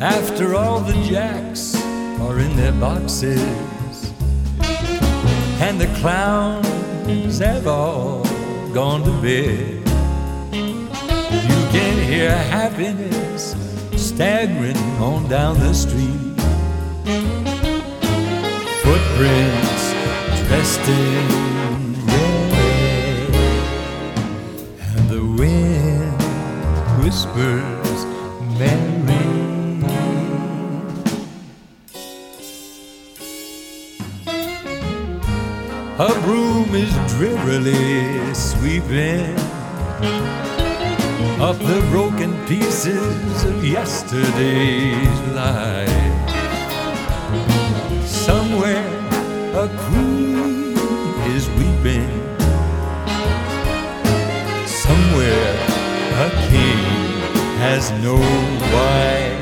[0.00, 1.74] After all the jacks
[2.22, 3.42] are in their boxes
[5.60, 8.24] and the clowns have all
[8.72, 9.76] gone to bed,
[10.54, 13.54] you can hear happiness
[13.94, 16.34] staggering on down the street.
[18.80, 19.92] Footprints
[20.48, 23.34] dressed in red,
[24.96, 27.80] and the wind whispers.
[36.00, 39.36] A broom is drearily sweeping
[41.38, 46.30] up the broken pieces of yesterday's life.
[48.06, 48.88] Somewhere
[49.52, 50.74] a queen
[51.36, 52.08] is weeping.
[54.66, 55.54] Somewhere
[56.24, 56.80] a king
[57.60, 58.16] has no
[58.72, 59.39] wife.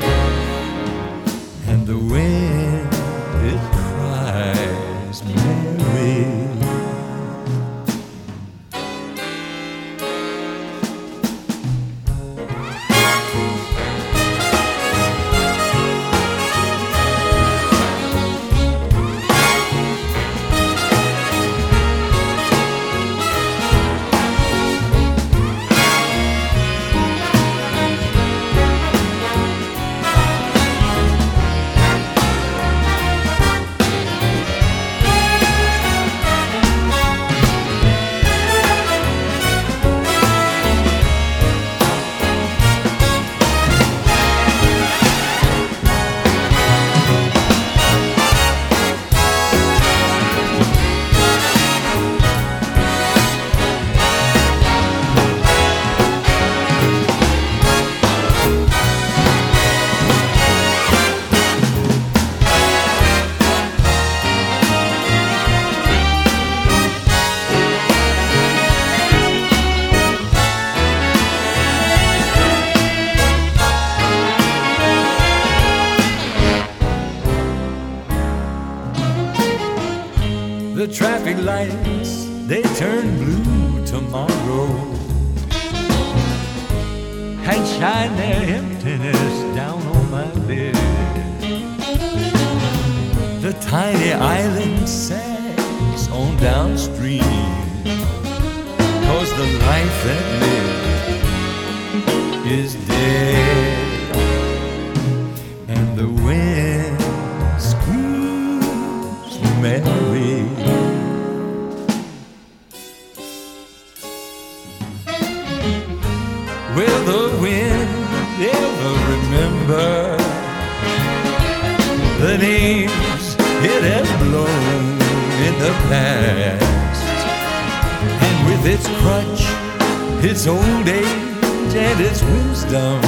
[132.79, 132.99] Wisdom,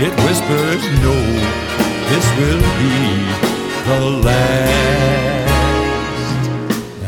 [0.00, 1.14] it whispers, No,
[2.10, 2.96] this will be
[3.86, 5.54] the last.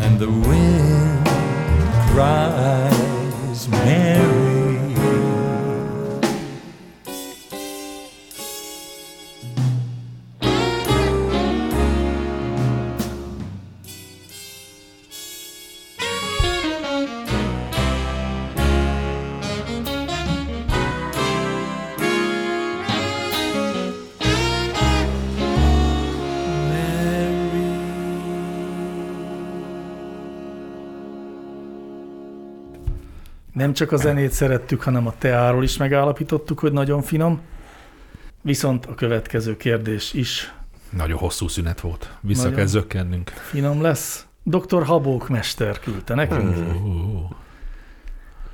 [0.02, 1.26] And the wind
[2.12, 4.45] cries, Mary.
[33.66, 37.40] Nem csak a zenét szerettük, hanem a teáról is megállapítottuk, hogy nagyon finom.
[38.42, 40.54] Viszont a következő kérdés is
[40.90, 42.16] Nagyon hosszú szünet volt.
[42.20, 42.56] Vissza Nagyon.
[42.56, 43.30] kell zökkennünk.
[43.30, 44.26] finom lesz.
[44.42, 44.82] Dr.
[44.82, 46.56] Habók mester küldte nekünk.
[46.56, 47.30] Uh,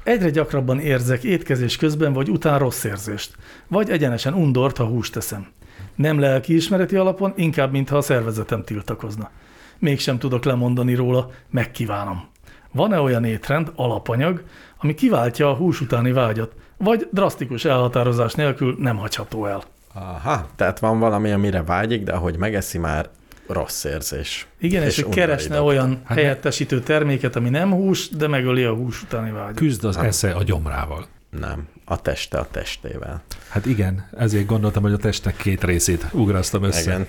[0.02, 3.36] Egyre gyakrabban érzek étkezés közben vagy után rossz érzést,
[3.68, 5.47] vagy egyenesen undort, ha húst teszem.
[5.94, 9.30] Nem lelkiismereti alapon, inkább, mintha a szervezetem tiltakozna.
[9.78, 12.31] Mégsem tudok lemondani róla, megkívánom.
[12.73, 14.43] Van-e olyan étrend, alapanyag,
[14.78, 19.62] ami kiváltja a hús utáni vágyat, vagy drasztikus elhatározás nélkül nem hagyható el?
[19.94, 23.09] Aha, tehát van valami, amire vágyik, de ahogy megeszi már
[23.47, 24.47] rossz érzés.
[24.59, 29.03] Igen, és, és keresne olyan Hát helyettesítő terméket, ami nem hús, de megöli a hús
[29.03, 29.55] utáni vágyat.
[29.55, 31.07] küzd az esze a gyomrával.
[31.31, 33.23] Nem, a teste a testével.
[33.49, 36.82] Hát igen, ezért gondoltam, hogy a testnek két részét ugrasztam össze.
[36.82, 37.07] Igen.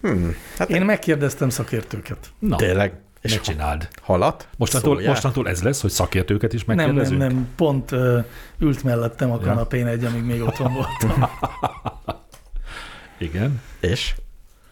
[0.00, 2.18] Hmm, hát Én megkérdeztem szakértőket.
[2.38, 2.92] Na, tényleg.
[3.24, 3.88] És ne csináld.
[4.02, 4.48] halat?
[4.56, 7.20] Mostantól, mostantól ez lesz, hogy szakértőket is Nem, nem, megkérdezünk?
[7.20, 8.24] nem, pont uh,
[8.58, 11.28] ült mellettem a kanapén egy, amíg még otthon voltam.
[13.18, 13.60] Igen.
[13.80, 14.14] És?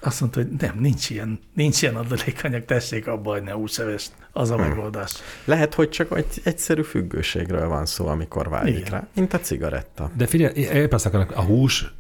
[0.00, 4.12] Azt mondta, hogy nem, nincs ilyen, nincs ilyen adalékanyag, tessék abba, hogy ne húsevest.
[4.32, 5.12] Az a megoldás.
[5.44, 8.90] Lehet, hogy csak egy egyszerű függőségről van szó, amikor vágyik Igen.
[8.90, 9.06] rá.
[9.14, 10.10] Mint a cigaretta.
[10.16, 11.92] De figyelj, épp azt akarom, a hús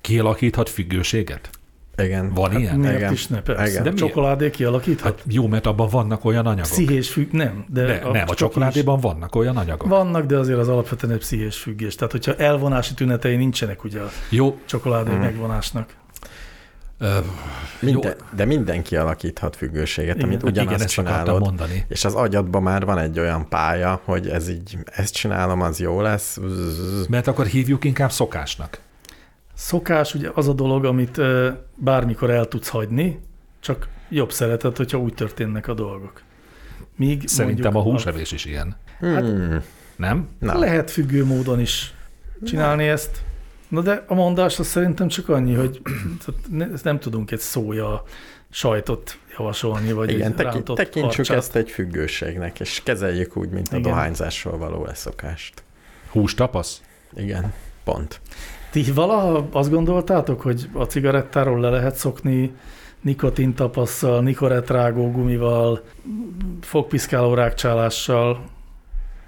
[0.00, 1.50] kialakíthat függőséget?
[1.98, 2.32] Igen.
[2.34, 2.78] Van ilyen?
[2.78, 3.12] Miért igen.
[3.12, 3.62] is ne, persze.
[3.70, 3.82] Igen.
[3.82, 3.96] De miért?
[3.96, 5.20] csokoládé kialakíthat?
[5.20, 6.70] Hát jó, mert abban vannak olyan anyagok.
[6.70, 7.64] Pszichés függ, nem.
[7.68, 9.82] De De, nem, a csokoládéban vannak olyan anyagok.
[9.84, 9.88] is.
[9.90, 11.94] Vannak, de azért az alapvetően egy pszichés függés.
[11.94, 15.20] Tehát, hogyha elvonási tünetei nincsenek ugye a Jó, csokoládé Mhm.
[15.20, 15.88] megvonásnak.
[17.80, 18.26] Minden, jó.
[18.36, 20.26] de mindenki alakíthat függőséget, Igen.
[20.28, 21.40] amit Hát igen, ugyanazt akartam csinálod.
[21.42, 21.84] mondani.
[21.88, 26.00] És az agyadban már van egy olyan pálya, hogy ez így, ezt csinálom, az jó
[26.00, 26.38] lesz.
[27.08, 28.78] Mert akkor hívjuk inkább szokásnak.
[29.56, 31.20] Szokás ugye az a dolog, amit
[31.74, 33.20] bármikor el tudsz hagyni,
[33.60, 36.22] csak jobb szeretet, hogyha úgy történnek a dolgok.
[36.96, 38.76] Míg Szerintem a húsevés is ilyen.
[38.98, 39.62] Hmm.
[39.96, 40.28] Nem?
[40.38, 41.94] Na, Lehet függő módon is
[42.44, 43.22] csinálni ezt.
[43.68, 45.80] Na de a mondás az szerintem csak annyi, hogy
[46.82, 48.02] nem tudunk egy szója
[48.50, 51.36] sajtot javasolni, vagy igen, egy teki, rántott tekintsük harcsát.
[51.36, 53.90] ezt egy függőségnek, és kezeljük úgy, mint a Igen.
[53.90, 55.62] dohányzásról való leszokást.
[56.10, 56.82] Hús tapasz?
[57.14, 57.52] Igen,
[57.84, 58.20] pont.
[58.76, 62.54] Ti valaha azt gondoltátok, hogy a cigarettáról le lehet szokni
[63.00, 65.82] nikotintapasszal, nikoretrágó gumival,
[66.60, 68.44] fogpiszkáló rákcsálással?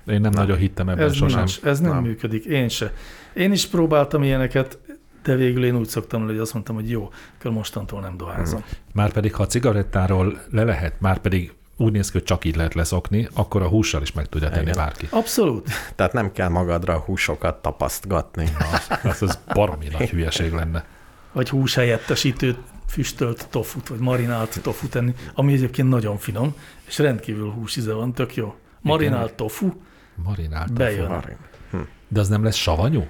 [0.07, 1.39] Én nem, nagyon hittem ebben Ez, sosem.
[1.39, 2.03] nincs, ez nem, Nem.
[2.03, 2.93] működik, én se.
[3.33, 4.79] Én is próbáltam ilyeneket,
[5.23, 8.65] de végül én úgy szoktam, hogy azt mondtam, hogy jó, akkor mostantól nem dohányzom.
[8.93, 13.29] Márpedig, ha a cigarettáról le lehet, márpedig úgy néz ki, hogy csak így lehet leszokni,
[13.35, 14.77] akkor a hússal is meg tudja tenni Igen.
[14.77, 15.07] bárki.
[15.11, 15.69] Abszolút.
[15.97, 18.49] Tehát nem kell magadra a húsokat tapasztgatni.
[19.03, 20.85] Ez az baromi nagy hülyeség lenne.
[21.33, 22.57] Vagy hús helyettesítő
[22.89, 26.55] füstölt tofut, vagy marinált tofut enni, ami egyébként nagyon finom,
[26.87, 28.55] és rendkívül húsíze van, tök jó.
[28.81, 29.73] Marinált tofu,
[30.25, 30.73] Marinált.
[30.73, 31.09] bejön.
[31.09, 31.37] Marin.
[32.09, 33.07] De az nem lesz savanyú?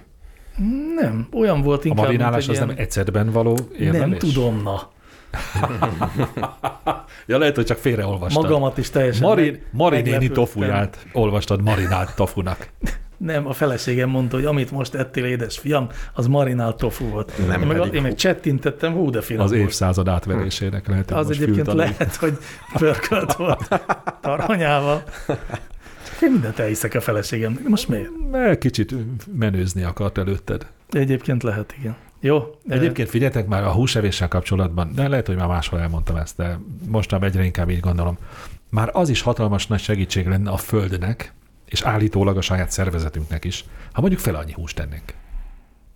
[0.97, 2.81] Nem, olyan volt A inkább, marinálás mint az egy nem ilyen...
[2.81, 4.01] egyszerben való érvelés?
[4.01, 4.91] Nem tudom, na.
[7.27, 8.43] Ja, lehet, hogy csak félreolvastad.
[8.43, 12.69] Magamat is teljesen Marin, meg- Marinéni tofuját olvastad marinált tofunak.
[13.17, 17.33] Nem, a feleségem mondta, hogy amit most ettél, édes fiam, az marinált tofu volt.
[17.49, 19.63] Nem én, meg, pedig én meg csettintettem, hú, de finom Az volt.
[19.63, 21.11] évszázad átverésének lehet.
[21.11, 21.81] Az most egyébként fültanul.
[21.99, 22.39] lehet, hogy
[22.79, 23.81] pörkölt volt
[24.21, 25.03] tarhonyával.
[26.07, 27.61] Csak én mindent elhiszek a feleségem.
[27.69, 28.11] Most miért?
[28.31, 28.95] Mert kicsit
[29.39, 30.67] menőzni akart előtted.
[30.91, 31.97] Egyébként lehet, igen.
[32.21, 32.45] Jó.
[32.69, 37.31] Egyébként figyeljetek már a húsevéssel kapcsolatban, de lehet, hogy már máshol elmondtam ezt, de mostanában
[37.31, 38.19] egyre inkább így gondolom.
[38.71, 41.33] Már az is hatalmas nagy segítség lenne a Földnek,
[41.65, 45.15] és állítólag a saját szervezetünknek is, ha mondjuk fel annyi húst tennénk.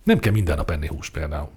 [0.03, 1.49] Nem kell minden nap enni húst például.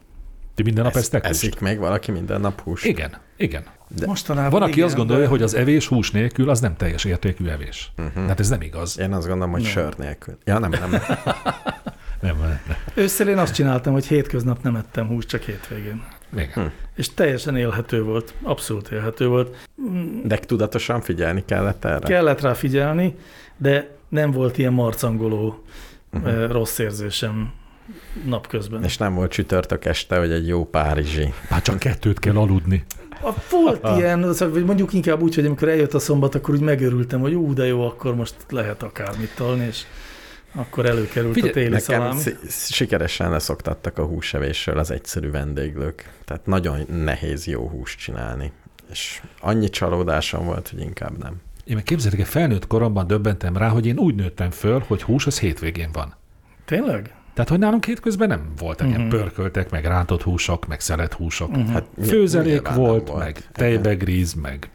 [0.55, 1.34] Ti minden nap Ez, esztek húst?
[1.43, 2.84] eszik még valaki minden nap húst?
[2.84, 3.62] Igen, igen.
[3.88, 6.76] De Mostanában Van, aki igen, azt gondolja, de- hogy az evés hús nélkül az nem
[6.76, 7.93] teljes értékű evés.
[7.98, 8.26] Uh-huh.
[8.26, 8.98] Hát ez nem igaz.
[8.98, 9.70] Én azt gondolom, hogy Nem.
[9.70, 10.38] sör nélkül.
[10.44, 10.90] Ja, nem, nem.
[12.20, 12.76] Nem, nem.
[12.94, 16.05] Ősszel én azt csináltam, hogy hétköznap nem ettem húst, csak hétvégén.
[16.32, 16.51] Igen.
[16.55, 16.60] Hm.
[16.97, 19.68] És teljesen élhető volt, abszolút élhető volt.
[20.24, 22.06] De tudatosan figyelni kellett erre?
[22.06, 23.16] Kellett rá figyelni,
[23.56, 25.62] de nem volt ilyen marcangoló
[26.12, 26.51] uh-huh.
[26.51, 27.52] rossz érzésem
[28.24, 28.84] napközben.
[28.84, 31.32] És nem volt csütörtök este, hogy egy jó párizsi.
[31.51, 32.84] Már csak kettőt kell aludni.
[33.22, 36.60] A, volt ilyen, az- vagy mondjuk inkább úgy, hogy amikor eljött a szombat, akkor úgy
[36.60, 39.84] megörültem, hogy ú, de jó, akkor most lehet akármit tolni, és
[40.57, 42.20] akkor előkerült Figyelj, a téli Nekem szalámi.
[42.20, 46.11] sz- sikeresen leszoktattak a húsevésről az egyszerű vendéglők.
[46.24, 48.53] Tehát nagyon nehéz jó húst csinálni.
[48.91, 51.41] És annyi csalódásom volt, hogy inkább nem.
[51.65, 55.27] Én meg képzeljétek, el, felnőtt koromban döbbentem rá, hogy én úgy nőttem föl, hogy hús
[55.27, 56.15] az hétvégén van.
[56.65, 57.15] Tényleg?
[57.35, 59.05] Tehát, hogy nálunk hétközben nem voltak uh-huh.
[59.05, 61.49] ilyen pörköltek, meg rántott húsok, meg szelet húsok.
[61.49, 61.69] Uh-huh.
[61.69, 64.70] Hát Főzelék nem volt, meg tejbegríz, meg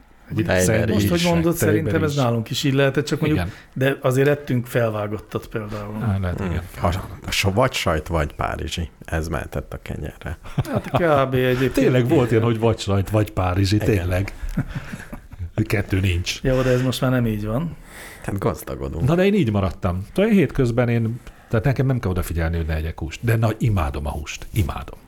[0.48, 2.18] Szerintem- Most, hogy mondod, szerintem ez is.
[2.18, 3.54] nálunk is így lehetett, csak mondjuk, Igen.
[3.74, 6.04] de azért ettünk felvágottat például.
[6.04, 6.62] Á, lehet, igen.
[6.82, 6.88] A,
[7.28, 8.90] a so, vagy sajt, vagy párizsi.
[9.06, 10.38] Ez mehetett a kenyerre.
[10.56, 11.34] Hát kb.
[11.34, 11.74] egyébként.
[11.74, 14.34] Tényleg volt ilyen, hogy vagy sajt, vagy párizsi, tényleg.
[15.64, 16.40] Kettő nincs.
[16.44, 17.76] Jó, de ez most már nem így van.
[18.24, 19.08] Tehát gazdagodunk.
[19.08, 20.06] Na de én így maradtam.
[20.14, 23.20] Tehát hétközben én, tehát nekem nem kell odafigyelni, hogy ne egyek húst.
[23.24, 24.48] De nagy, imádom a húst.
[24.54, 25.00] Imádom.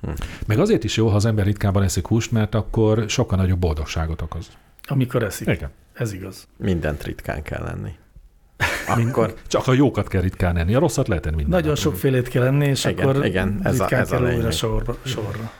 [0.00, 0.10] Hm.
[0.46, 4.22] Meg azért is jó, ha az ember ritkában eszik húst, mert akkor sokkal nagyobb boldogságot
[4.22, 4.50] okoz.
[4.88, 5.48] Amikor eszik.
[5.48, 5.70] Igen.
[5.92, 6.46] Ez igaz.
[6.56, 7.90] Mindent ritkán kell lenni.
[8.88, 11.82] Akkor Csak a jókat kell ritkán enni, a rosszat lehet enni minden Nagyon nap.
[11.82, 14.52] sokfélét kell enni, és Igen, akkor igen, ez a- ritkán ez a kell újra lényeg.
[14.52, 15.52] sorra, sorra.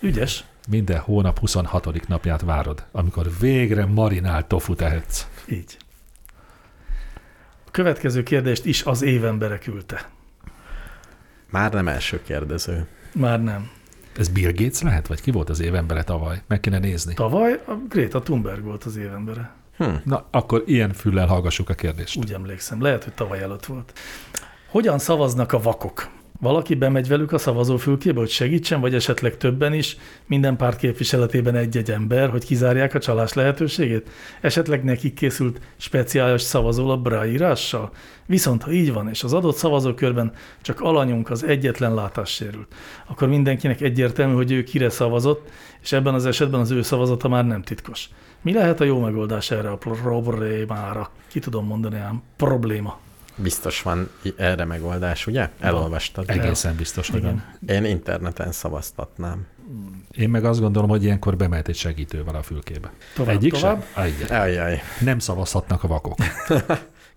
[0.00, 0.44] Ügyes.
[0.68, 2.06] Minden hónap 26.
[2.08, 5.26] napját várod, amikor végre marinált tofu tehetsz.
[5.48, 5.76] Így.
[7.66, 10.08] A következő kérdést is az évembere küldte.
[11.50, 12.86] már nem első kérdező.
[13.12, 13.70] Már nem.
[14.16, 16.42] Ez Bill Gates lehet, vagy ki volt az évembere tavaly?
[16.46, 17.14] Meg kéne nézni.
[17.14, 19.50] Tavaly a Greta Thunberg volt az évembere.
[20.04, 22.16] Na, akkor ilyen füllel hallgassuk a kérdést.
[22.16, 22.82] Úgy emlékszem.
[22.82, 23.98] Lehet, hogy tavaly előtt volt.
[24.68, 26.08] Hogyan szavaznak a vakok?
[26.40, 29.96] Valaki bemegy velük a szavazófülkébe, hogy segítsen, vagy esetleg többen is,
[30.26, 34.08] minden párt képviseletében egy-egy ember, hogy kizárják a csalás lehetőségét?
[34.40, 37.90] Esetleg nekik készült speciális szavazólap ráírással?
[38.26, 42.74] Viszont ha így van, és az adott szavazókörben csak alanyunk az egyetlen látássérült,
[43.06, 45.50] akkor mindenkinek egyértelmű, hogy ő kire szavazott,
[45.82, 48.08] és ebben az esetben az ő szavazata már nem titkos.
[48.42, 51.10] Mi lehet a jó megoldás erre a problémára?
[51.28, 52.22] Ki tudom mondani ám.
[52.36, 52.98] Probléma.
[53.42, 55.48] Biztos van erre megoldás, ugye?
[55.60, 56.30] Elolvastad.
[56.30, 57.44] Egészen biztos, hogy van.
[57.66, 59.46] Én interneten szavaztatnám.
[60.10, 62.92] Én meg azt gondolom, hogy ilyenkor bemehet egy segítővel a fülkébe.
[63.14, 63.84] Tovább, Egyik tovább.
[63.94, 64.04] sem?
[64.04, 64.30] Egyet.
[64.30, 66.16] Ajjaj, Nem szavazhatnak a vakok.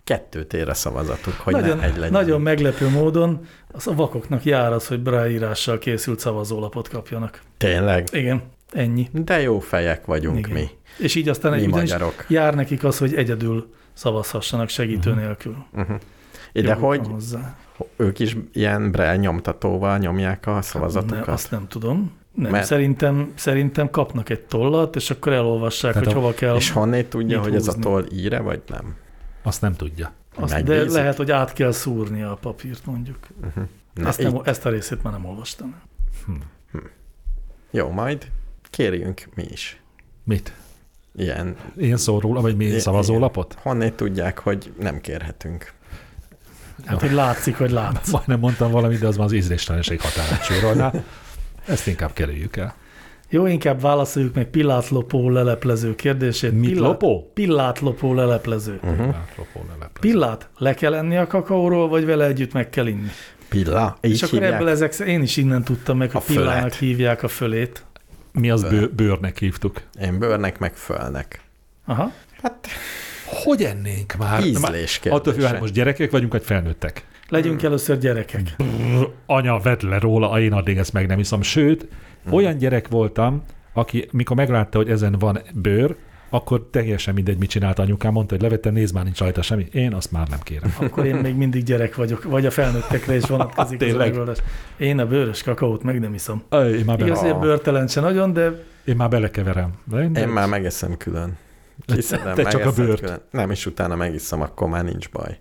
[0.04, 2.12] kettőt ér a szavazatuk, hogy nagyon, ne egy legyen.
[2.12, 7.42] nagyon meglepő módon az a vakoknak jár az, hogy ráírással készült szavazólapot kapjanak.
[7.58, 8.08] Tényleg?
[8.12, 9.10] Igen, ennyi.
[9.12, 10.52] De jó fejek vagyunk Igen.
[10.52, 10.68] mi.
[10.98, 12.26] És így aztán Mi egy magyarok.
[12.28, 15.20] jár nekik az, hogy egyedül szavazhassanak segítő Mhm.
[15.20, 15.56] nélkül.
[15.74, 15.98] Uh-huh.
[16.54, 17.56] De Joguk hogy Hozzá.
[17.96, 21.26] ők is ilyen braille nyomtatóval nyomják a szavazatukat?
[21.26, 22.12] Ne, azt nem tudom.
[22.32, 26.56] Nem, Mert- szerintem, szerintem kapnak egy tollat, és akkor elolvassák, Tehát hogy a- hova kell.
[26.56, 27.82] És honnét tudja, hogy ez a húzni?
[27.82, 28.96] toll íre, vagy nem?
[29.44, 30.12] Azt nem tudja.
[30.36, 33.18] Azt, de lehet, hogy át kell szúrnia a papírt, mondjuk.
[33.94, 35.76] Na, Ezt, így, nem, ezt a részét már nem olvastam.
[37.72, 38.28] Jó, majd
[38.70, 39.82] kérjünk mi is.
[40.24, 40.54] Mit?
[41.16, 43.58] Ilyen, Én szól róla, vagy mi szavazólapot?
[43.62, 45.74] honnét tudják, hogy nem kérhetünk.
[46.86, 48.12] Hát, hogy látszik, hogy látsz.
[48.12, 50.92] Majdnem mondtam valamit, de az már az ízléstelenség határát súrolná.
[51.68, 52.76] Ezt inkább kerüljük el.
[53.30, 56.52] Jó, inkább válaszoljuk meg pillátlopó leleplező kérdését.
[56.52, 57.32] Mit Pillát- lopó?
[57.34, 58.80] Pillátlopó leleplező.
[58.82, 58.92] Mhm.
[58.92, 59.16] Uh-huh.
[59.70, 59.90] Leplez.
[60.00, 63.08] Pillát le kell enni a kakaóról, vagy vele együtt meg kell inni?
[63.50, 64.54] Pilla, így és akkor hívják?
[64.54, 66.42] ebből ezek, én is innen tudtam meg, hogy A fölet.
[66.44, 67.86] pillának hívják a fölét.
[68.34, 69.82] Mi az bő, bőrnek hívtuk.
[70.02, 71.42] Én bőrnek, meg fölnek.
[71.86, 72.12] Aha.
[73.26, 74.44] Hogy ennénk már?
[74.44, 75.12] Ízlés Már- kérdése.
[75.12, 77.06] Attól függ, hát most gyerekek vagyunk, vagy felnőttek.
[77.30, 78.56] Legyünk először gyerekek.
[79.26, 81.42] Anya, vedd le róla, én addig ezt meg nem iszom.
[81.42, 81.88] Sőt,
[82.30, 83.44] olyan gyerek voltam,
[83.74, 85.96] aki mikor meglátta, hogy ezen van bőr,
[86.34, 89.68] akkor teljesen mindegy, mit csinált anyukám, mondta, hogy levettem, nézd már, nincs rajta semmi.
[89.72, 90.76] Én azt már nem kérem.
[90.80, 94.38] Akkor én még mindig gyerek vagyok, vagy a felnőttekre is vonatkozik az megoldás.
[94.78, 96.44] Én a bőrös kakaót meg nem iszom.
[96.52, 99.74] Én már, Igaz, bele, hogy a bőrtelen se nagyon, de én már belekeverem.
[99.84, 101.38] De én, Én már megeszem külön.
[101.86, 103.00] Kiszedem, Te csak a bőrt.
[103.00, 103.22] Külön.
[103.32, 105.40] Nem, és utána megiszom, akkor már nincs baj.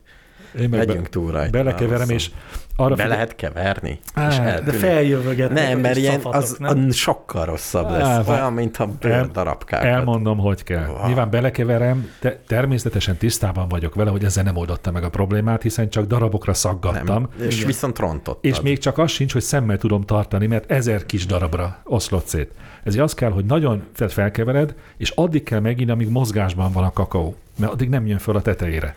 [0.60, 1.50] Én meg Megyünk túl rajta.
[1.50, 2.30] belekeverem, és
[2.76, 3.98] arra Be figyel- lehet keverni?
[4.14, 6.90] Á, és de feljövögetnek, Nem, mert ilyen szafatok, az, nem?
[6.90, 8.02] sokkal rosszabb lesz.
[8.02, 9.86] Á, vá- Olyan, mintha bőr El- darabkákat.
[9.86, 10.86] Elmondom, hogy kell.
[10.86, 11.06] Wow.
[11.06, 15.88] Nyilván belekeverem, de természetesen tisztában vagyok vele, hogy ezzel nem oldotta meg a problémát, hiszen
[15.88, 17.28] csak darabokra szaggattam.
[17.38, 17.46] Nem.
[17.48, 17.66] És Igen.
[17.66, 18.38] viszont rontottad.
[18.40, 22.50] És még csak az sincs, hogy szemmel tudom tartani, mert ezer kis darabra oszlott szét.
[22.84, 27.34] Ezért az kell, hogy nagyon felkevered, és addig kell meginni, amíg mozgásban van a kakaó,
[27.58, 28.94] mert addig nem jön föl a tetejére.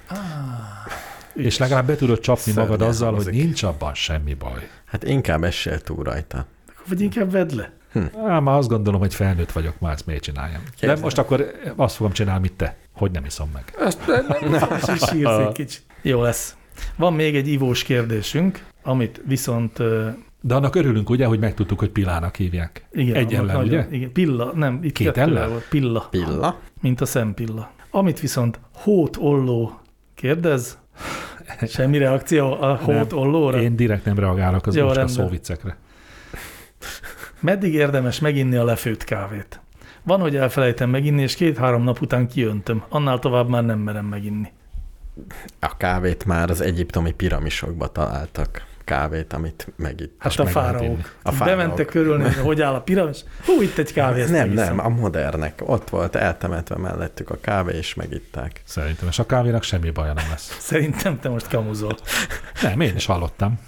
[1.35, 3.33] És legalább be tudod csapni Szörnyen magad azzal, hangzik.
[3.33, 4.69] hogy nincs abban semmi baj.
[4.85, 6.45] Hát inkább essél túl rajta.
[6.87, 7.73] Vagy inkább vedd le.
[8.27, 10.61] Á, már azt gondolom, hogy felnőtt vagyok, már ezt miért csináljam.
[10.79, 13.73] De most akkor azt fogom csinálni, mint te, hogy nem iszom meg.
[13.87, 15.81] És is sírsz egy kicsit.
[16.01, 16.55] Jó lesz.
[16.95, 19.77] Van még egy ivós kérdésünk, amit viszont
[20.41, 22.85] De annak örülünk, ugye, hogy megtudtuk, hogy Pilának hívják.
[22.91, 23.87] igen, Egy ellen, ugye?
[23.91, 25.49] Igen, pilla, nem, itt Két ellen?
[25.49, 25.67] volt.
[25.69, 26.59] Pilla, Pilla?
[26.81, 27.71] mint a szempilla.
[27.91, 29.79] Amit viszont Hót Olló
[30.15, 30.77] kérdez,
[31.67, 33.19] semmi reakció a Hót Nem.
[33.19, 33.61] Ollóra?
[33.61, 35.77] Én direkt nem reagálok az Jó, most a szóviccekre.
[37.39, 39.59] Meddig érdemes meginni a lefőtt kávét?
[40.03, 42.84] Van, hogy elfelejtem meginni, és két-három nap után kiöntöm.
[42.89, 44.51] Annál tovább már nem merem meginni.
[45.59, 48.65] A kávét már az egyiptomi piramisokba találtak.
[48.85, 50.15] Kávét, amit megitt.
[50.19, 51.15] Hát a fáraók.
[51.23, 51.57] A fáraók.
[51.57, 53.23] Bementek körülnézni, hogy áll a piramis.
[53.45, 55.61] Hú, itt egy kávé, ezt Nem, nem, a modernek.
[55.65, 58.61] Ott volt eltemetve mellettük a kávé, és megitták.
[58.65, 60.57] Szerintem, és a kávénak semmi baja nem lesz.
[60.69, 61.97] Szerintem te most kamuzol.
[62.61, 63.59] Nem, én is hallottam.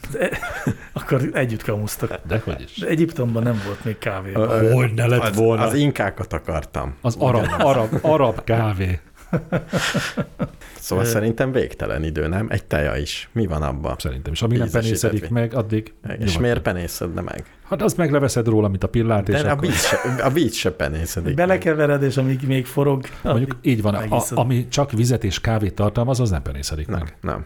[0.94, 2.20] Akkor együtt kamuztak.
[2.28, 2.78] De hogy is.
[2.78, 4.32] De Egyiptomban nem volt még kávé.
[4.74, 5.64] Hogy ne lett Az, volna.
[5.64, 6.96] az inkákat akartam.
[7.02, 9.00] Az arab, arab, arab kávé.
[10.80, 12.48] Szóval szerintem végtelen idő, nem?
[12.50, 13.30] Egy teja is.
[13.32, 13.96] Mi van abban?
[13.98, 14.42] Szerintem is.
[14.42, 16.42] Amíg nem penészedik vi- meg, addig És nyugodtan.
[16.42, 17.44] miért penészedne meg?
[17.64, 20.54] Hát azt megleveszed róla, mint a pillát, és De a akkor víz, se, a víz
[20.54, 21.36] se penészedik.
[21.36, 26.20] Belekevered, és amíg még forog, mondjuk így van, a, ami csak vizet és kávét tartalmaz,
[26.20, 27.16] az nem penészedik Nem, meg.
[27.22, 27.46] nem.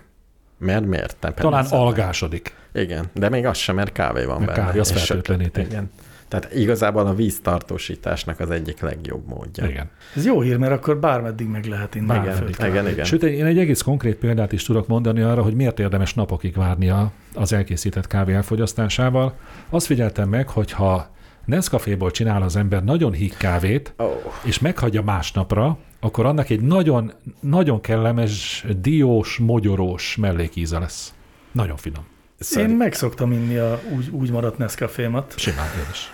[0.57, 0.85] Miért?
[0.85, 1.17] Miért?
[1.21, 2.55] Nem Talán algásodik.
[2.73, 4.65] Igen, de még az sem, mert kávé van Mert benne.
[4.67, 5.61] kávé, az és fertőtleníti.
[5.61, 5.91] Igen.
[6.31, 9.67] Tehát igazából a víztartósításnak az egyik legjobb módja.
[9.67, 9.89] Igen.
[10.15, 12.05] Ez jó hír, mert akkor bármeddig meg lehet inni.
[12.05, 12.91] Igen, kávét.
[12.91, 13.05] igen.
[13.05, 17.11] Sőt, én egy egész konkrét példát is tudok mondani arra, hogy miért érdemes napokig várnia
[17.35, 19.35] az elkészített kávé elfogyasztásával.
[19.69, 21.09] Azt figyeltem meg, hogy ha
[21.45, 24.11] Nescaféból csinál az ember nagyon híg kávét, Oh.
[24.43, 31.13] és meghagyja másnapra, akkor annak egy nagyon, nagyon kellemes, diós, mogyorós mellékíze lesz.
[31.51, 32.03] Nagyon finom.
[32.03, 35.33] Én Szerint meg szoktam inni a úgy, úgy maradt Nescafémat.
[35.37, 36.11] Simán én is.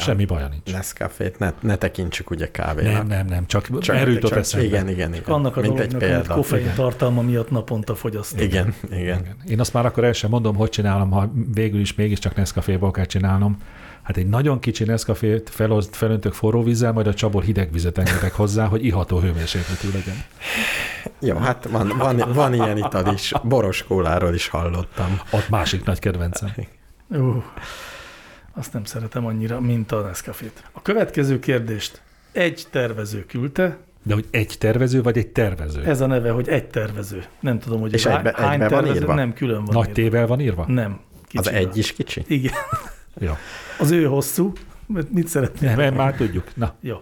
[0.00, 0.72] Semmi baja nincs.
[0.72, 2.92] Nescafét ne, ne tekintsük ugye kávénak.
[2.92, 4.66] Nem, nem, nem, csak, Csak, csak erőt csak, eszembe.
[4.66, 5.24] Igen, igen, igen.
[5.34, 6.34] Annak a Mint egy dolognak, amit példa.
[6.34, 6.74] koffein igen.
[6.74, 8.40] tartalma miatt naponta fogyasztok.
[8.40, 9.26] Igen, igen.
[9.48, 13.04] Én azt már akkor el sem mondom, hogy csinálom, ha végül is mégiscsak Nescaféból kell
[13.04, 13.56] csinálnom.
[14.02, 18.32] Hát egy nagyon kicsi Nescafét felozt, felöntök forró vízzel, majd a csabor hideg vizet engedek
[18.32, 20.14] hozzá, hogy iható hőmérsékletű legyen.
[21.18, 23.32] Jó, hát van, van, van ilyen ital is.
[23.42, 25.20] Boros kóláról is hallottam.
[25.30, 26.50] Ott másik nagy kedvencem.
[27.08, 27.42] Uh,
[28.60, 30.64] azt nem szeretem annyira, mint a Nescafét.
[30.72, 32.00] A következő kérdést
[32.32, 35.82] egy tervező küldte, De hogy egy tervező, vagy egy tervező?
[35.84, 37.24] ez a neve, hogy egy tervező.
[37.40, 39.14] Nem tudom, hogy És há- egybe- hány egybe van tervező, írva?
[39.14, 39.92] nem külön van Nagy írva.
[40.00, 40.64] tével van írva?
[40.68, 40.92] Nem.
[40.92, 41.54] Az kicsivel.
[41.60, 42.22] egy is kicsi?
[42.26, 42.52] Igen.
[43.26, 43.32] Jó.
[43.78, 44.52] Az ő hosszú.
[44.86, 45.76] Mert Mit szeretnél?
[45.76, 46.44] Nem, már tudjuk.
[46.54, 46.96] Na, Jó.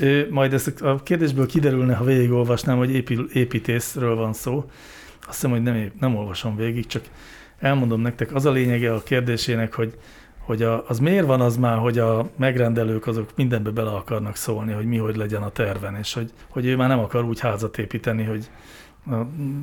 [0.00, 4.70] Ö, majd ezt a kérdésből kiderülne, ha végigolvasnám, hogy épül, építészről van szó.
[5.20, 7.02] Azt hiszem, hogy nem, nem olvasom végig, csak
[7.58, 9.94] elmondom nektek, az a lényege a kérdésének, hogy,
[10.46, 14.72] hogy a, az miért van az már, hogy a megrendelők azok mindenbe bele akarnak szólni,
[14.72, 17.78] hogy mi hogy legyen a terven, és hogy, hogy ő már nem akar úgy házat
[17.78, 18.48] építeni, hogy
[19.10, 19.14] a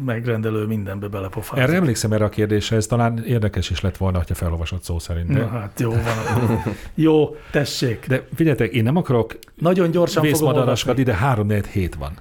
[0.05, 1.63] megrendelő mindenbe belepofázik.
[1.63, 5.27] erre emlékszem erre a kérdésre, ez talán érdekes is lett volna, ha felolvasott szó szerint.
[5.27, 6.63] Na De, hát jó van.
[6.93, 8.05] Jó, tessék.
[8.07, 10.47] de figyeljetek, én nem akarok Nagyon gyorsan fogom olvasni.
[10.47, 12.11] vészmadaraskodni, de három hét van.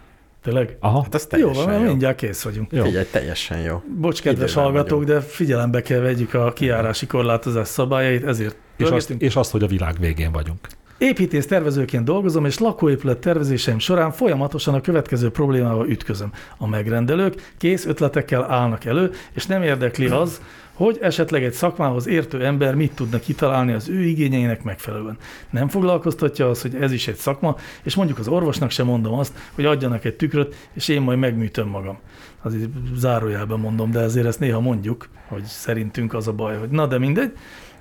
[0.42, 0.76] Tényleg?
[0.80, 1.02] Aha.
[1.02, 1.80] Hát az Jó, van, jó.
[1.80, 2.72] mindjárt kész vagyunk.
[2.72, 2.84] Jó.
[2.84, 3.82] Figyelj, teljesen jó.
[4.00, 5.20] Bocs, kedves hallgatók, vagyunk.
[5.20, 9.66] de figyelembe kell vegyük a kiárási korlátozás szabályait, ezért És azt, és azt, hogy a
[9.66, 10.58] világ végén vagyunk.
[11.02, 16.32] Építész tervezőként dolgozom, és lakóépület tervezéseim során folyamatosan a következő problémával ütközöm.
[16.56, 20.40] A megrendelők kész ötletekkel állnak elő, és nem érdekli az,
[20.72, 25.16] hogy esetleg egy szakmához értő ember mit tudna kitalálni az ő igényeinek megfelelően.
[25.50, 29.32] Nem foglalkoztatja az, hogy ez is egy szakma, és mondjuk az orvosnak sem mondom azt,
[29.54, 31.98] hogy adjanak egy tükröt, és én majd megműtöm magam.
[32.42, 36.86] Azért zárójelben mondom, de ezért ezt néha mondjuk, hogy szerintünk az a baj, hogy na
[36.86, 37.32] de mindegy.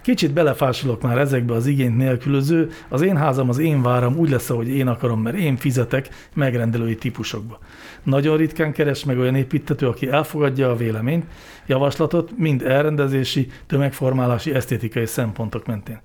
[0.01, 4.49] Kicsit belefásulok már ezekbe az igényt nélkülöző, az én házam, az én váram úgy lesz,
[4.49, 7.59] ahogy én akarom, mert én fizetek megrendelői típusokba.
[8.03, 11.25] Nagyon ritkán keres meg olyan építető, aki elfogadja a véleményt,
[11.65, 15.99] javaslatot, mind elrendezési, tömegformálási, esztétikai szempontok mentén.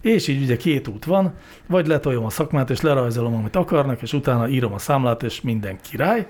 [0.00, 1.34] És így ugye két út van,
[1.66, 5.78] vagy letoljom a szakmát, és lerajzolom, amit akarnak, és utána írom a számlát, és minden
[5.90, 6.26] király,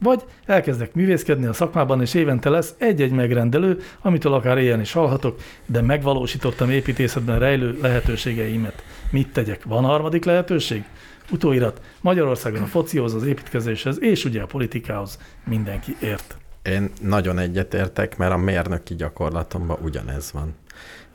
[0.00, 5.40] vagy elkezdek művészkedni a szakmában, és évente lesz egy-egy megrendelő, amitől akár ilyen is hallhatok,
[5.66, 8.84] de megvalósítottam építészetben rejlő lehetőségeimet.
[9.10, 9.64] Mit tegyek?
[9.64, 10.84] Van harmadik lehetőség?
[11.30, 11.80] Utóirat.
[12.00, 16.36] Magyarországon a focihoz, az építkezéshez, és ugye a politikához mindenki ért.
[16.62, 20.54] Én nagyon egyetértek, mert a mérnöki gyakorlatomban ugyanez van.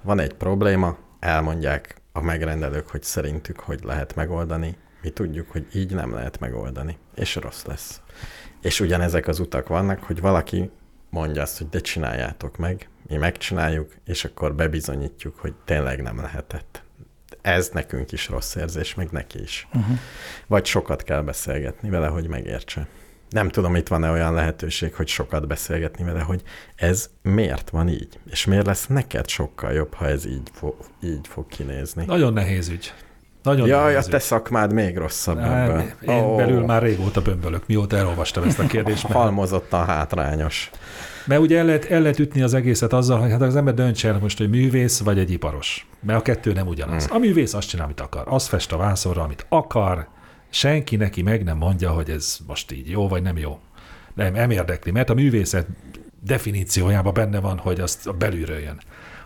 [0.01, 4.77] Van egy probléma, elmondják a megrendelők, hogy szerintük hogy lehet megoldani.
[5.01, 8.01] Mi tudjuk, hogy így nem lehet megoldani, és rossz lesz.
[8.61, 10.69] És ugyanezek az utak vannak, hogy valaki
[11.09, 16.83] mondja azt, hogy de csináljátok meg, mi megcsináljuk, és akkor bebizonyítjuk, hogy tényleg nem lehetett.
[17.41, 19.67] Ez nekünk is rossz érzés, meg neki is.
[19.73, 19.97] Uh-huh.
[20.47, 22.87] Vagy sokat kell beszélgetni vele, hogy megértse.
[23.29, 26.41] Nem tudom, itt van-e olyan lehetőség, hogy sokat beszélgetni vele, hogy
[26.75, 31.27] ez miért van így, és miért lesz neked sokkal jobb, ha ez így, fo- így
[31.27, 32.05] fog kinézni.
[32.05, 32.93] Nagyon nehéz ügy.
[33.43, 35.83] Nagyon Jaj, a te szakmád még rosszabb Nem, ebből.
[36.01, 39.03] Én Ó, belül már régóta bömbölök, mióta elolvastam ezt a kérdést.
[39.03, 40.71] Mert, Halmozottan hátrányos.
[41.25, 44.07] mert ugye el lehet, el lehet ütni az egészet azzal, hogy hát az ember döntse
[44.07, 45.87] el most, hogy művész vagy egy iparos.
[45.99, 47.07] Mert a kettő nem ugyanaz.
[47.11, 48.23] A művész azt csinál, amit akar.
[48.25, 50.07] Az fest a vászorra, amit akar.
[50.49, 53.59] Senki neki meg nem mondja, hogy ez most így jó vagy nem jó.
[54.13, 55.67] Nem, nem érdekli, mert a művészet
[56.23, 58.79] definíciójában benne van, hogy azt belülről jön.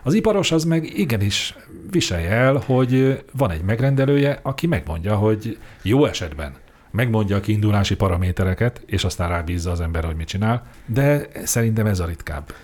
[0.06, 1.54] Az iparos az meg igenis
[1.90, 6.54] viselje el, hogy van egy megrendelője, aki megmondja, hogy jó esetben
[6.90, 12.00] megmondja a kiindulási paramétereket, és aztán rábízza az ember, hogy mit csinál, de szerintem ez
[12.00, 12.54] a ritkább.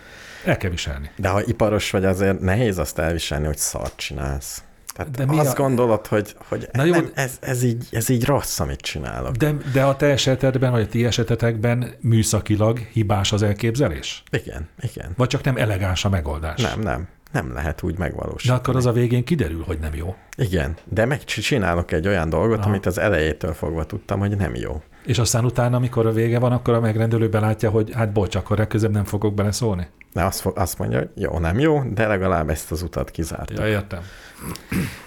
[0.45, 1.11] El kell viselni.
[1.17, 4.63] De ha iparos vagy, azért nehéz azt elviselni, hogy szart csinálsz.
[4.95, 7.87] Tehát De de mi azt a- gondolod, hogy, hogy Na jó, nem, ez, ez, így,
[7.91, 9.35] ez így rossz, amit csinálok.
[9.37, 14.23] De, de a te esetedben, vagy a ti esetetekben műszakilag hibás az elképzelés?
[14.31, 15.13] Igen, igen.
[15.17, 16.63] Vagy csak nem elegáns a megoldás?
[16.63, 17.09] Nem, nem.
[17.33, 18.59] Nem lehet úgy De megvalósítani.
[18.59, 20.15] akkor az a végén kiderül, hogy nem jó.
[20.37, 22.69] Igen, de megcsinálok egy olyan dolgot, Aha.
[22.69, 24.83] amit az elejétől fogva tudtam, hogy nem jó.
[25.05, 28.59] És aztán utána, amikor a vége van, akkor a megrendelő belátja, hogy hát bocs, akkor
[28.59, 29.87] legközelebb nem fogok beleszólni.
[30.13, 33.63] De azt, azt mondja, hogy jó, nem jó, de legalább ezt az utat kizárta.
[33.63, 34.01] Ja, értem.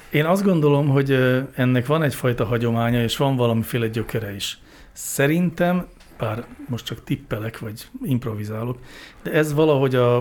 [0.09, 1.11] Én azt gondolom, hogy
[1.55, 4.59] ennek van egyfajta hagyománya, és van valamiféle gyökere is.
[4.91, 5.85] Szerintem,
[6.17, 8.77] bár most csak tippelek, vagy improvizálok,
[9.23, 10.15] de ez valahogy a,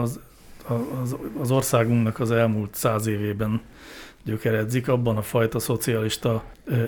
[0.00, 0.25] az, a-
[1.02, 3.60] az, az országunknak az elmúlt száz évében
[4.24, 6.42] gyökeredzik, abban a fajta szocialista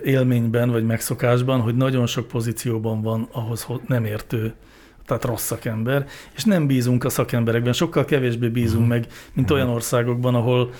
[0.04, 4.54] élményben, vagy megszokásban, hogy nagyon sok pozícióban van ahhoz ho- nem értő,
[5.06, 10.34] tehát rossz szakember, és nem bízunk a szakemberekben, sokkal kevésbé bízunk meg, mint olyan országokban,
[10.34, 10.70] ahol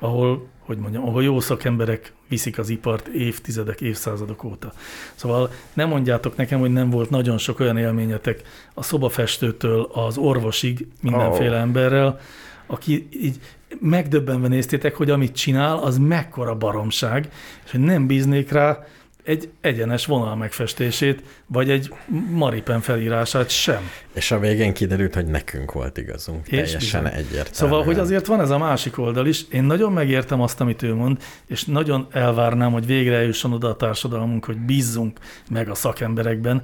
[0.00, 4.72] ahol, hogy mondjam, ahol jó szakemberek viszik az ipart évtizedek, évszázadok óta.
[5.14, 8.42] Szóval nem mondjátok nekem, hogy nem volt nagyon sok olyan élményetek
[8.74, 11.60] a szobafestőtől az orvosig mindenféle Ó.
[11.60, 12.20] emberrel,
[12.66, 13.40] aki így
[13.80, 17.28] megdöbbenve néztétek, hogy amit csinál, az mekkora baromság,
[17.64, 18.86] és hogy nem bíznék rá
[19.24, 21.94] egy egyenes vonal megfestését, vagy egy
[22.30, 23.90] maripen felírását sem.
[24.12, 26.48] És a végén kiderült, hogy nekünk volt igazunk.
[26.48, 27.18] És Teljesen bizony.
[27.18, 27.50] egyértelmű.
[27.52, 29.44] Szóval, hogy azért van ez a másik oldal is.
[29.50, 33.76] Én nagyon megértem azt, amit ő mond, és nagyon elvárnám, hogy végre eljusson oda a
[33.76, 35.18] társadalmunk, hogy bízzunk
[35.50, 36.62] meg a szakemberekben.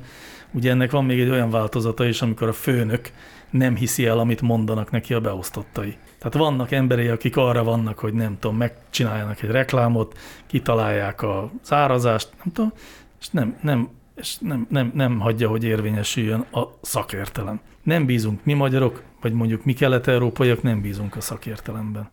[0.52, 3.10] Ugye ennek van még egy olyan változata is, amikor a főnök
[3.50, 5.96] nem hiszi el, amit mondanak neki a beosztottai.
[6.20, 12.28] Tehát vannak emberei, akik arra vannak, hogy nem tudom, megcsináljanak egy reklámot, kitalálják a szárazást,
[12.44, 12.72] nem tudom,
[13.20, 17.60] és nem, nem, és nem, nem, nem hagyja, hogy érvényesüljön a szakértelem.
[17.82, 22.10] Nem bízunk mi magyarok, vagy mondjuk mi kelet-európaiak nem bízunk a szakértelemben.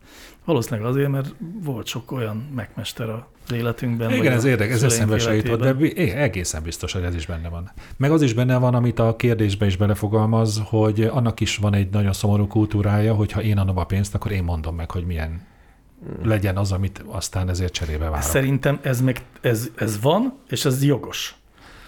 [0.47, 1.33] Valószínűleg azért, mert
[1.63, 4.11] volt sok olyan megmester az életünkben.
[4.11, 5.75] Igen, ez a érdekes, ez eszembe se jutott, de
[6.15, 7.71] egészen biztos, hogy ez is benne van.
[7.97, 11.89] Meg az is benne van, amit a kérdésbe is belefogalmaz, hogy annak is van egy
[11.89, 15.41] nagyon szomorú kultúrája, hogy ha én adom a pénzt, akkor én mondom meg, hogy milyen
[16.23, 18.21] legyen az, amit aztán ezért cserébe várok.
[18.21, 21.35] Szerintem ez, meg, ez, ez van, és ez jogos.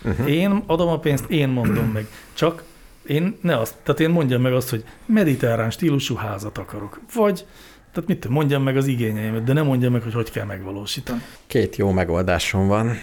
[0.03, 0.31] Uh-huh.
[0.31, 2.07] Én adom a pénzt, én mondom meg.
[2.33, 2.63] Csak
[3.07, 7.01] én ne azt, tehát én mondjam meg azt, hogy mediterrán stílusú házat akarok.
[7.13, 7.45] Vagy,
[7.91, 11.21] tehát mit mondjam meg az igényeimet, de nem mondjam meg, hogy hogy kell megvalósítani.
[11.47, 12.95] Két jó megoldásom van.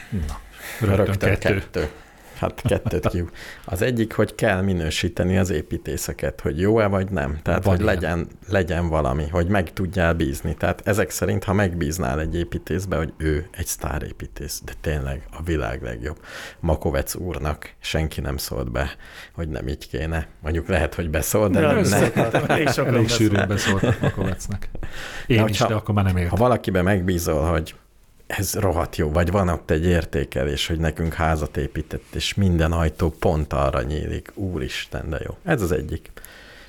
[0.81, 1.55] Rögtön kettő.
[1.55, 1.89] kettő.
[2.37, 3.25] Hát kettőt ki.
[3.65, 7.39] Az egyik, hogy kell minősíteni az építészeket, hogy jó-e vagy nem.
[7.43, 10.55] Tehát, Van hogy legyen, legyen valami, hogy meg tudjál bízni.
[10.55, 15.83] Tehát ezek szerint, ha megbíznál egy építészbe, hogy ő egy sztárépítész, de tényleg a világ
[15.83, 16.17] legjobb.
[16.61, 18.91] Makovec úrnak senki nem szólt be,
[19.35, 20.27] hogy nem így kéne.
[20.43, 24.71] Mondjuk lehet, hogy beszól, de Ja, nem, ne, összetettem, elég Elég sűrűn beszóltak Makovecnek.
[25.27, 26.29] Én De is, hogyha- de akkor már nem ért.
[26.31, 27.75] Ha valakibe megbízol, hogy
[28.27, 33.11] ez rohadt jó, vagy van ott egy értékelés, hogy nekünk házat épített, és minden ajtó
[33.19, 34.31] pont arra nyílik.
[34.35, 35.37] Úristen, de jó.
[35.45, 36.11] Ez az egyik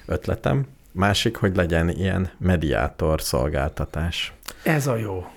[0.05, 0.65] ötletem.
[0.91, 4.33] Másik, hogy legyen ilyen mediátor szolgáltatás.
[4.63, 5.27] Ez a jó.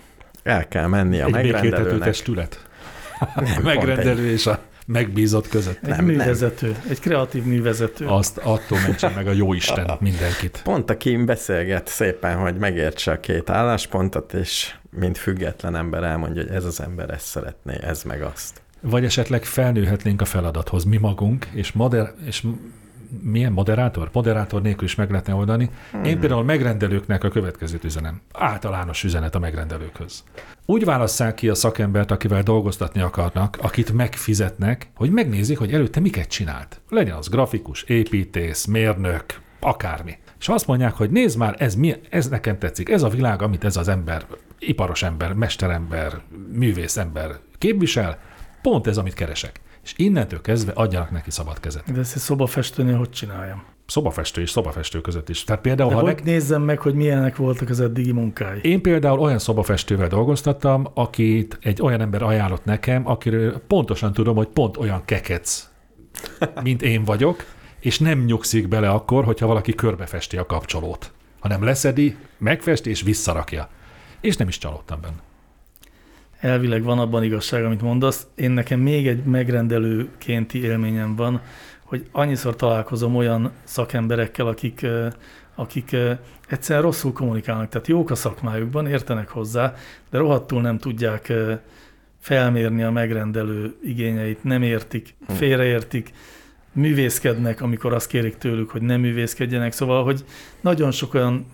[0.42, 2.02] El kell menni a Egy megrendelőnek.
[2.02, 2.68] testület.
[3.20, 5.78] a pont megrendelő és a megbízott között.
[5.82, 6.14] Egy Nem, nem, nem.
[6.16, 8.06] művezető, egy kreatív művezető.
[8.06, 10.60] Azt attól mentse meg a jó Isten mindenkit.
[10.64, 16.50] Pont aki beszélget szépen, hogy megértse a két álláspontot, és mint független ember elmondja, hogy
[16.50, 18.62] ez az ember ezt szeretné, ez meg azt.
[18.80, 22.46] Vagy esetleg felnőhetnénk a feladathoz mi magunk, és, moder, és
[23.22, 24.10] milyen moderátor?
[24.12, 25.70] Moderátor nélkül is meg lehetne oldani.
[25.90, 26.04] Hmm.
[26.04, 28.20] Én például megrendelőknek a következőt üzenem.
[28.32, 30.24] Általános üzenet a megrendelőkhöz.
[30.66, 36.28] Úgy válasszák ki a szakembert, akivel dolgoztatni akarnak, akit megfizetnek, hogy megnézik, hogy előtte miket
[36.28, 36.80] csinált.
[36.88, 39.24] Legyen az grafikus, építész, mérnök,
[39.60, 40.18] akármi.
[40.40, 43.64] És azt mondják, hogy nézd már, ez, mi, ez nekem tetszik, ez a világ, amit
[43.64, 44.24] ez az ember,
[44.60, 46.20] iparos ember, mesterember,
[46.52, 48.18] művész ember képvisel,
[48.62, 49.60] pont ez, amit keresek.
[49.84, 51.92] És innentől kezdve adjanak neki szabad kezet.
[51.92, 53.64] De ezt egy szobafestőnél hogy csináljam?
[53.86, 55.44] Szobafestő és szobafestő között is.
[55.44, 58.58] Tehát például, De ha hogy meg, nézzem meg, hogy milyenek voltak az eddigi munkái?
[58.62, 64.48] én például olyan szobafestővel dolgoztattam, akit egy olyan ember ajánlott nekem, akiről pontosan tudom, hogy
[64.48, 65.68] pont olyan kekec,
[66.62, 67.44] mint én vagyok,
[67.80, 73.68] és nem nyugszik bele akkor, hogyha valaki körbefesti a kapcsolót, hanem leszedi, megfesti és visszarakja.
[74.20, 75.22] És nem is csalódtam benne.
[76.40, 78.26] Elvileg van abban igazság, amit mondasz.
[78.34, 81.40] Én nekem még egy megrendelőkénti élményem van,
[81.84, 84.86] hogy annyiszor találkozom olyan szakemberekkel, akik,
[85.54, 85.96] akik
[86.48, 89.74] egyszerűen rosszul kommunikálnak, tehát jók a szakmájukban, értenek hozzá,
[90.10, 91.32] de rohadtul nem tudják
[92.20, 96.12] felmérni a megrendelő igényeit, nem értik, félreértik,
[96.72, 99.72] művészkednek, amikor azt kérik tőlük, hogy nem művészkedjenek.
[99.72, 100.24] Szóval, hogy
[100.60, 101.46] nagyon sok olyan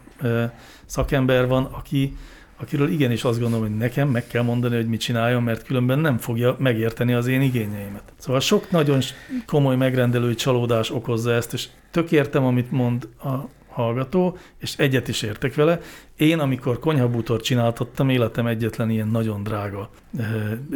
[0.86, 2.16] szakember van, aki,
[2.56, 6.18] akiről igenis azt gondolom, hogy nekem meg kell mondani, hogy mit csináljon, mert különben nem
[6.18, 8.12] fogja megérteni az én igényeimet.
[8.18, 9.00] Szóval sok nagyon
[9.46, 13.34] komoly megrendelői csalódás okozza ezt, és tök értem, amit mond a
[13.76, 15.80] hallgató, és egyet is értek vele.
[16.16, 20.24] Én, amikor konyhabútort csináltattam, életem egyetlen ilyen nagyon drága eh,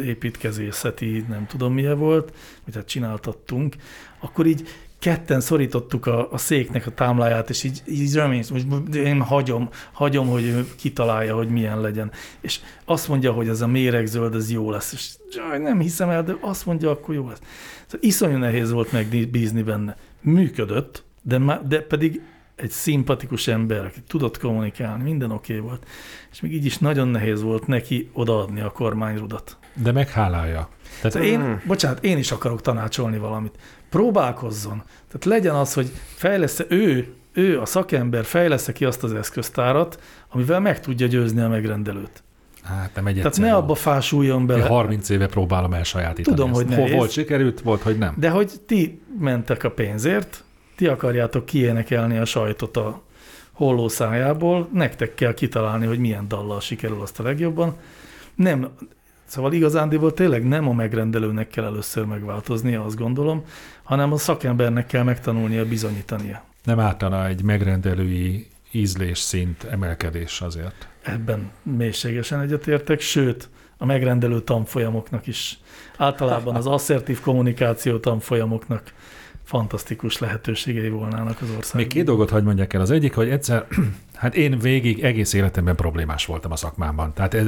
[0.05, 2.33] építkezészeti, nem tudom milyen volt,
[2.65, 3.75] vagy hát csináltattunk,
[4.19, 4.67] akkor így
[5.01, 10.27] ketten szorítottuk a, a széknek a támláját, és így, így remény, most én hagyom, hagyom,
[10.27, 12.11] hogy ő kitalálja, hogy milyen legyen.
[12.41, 14.93] És azt mondja, hogy ez a méregzöld, ez jó lesz.
[14.93, 17.41] És jaj, nem hiszem el, de azt mondja, akkor jó lesz.
[17.85, 19.95] Szóval iszonyú nehéz volt megbízni benne.
[20.21, 22.21] Működött, de, má, de pedig
[22.55, 25.87] egy szimpatikus ember, aki tudott kommunikálni, minden oké okay volt.
[26.31, 29.57] És még így is nagyon nehéz volt neki odaadni a kormányrudat.
[29.73, 30.69] De meghálálja.
[31.01, 33.57] Tehát Tehát én, bocsánat, én is akarok tanácsolni valamit.
[33.91, 34.83] Próbálkozzon.
[35.07, 39.99] Tehát legyen az, hogy fejlesz ő, ő a szakember fejlesz ki azt az eszköztárat,
[40.29, 42.23] amivel meg tudja győzni a megrendelőt.
[42.63, 44.65] hát nem egy Tehát ne abba fásuljon Én bele.
[44.65, 46.35] 30 éve próbálom elsajátítani.
[46.35, 46.59] Tudom, ezt.
[46.59, 46.95] hogy nehéz.
[46.95, 48.15] volt sikerült, volt, hogy nem.
[48.17, 50.43] De hogy ti mentek a pénzért,
[50.75, 53.01] ti akarjátok kiénekelni a sajtot a
[53.51, 57.75] holló szájából, nektek kell kitalálni, hogy milyen dallal sikerül azt a legjobban.
[58.35, 58.69] Nem,
[59.25, 63.43] szóval igazándiból tényleg nem a megrendelőnek kell először megváltoznia, azt gondolom,
[63.91, 66.43] hanem a szakembernek kell megtanulnia bizonyítania.
[66.63, 70.87] Nem ártana egy megrendelői ízlés szint emelkedés azért.
[71.01, 75.59] Ebben mélységesen egyetértek, sőt, a megrendelő tanfolyamoknak is,
[75.97, 78.93] általában az asszertív kommunikáció tanfolyamoknak
[79.43, 81.81] fantasztikus lehetőségei volnának az országban.
[81.81, 82.81] Még két dolgot hagy mondjak el.
[82.81, 83.67] Az egyik, hogy egyszer,
[84.13, 87.13] hát én végig egész életemben problémás voltam a szakmámban.
[87.13, 87.47] Tehát ez,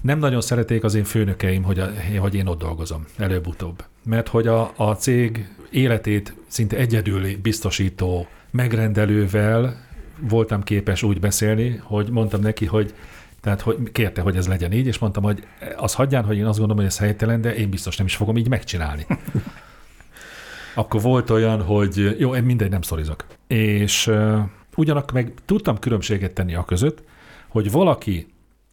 [0.00, 3.84] nem nagyon szerették az én főnökeim, hogy, a, hogy én ott dolgozom, előbb-utóbb.
[4.02, 9.88] Mert hogy a, a cég életét szinte egyedül biztosító megrendelővel
[10.20, 12.94] voltam képes úgy beszélni, hogy mondtam neki, hogy
[13.40, 15.46] tehát hogy kérte, hogy ez legyen így, és mondtam, hogy
[15.76, 18.36] az hagyján, hogy én azt gondolom, hogy ez helytelen, de én biztos nem is fogom
[18.36, 19.06] így megcsinálni.
[20.74, 23.26] Akkor volt olyan, hogy jó, én mindegy, nem szorizok.
[23.46, 24.38] És uh,
[24.76, 27.02] ugyanakkor meg tudtam különbséget tenni a között,
[27.48, 28.26] hogy valaki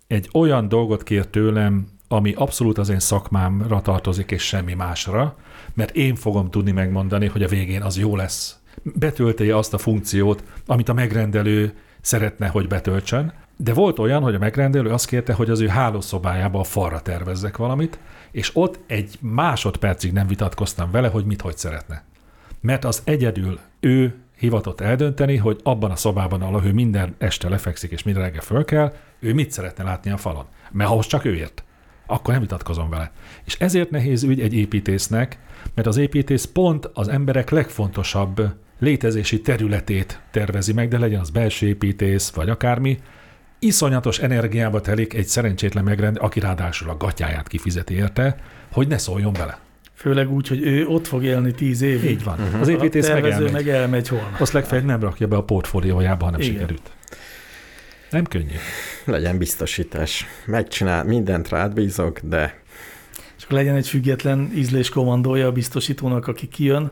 [0.07, 5.35] egy olyan dolgot kér tőlem, ami abszolút az én szakmámra tartozik, és semmi másra,
[5.73, 8.59] mert én fogom tudni megmondani, hogy a végén az jó lesz.
[8.83, 13.33] Betöltje azt a funkciót, amit a megrendelő szeretne, hogy betöltsön.
[13.57, 17.57] De volt olyan, hogy a megrendelő azt kérte, hogy az ő hálószobájába a falra tervezzek
[17.57, 17.99] valamit,
[18.31, 22.03] és ott egy másodpercig nem vitatkoztam vele, hogy mit hogy szeretne.
[22.61, 27.91] Mert az egyedül ő hivatott eldönteni, hogy abban a szobában, ahol ő minden este lefekszik
[27.91, 30.45] és minden reggel föl kell, ő mit szeretne látni a falon.
[30.71, 31.63] Mert ahhoz csak ő ért.
[32.07, 33.11] Akkor nem vitatkozom vele.
[33.45, 35.39] És ezért nehéz ügy egy építésznek,
[35.73, 38.41] mert az építész pont az emberek legfontosabb
[38.79, 42.97] létezési területét tervezi meg, de legyen az belső építész, vagy akármi,
[43.59, 48.35] iszonyatos energiába telik egy szerencsétlen megrend, aki ráadásul a gatyáját kifizeti érte,
[48.71, 49.59] hogy ne szóljon bele.
[49.93, 52.09] Főleg úgy, hogy ő ott fog élni tíz évig.
[52.09, 52.39] Így van.
[52.39, 52.61] Uh-huh.
[52.61, 53.51] Az építész meg elmegy.
[53.51, 54.39] meg elmegy holnap.
[54.39, 56.53] Azt legfeljebb nem rakja be a portfóliójába, hanem Igen.
[56.53, 56.91] sikerült.
[58.11, 58.55] Nem könnyű.
[59.05, 60.25] Legyen biztosítás.
[60.45, 62.61] Megcsinál, mindent rád bízok, de
[63.37, 66.91] És akkor legyen egy független ízléskommandója a biztosítónak, aki kijön,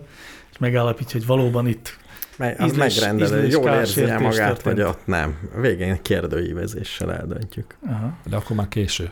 [0.52, 1.98] és megállapítja, hogy valóban itt
[2.38, 4.62] me- az Ízlés- megrendelő, ízlés jól érzi magát, történt.
[4.64, 5.38] vagy ott nem.
[5.62, 7.78] Végén kérdőívezéssel eldöntjük.
[7.88, 9.12] aha, De akkor már késő.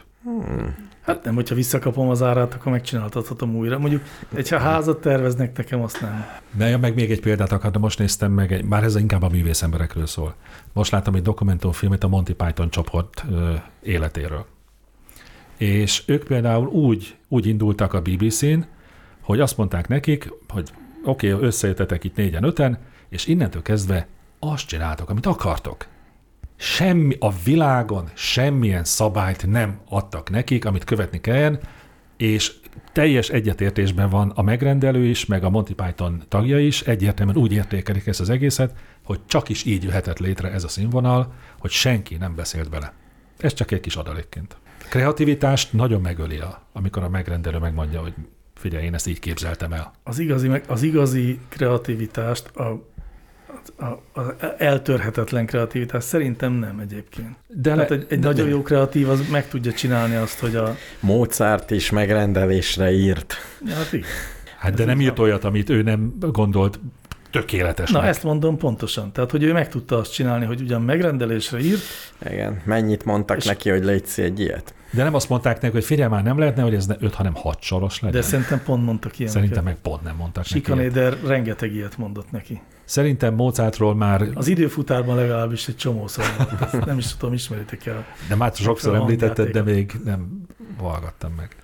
[1.01, 3.79] Hát nem, hogyha visszakapom az árát, akkor megcsináltathatom újra.
[3.79, 4.03] Mondjuk,
[4.35, 6.25] egy házat terveznek, nekem azt nem.
[6.51, 9.29] De ja, meg még egy példát akartam, most néztem meg, egy, már ez inkább a
[9.29, 10.35] művész emberekről szól.
[10.73, 14.45] Most láttam egy dokumentumfilmet a Monty Python csoport ö, életéről.
[15.57, 18.59] És ők például úgy, úgy indultak a BBC-n,
[19.21, 20.69] hogy azt mondták nekik, hogy
[21.03, 22.77] oké, okay, összejöttetek itt négyen, öten,
[23.09, 24.07] és innentől kezdve
[24.39, 25.85] azt csináltok, amit akartok.
[26.55, 31.59] Semmi a világon semmilyen szabályt nem adtak nekik, amit követni kelljen,
[32.17, 32.53] és
[32.91, 38.07] teljes egyetértésben van a megrendelő is, meg a Monty Python tagja is, egyértelműen úgy értékelik
[38.07, 42.35] ezt az egészet, hogy csak is így jöhetett létre ez a színvonal, hogy senki nem
[42.35, 42.93] beszélt bele.
[43.37, 44.57] Ez csak egy kis adalékként.
[44.89, 48.13] Kreativitást nagyon megöli, a, amikor a megrendelő megmondja, hogy
[48.53, 49.93] figyelj, én ezt így képzeltem el.
[50.03, 52.91] Az igazi, meg- az igazi kreativitást, a,
[53.77, 54.21] a,
[54.57, 57.35] eltörhetetlen kreativitást szerintem nem egyébként.
[57.47, 60.75] De, Tehát le, egy, egy nagyon jó kreatív az meg tudja csinálni azt, hogy a...
[60.99, 63.33] Mozart is megrendelésre írt.
[63.65, 64.07] Ja, hát igen.
[64.59, 66.79] Hát de nem írt olyat, amit ő nem gondolt
[67.31, 68.01] tökéletesnek.
[68.01, 69.11] Na, ezt mondom pontosan.
[69.11, 71.81] Tehát, hogy ő meg tudta azt csinálni, hogy ugyan megrendelésre írt,
[72.29, 72.61] Igen.
[72.65, 74.73] Mennyit mondtak És- neki, hogy légy egy ilyet?
[74.91, 77.33] De nem azt mondták neki, hogy figyelj már, nem lehetne, hogy ez ne 5, hanem
[77.33, 78.21] 6 soros legyen.
[78.21, 79.41] de szerintem pont mondtak ilyeneket.
[79.41, 80.55] Szerintem meg pont nem mondták neki.
[80.55, 82.61] Sikanéder rengeteg ilyet mondott neki.
[82.85, 86.61] Szerintem Mozartról már, Az időfutárban legalábbis egy csomószor volt.
[86.61, 88.05] Ezt nem is tudom, ismeritek el.
[88.29, 90.41] de már sokszor említetted, de még nem
[90.77, 91.55] hallgattam meg.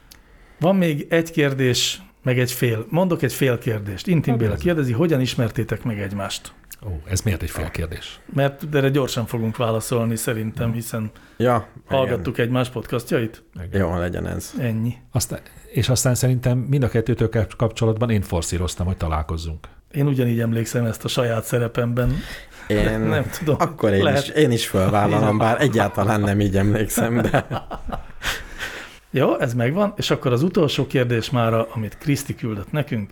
[0.60, 2.86] Van még egy kérdés, meg egy fél.
[2.90, 4.08] Mondok egy fél kérdést.
[4.08, 6.54] Intim Béla kérdezi, hogyan ismertétek meg egymást?
[6.86, 8.20] Ó, ez miért egy fél kérdés?
[8.34, 13.44] Mert erre gyorsan fogunk válaszolni szerintem, hiszen Ja, hallgattuk egymás podcastjait.
[13.64, 13.82] Igen.
[13.82, 14.54] Jó, legyen ez.
[14.60, 14.94] Ennyi.
[15.12, 15.40] Aztán,
[15.72, 19.68] és aztán szerintem mind a kettőtől kapcsolatban én forszíroztam, hogy találkozzunk.
[19.92, 22.18] Én ugyanígy emlékszem ezt a saját szerepemben.
[22.68, 23.56] Én, Nem tudom.
[23.60, 24.24] Akkor én Lehet.
[24.24, 27.48] is, én is fölvállalom, bár egyáltalán nem így emlékszem, de
[29.12, 33.10] Jó, ez megvan, és akkor az utolsó kérdés már, amit Kriszti küldött nekünk.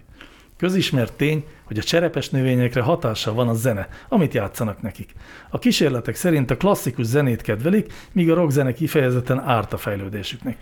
[0.57, 5.13] Közismert tény, hogy a cserepes növényekre hatással van a zene, amit játszanak nekik.
[5.49, 10.57] A kísérletek szerint a klasszikus zenét kedvelik, míg a rockzene kifejezetten árt a fejlődésüknek.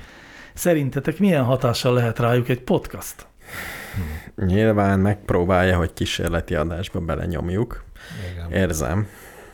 [0.54, 3.28] Szerintetek milyen hatással lehet rájuk egy podcast?
[4.46, 7.84] Nyilván megpróbálja, hogy kísérleti adásba belenyomjuk.
[8.34, 8.52] Igen.
[8.62, 9.08] Érzem,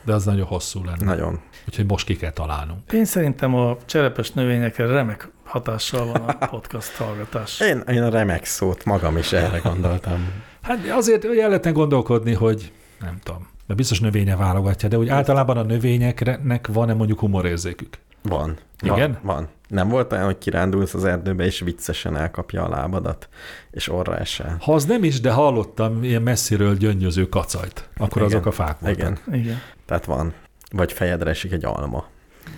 [0.03, 1.05] De az nagyon hosszú lenne.
[1.05, 1.39] nagyon.
[1.67, 2.91] Úgyhogy most ki kell találnunk.
[2.91, 7.59] Én szerintem a cserepes növényekre remek hatással van a podcast hallgatás.
[7.59, 10.31] Én, én a remek szót magam is erre gondoltam.
[10.61, 15.57] Hát azért el lehetne gondolkodni, hogy nem tudom, de biztos növénye válogatja, de úgy általában
[15.57, 17.97] a növényeknek van-e mondjuk humorérzékük?
[18.21, 18.57] Van.
[18.81, 19.17] Igen?
[19.21, 19.47] Van, van.
[19.71, 23.29] Nem volt olyan, hogy kirándulsz az erdőbe, és viccesen elkapja a lábadat,
[23.71, 24.57] és orra esel.
[24.61, 28.33] Ha az nem is, de hallottam ilyen messziről gyöngyöző kacajt, akkor Igen.
[28.33, 28.99] azok a fák voltak.
[28.99, 29.61] Igen, Igen.
[29.85, 30.33] tehát van.
[30.71, 32.05] Vagy fejedre esik egy alma.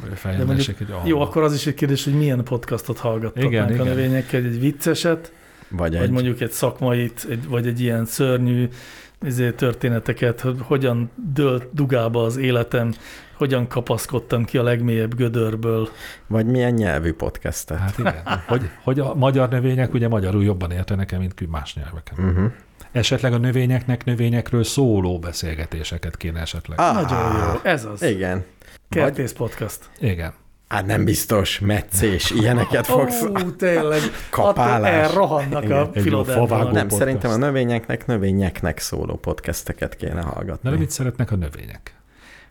[0.01, 1.07] Vagy a De mondjuk, esik egy alma.
[1.07, 3.85] jó, akkor az is egy kérdés, hogy milyen podcastot hallgattak Igen, meg a igen.
[3.87, 5.33] növényekkel, egy vicceset,
[5.69, 6.09] Vagy, Vagy egy...
[6.09, 8.67] mondjuk egy szakmait, egy, vagy egy ilyen szörnyű
[9.25, 12.93] izé, történeteket, hogy hogyan dőlt dugába az életem,
[13.43, 15.89] hogyan kapaszkodtam ki a legmélyebb gödörből.
[16.27, 17.77] vagy milyen nyelvű podcastet.
[17.77, 18.23] Hát igen.
[18.47, 22.25] Hogy, hogy a magyar növények ugye magyarul jobban értenek-e, mint más nyelveken.
[22.29, 22.51] Uh-huh.
[22.91, 26.79] Esetleg a növényeknek növényekről szóló beszélgetéseket kéne esetleg.
[26.79, 28.01] Ah, Nagyon jó, ez az.
[28.01, 28.43] Igen.
[28.89, 29.79] Vagy, Kertész podcast.
[29.99, 30.33] Igen.
[30.67, 33.21] hát nem biztos, meccés, ilyeneket fogsz.
[33.21, 33.99] Ó, tényleg.
[34.29, 35.09] Kapálás.
[35.09, 35.91] Elrohannak a
[36.23, 36.63] favágó.
[36.63, 36.95] Nem, podcast.
[36.95, 40.69] szerintem a növényeknek, növényeknek szóló podcasteket kéne hallgatni.
[40.69, 41.93] de mit szeretnek a növények?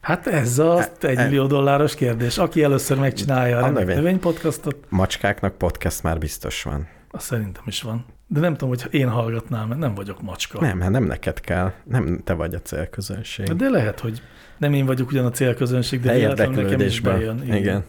[0.03, 2.39] Hát ez az E- egy millió dolláros kérdés.
[2.39, 3.85] Aki először megcsinálja a, A a növény.
[3.87, 3.97] növény.
[3.97, 6.89] növénypodcastot, Macskáknak podcast már biztos van.
[7.11, 8.05] az szerintem is van.
[8.27, 10.61] De nem tudom, hogy én hallgatnám, mert nem vagyok macska.
[10.61, 11.73] Nem, hát nem neked kell.
[11.85, 13.47] Nem te vagy a célközönség.
[13.47, 14.23] De lehet, hogy
[14.59, 17.43] nem én vagyok ugyan a célközönség, de véletlenül nekem is bejön.
[17.45, 17.57] Igen.
[17.57, 17.85] Igen.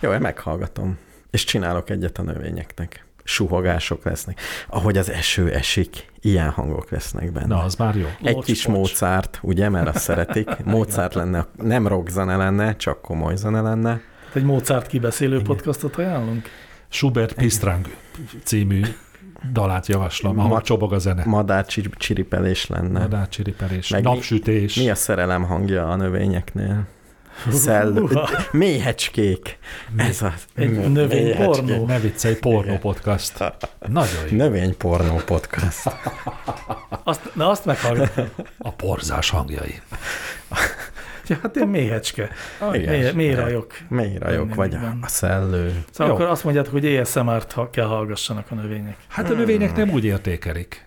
[0.00, 0.98] Jó, én meghallgatom.
[1.30, 3.04] És csinálok egyet a növényeknek.
[3.24, 4.40] Suhogások lesznek.
[4.68, 7.46] Ahogy az eső esik, ilyen hangok lesznek benne.
[7.46, 8.06] Na, az már jó.
[8.22, 8.76] Egy Mocs, kis mocs.
[8.78, 10.48] Mozart, ugye, mert azt szeretik.
[10.64, 14.00] Mozart lenne, nem rock zene lenne, csak komoly zene lenne.
[14.32, 16.48] Egy Mozart kibeszélő podcastot ajánlunk?
[16.88, 17.86] Schubert Pistrang
[18.42, 18.82] című
[19.52, 21.22] dalát javaslom, ahol Ma- csobog a zene.
[21.26, 22.98] Madár csir- csiripelés lenne.
[23.00, 24.74] Madárcsiripelés, Meg mi- napsütés.
[24.74, 26.86] Mi a szerelem hangja a növényeknél?
[27.50, 27.92] Szell...
[27.92, 28.28] Húha.
[28.52, 29.58] Méhecskék.
[29.96, 30.44] Ez az.
[30.54, 31.86] Egy növénypornó.
[31.86, 33.38] Ne viccelj, pornó podcast.
[33.88, 34.36] Nagyon jó.
[34.36, 35.90] Növénypornó podcast.
[37.04, 38.28] Azt, na azt meghallgatom.
[38.58, 39.80] A porzás hangjai.
[41.26, 42.30] Ja, hát én méhecske.
[42.70, 43.72] Mély, mély rajok.
[43.88, 45.84] Mély rajok, vagy a, a szellő.
[45.90, 46.14] Szóval Jó.
[46.14, 48.96] akkor azt mondjátok, hogy ASMR-t ha- kell hallgassanak a növények.
[49.08, 50.86] Hát a növények nem úgy értékelik.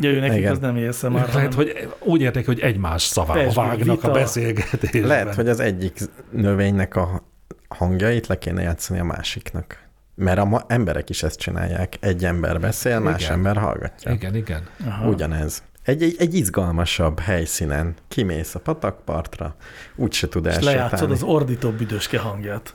[0.00, 0.52] Ja, ő nekik Igen.
[0.52, 4.08] az nem ASMR, Lehet, hanem hogy úgy érték, hogy egymás szavába Persze, vágnak vita.
[4.08, 5.08] a beszélgetésben.
[5.08, 5.98] Lehet, hogy az egyik
[6.30, 7.22] növénynek a
[7.68, 9.86] hangjait le kéne játszani a másiknak.
[10.14, 11.96] Mert a ma- emberek is ezt csinálják.
[12.00, 13.32] Egy ember beszél, más Igen.
[13.32, 14.12] ember hallgatja.
[14.12, 14.62] Igen, igen.
[14.86, 15.08] Aha.
[15.08, 15.62] Ugyanez.
[15.84, 19.54] Egy, egy, egy izgalmasasabb helyszínen kimész a patakpartra,
[19.96, 21.12] úgyse tud és lejátszod elsétálni.
[21.12, 22.74] az ordító büdöske hangját.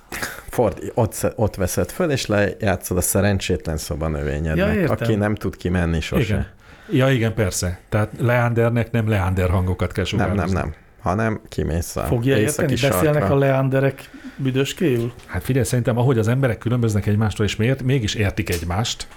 [0.49, 4.97] Ford, ott, ott veszed föl, és lejátszod a szerencsétlen szobanövényednek, Ja, értem.
[4.99, 6.21] aki nem tud kimenni sose.
[6.23, 6.47] Igen.
[6.89, 7.79] Ja, igen, persze.
[7.89, 10.53] Tehát Leandernek nem Leander hangokat kell Nem, sugározni.
[10.53, 10.73] nem, nem.
[11.01, 12.71] Hanem kimész a Fogja érteni?
[12.71, 13.35] északi Beszélnek sarkra.
[13.35, 15.13] a leanderek büdöskéül?
[15.25, 19.07] Hát figyelj, szerintem ahogy az emberek különböznek egymástól, és miért, mégis értik egymást.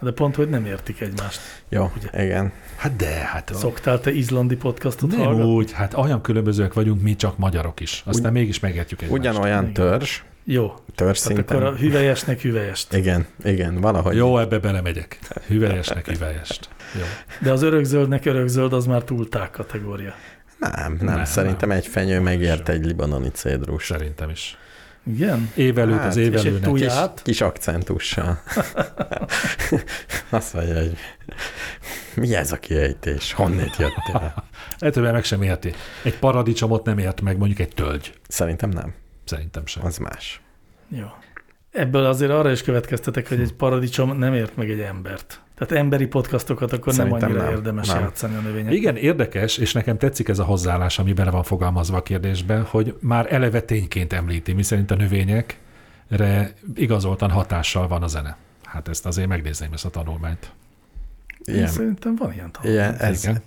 [0.00, 1.40] De pont, hogy nem értik egymást.
[1.68, 2.52] Jó, igen.
[2.76, 5.52] Hát de, hát Szoktál te izlandi podcastot nem hallgatni?
[5.52, 8.02] úgy, hát olyan különbözőek vagyunk mi csak magyarok is.
[8.06, 9.20] Aztán mégis megértjük egymást.
[9.20, 9.72] Ugyanolyan Igen.
[9.72, 10.74] törzs, Jó.
[10.94, 12.92] törzs Tehát akkor a hüvelyesnek hüvelyest.
[12.92, 14.16] Igen, igen, valahogy.
[14.16, 15.18] Jó, ebbe belemegyek.
[15.46, 16.68] Hüvelyesnek hüvelyest.
[16.94, 17.02] Jó.
[17.40, 20.14] De az örökzöldnek örökzöld az már túlták kategória.
[20.58, 21.78] Nem, nem, Nem, szerintem nem.
[21.78, 23.84] egy fenyő megért egy libanoni cédrus.
[23.86, 24.56] Szerintem is.
[25.06, 25.50] Igen?
[25.54, 26.62] Évelőt Hát, az és egy évelőnek.
[26.62, 26.92] túl- Kis,
[27.22, 28.40] kis akcentussal.
[30.30, 30.96] Azt mondja, hogy
[32.14, 33.32] Mi ez a kiejtés?
[33.32, 34.44] Honnét jöttél?
[34.78, 35.72] Hogy meg sem érti.
[36.02, 38.12] Egy paradicsomot nem ért meg mondjuk egy tölgy.
[38.28, 38.94] Szerintem nem.
[39.24, 39.84] Szerintem sem.
[39.84, 40.40] Az más.
[40.88, 41.06] Jó.
[41.70, 45.40] Ebből azért arra is következtetek, hogy egy paradicsom nem ért meg egy embert.
[45.54, 47.54] Tehát emberi podcastokat akkor Szerintem nem annyira nem.
[47.58, 48.00] érdemes Nem.
[48.00, 48.72] játszani a növények.
[48.72, 52.96] Igen, érdekes, és nekem tetszik ez a hozzáállás, ami bele van fogalmazva a kérdésben, hogy
[53.00, 58.36] már eleve tényként említi, miszerint a növényekre igazoltan hatással van a zene.
[58.64, 60.52] Hát ezt azért megnézném, ezt a tanulmányt.
[61.44, 62.78] Én Ilyen, szerintem van ilyen tanulmány.
[62.80, 63.42] ilyen ez, Igen.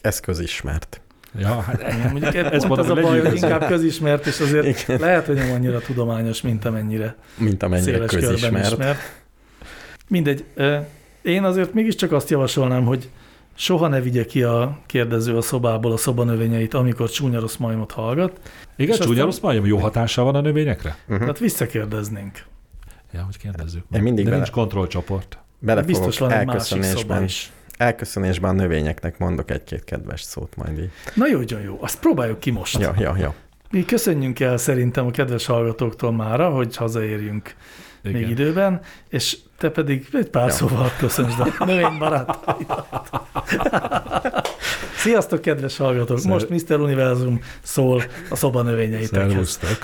[0.00, 1.00] ez közismert.
[1.38, 5.00] Ja, hát mondjuk ez, pont az a baj, hogy inkább közismert, és azért Igen.
[5.00, 8.70] lehet, hogy nem annyira tudományos, mint amennyire Mint amennyire széles körben közismert.
[8.72, 8.98] ismert.
[10.08, 10.44] Mindegy.
[11.22, 13.08] Én azért mégiscsak azt javasolnám, hogy
[13.54, 18.40] soha ne vigye ki a kérdező a szobából a szobanövényeit, amikor csúnya rossz majmot hallgat.
[18.76, 20.96] igen, csúnya rossz majom, jó hatással van a növényekre?
[21.02, 21.18] Uh-huh.
[21.18, 22.42] Tehát visszakérdeznénk.
[23.12, 23.82] Ja, hogy kérdezzük.
[23.94, 25.38] Én mindig De bele- nincs kontrollcsoport.
[25.58, 27.50] Bele Biztos van egy másik szoba elköszönésben, is.
[27.76, 30.90] Elköszönésben a növényeknek mondok egy-két kedves szót majd így.
[31.14, 31.78] Na jó, jó, jó.
[31.80, 32.78] Azt próbáljuk ki most.
[32.78, 33.34] Ja, ja, ja.
[33.70, 37.54] Mi köszönjünk el szerintem a kedves hallgatóktól mára, hogy hazaérjünk
[38.02, 38.20] Igen.
[38.20, 40.52] még időben, és te pedig egy pár Ja.
[40.52, 42.88] szóval köszönsd a növénybarátaidat.
[44.96, 46.18] Sziasztok, kedves hallgatók!
[46.18, 46.80] Szer- Most Mr.
[46.80, 49.28] Univerzum szól a szobanövényeitekhez.
[49.28, 49.78] Szervusztok.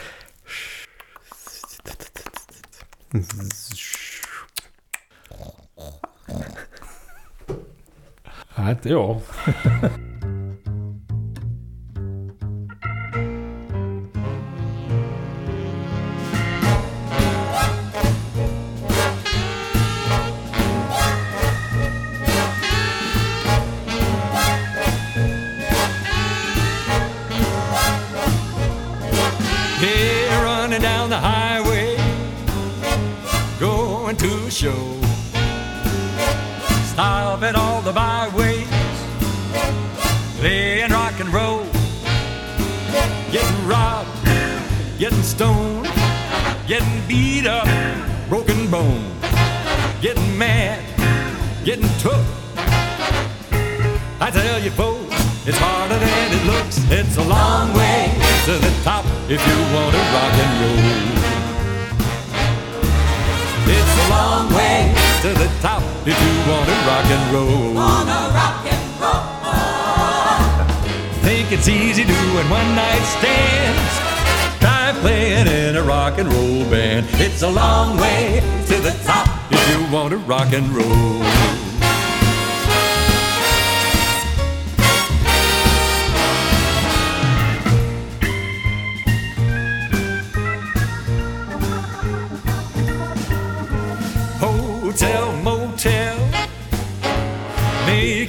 [8.54, 9.22] Hát jó.
[29.80, 31.96] Here running down the highway,
[33.58, 35.01] going to a show.
[37.42, 38.68] Stop all the byways,
[40.38, 41.66] playing rock and roll.
[43.32, 44.08] Getting robbed,
[44.96, 45.88] getting stoned,
[46.68, 47.66] getting beat up,
[48.28, 49.10] broken bone.
[50.00, 50.84] Getting mad,
[51.64, 52.24] getting took.
[54.20, 55.12] I tell you, folks,
[55.44, 56.78] it's harder than it looks.
[56.92, 58.14] It's a long way
[58.44, 60.78] to the top if you want to rock and roll.
[63.66, 67.74] It's a long way to the top if you want to rock and roll.
[71.22, 74.00] Think it's easy doing one night stands.
[74.58, 77.06] Try playing in a rock and roll band.
[77.12, 81.22] It's a long way to the top if you want to rock and roll.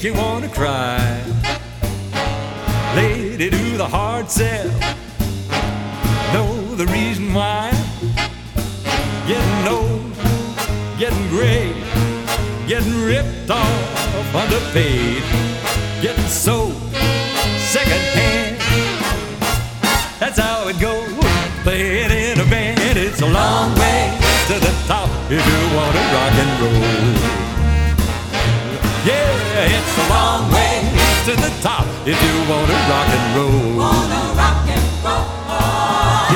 [0.04, 1.00] Make you wanna cry.
[2.96, 4.68] Lady, do the hard sell.
[6.34, 7.72] Know the reason why?
[9.28, 10.14] Getting old,
[11.00, 11.74] getting gray,
[12.68, 15.24] getting ripped off, underpaid,
[16.02, 16.76] getting sold
[17.72, 18.58] second hand.
[20.20, 21.12] That's how it goes.
[21.64, 22.98] Play it in a band.
[22.98, 24.18] It's a long way
[24.48, 27.53] to the top if you want to rock and roll.
[31.26, 33.80] To the top if you want to rock and roll.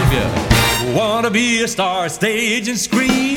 [0.02, 3.36] If you want to be a star, stage and screen,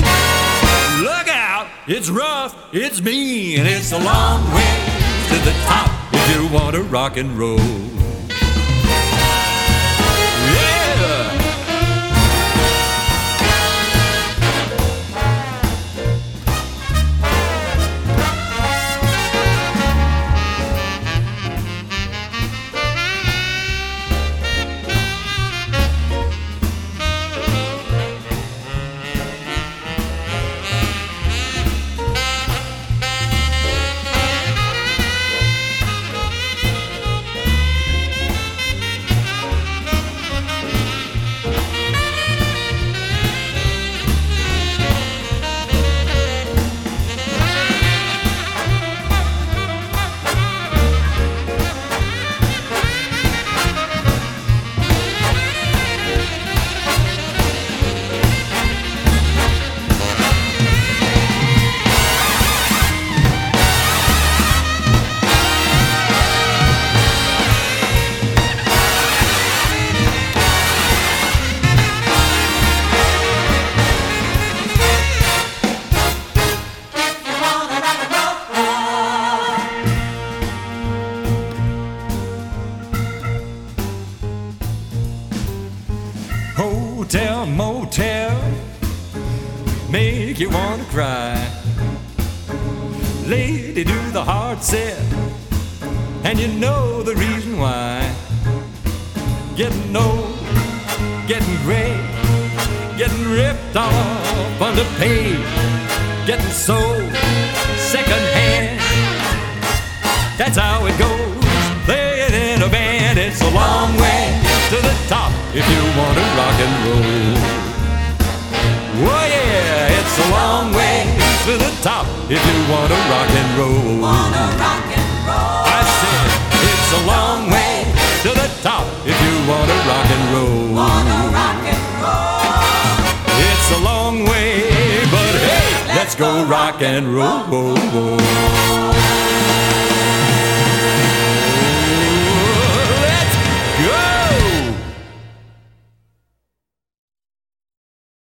[1.01, 1.67] look out.
[1.87, 4.79] It's rough, it's mean, it's a long way
[5.27, 8.00] to the top if you want to rock and roll.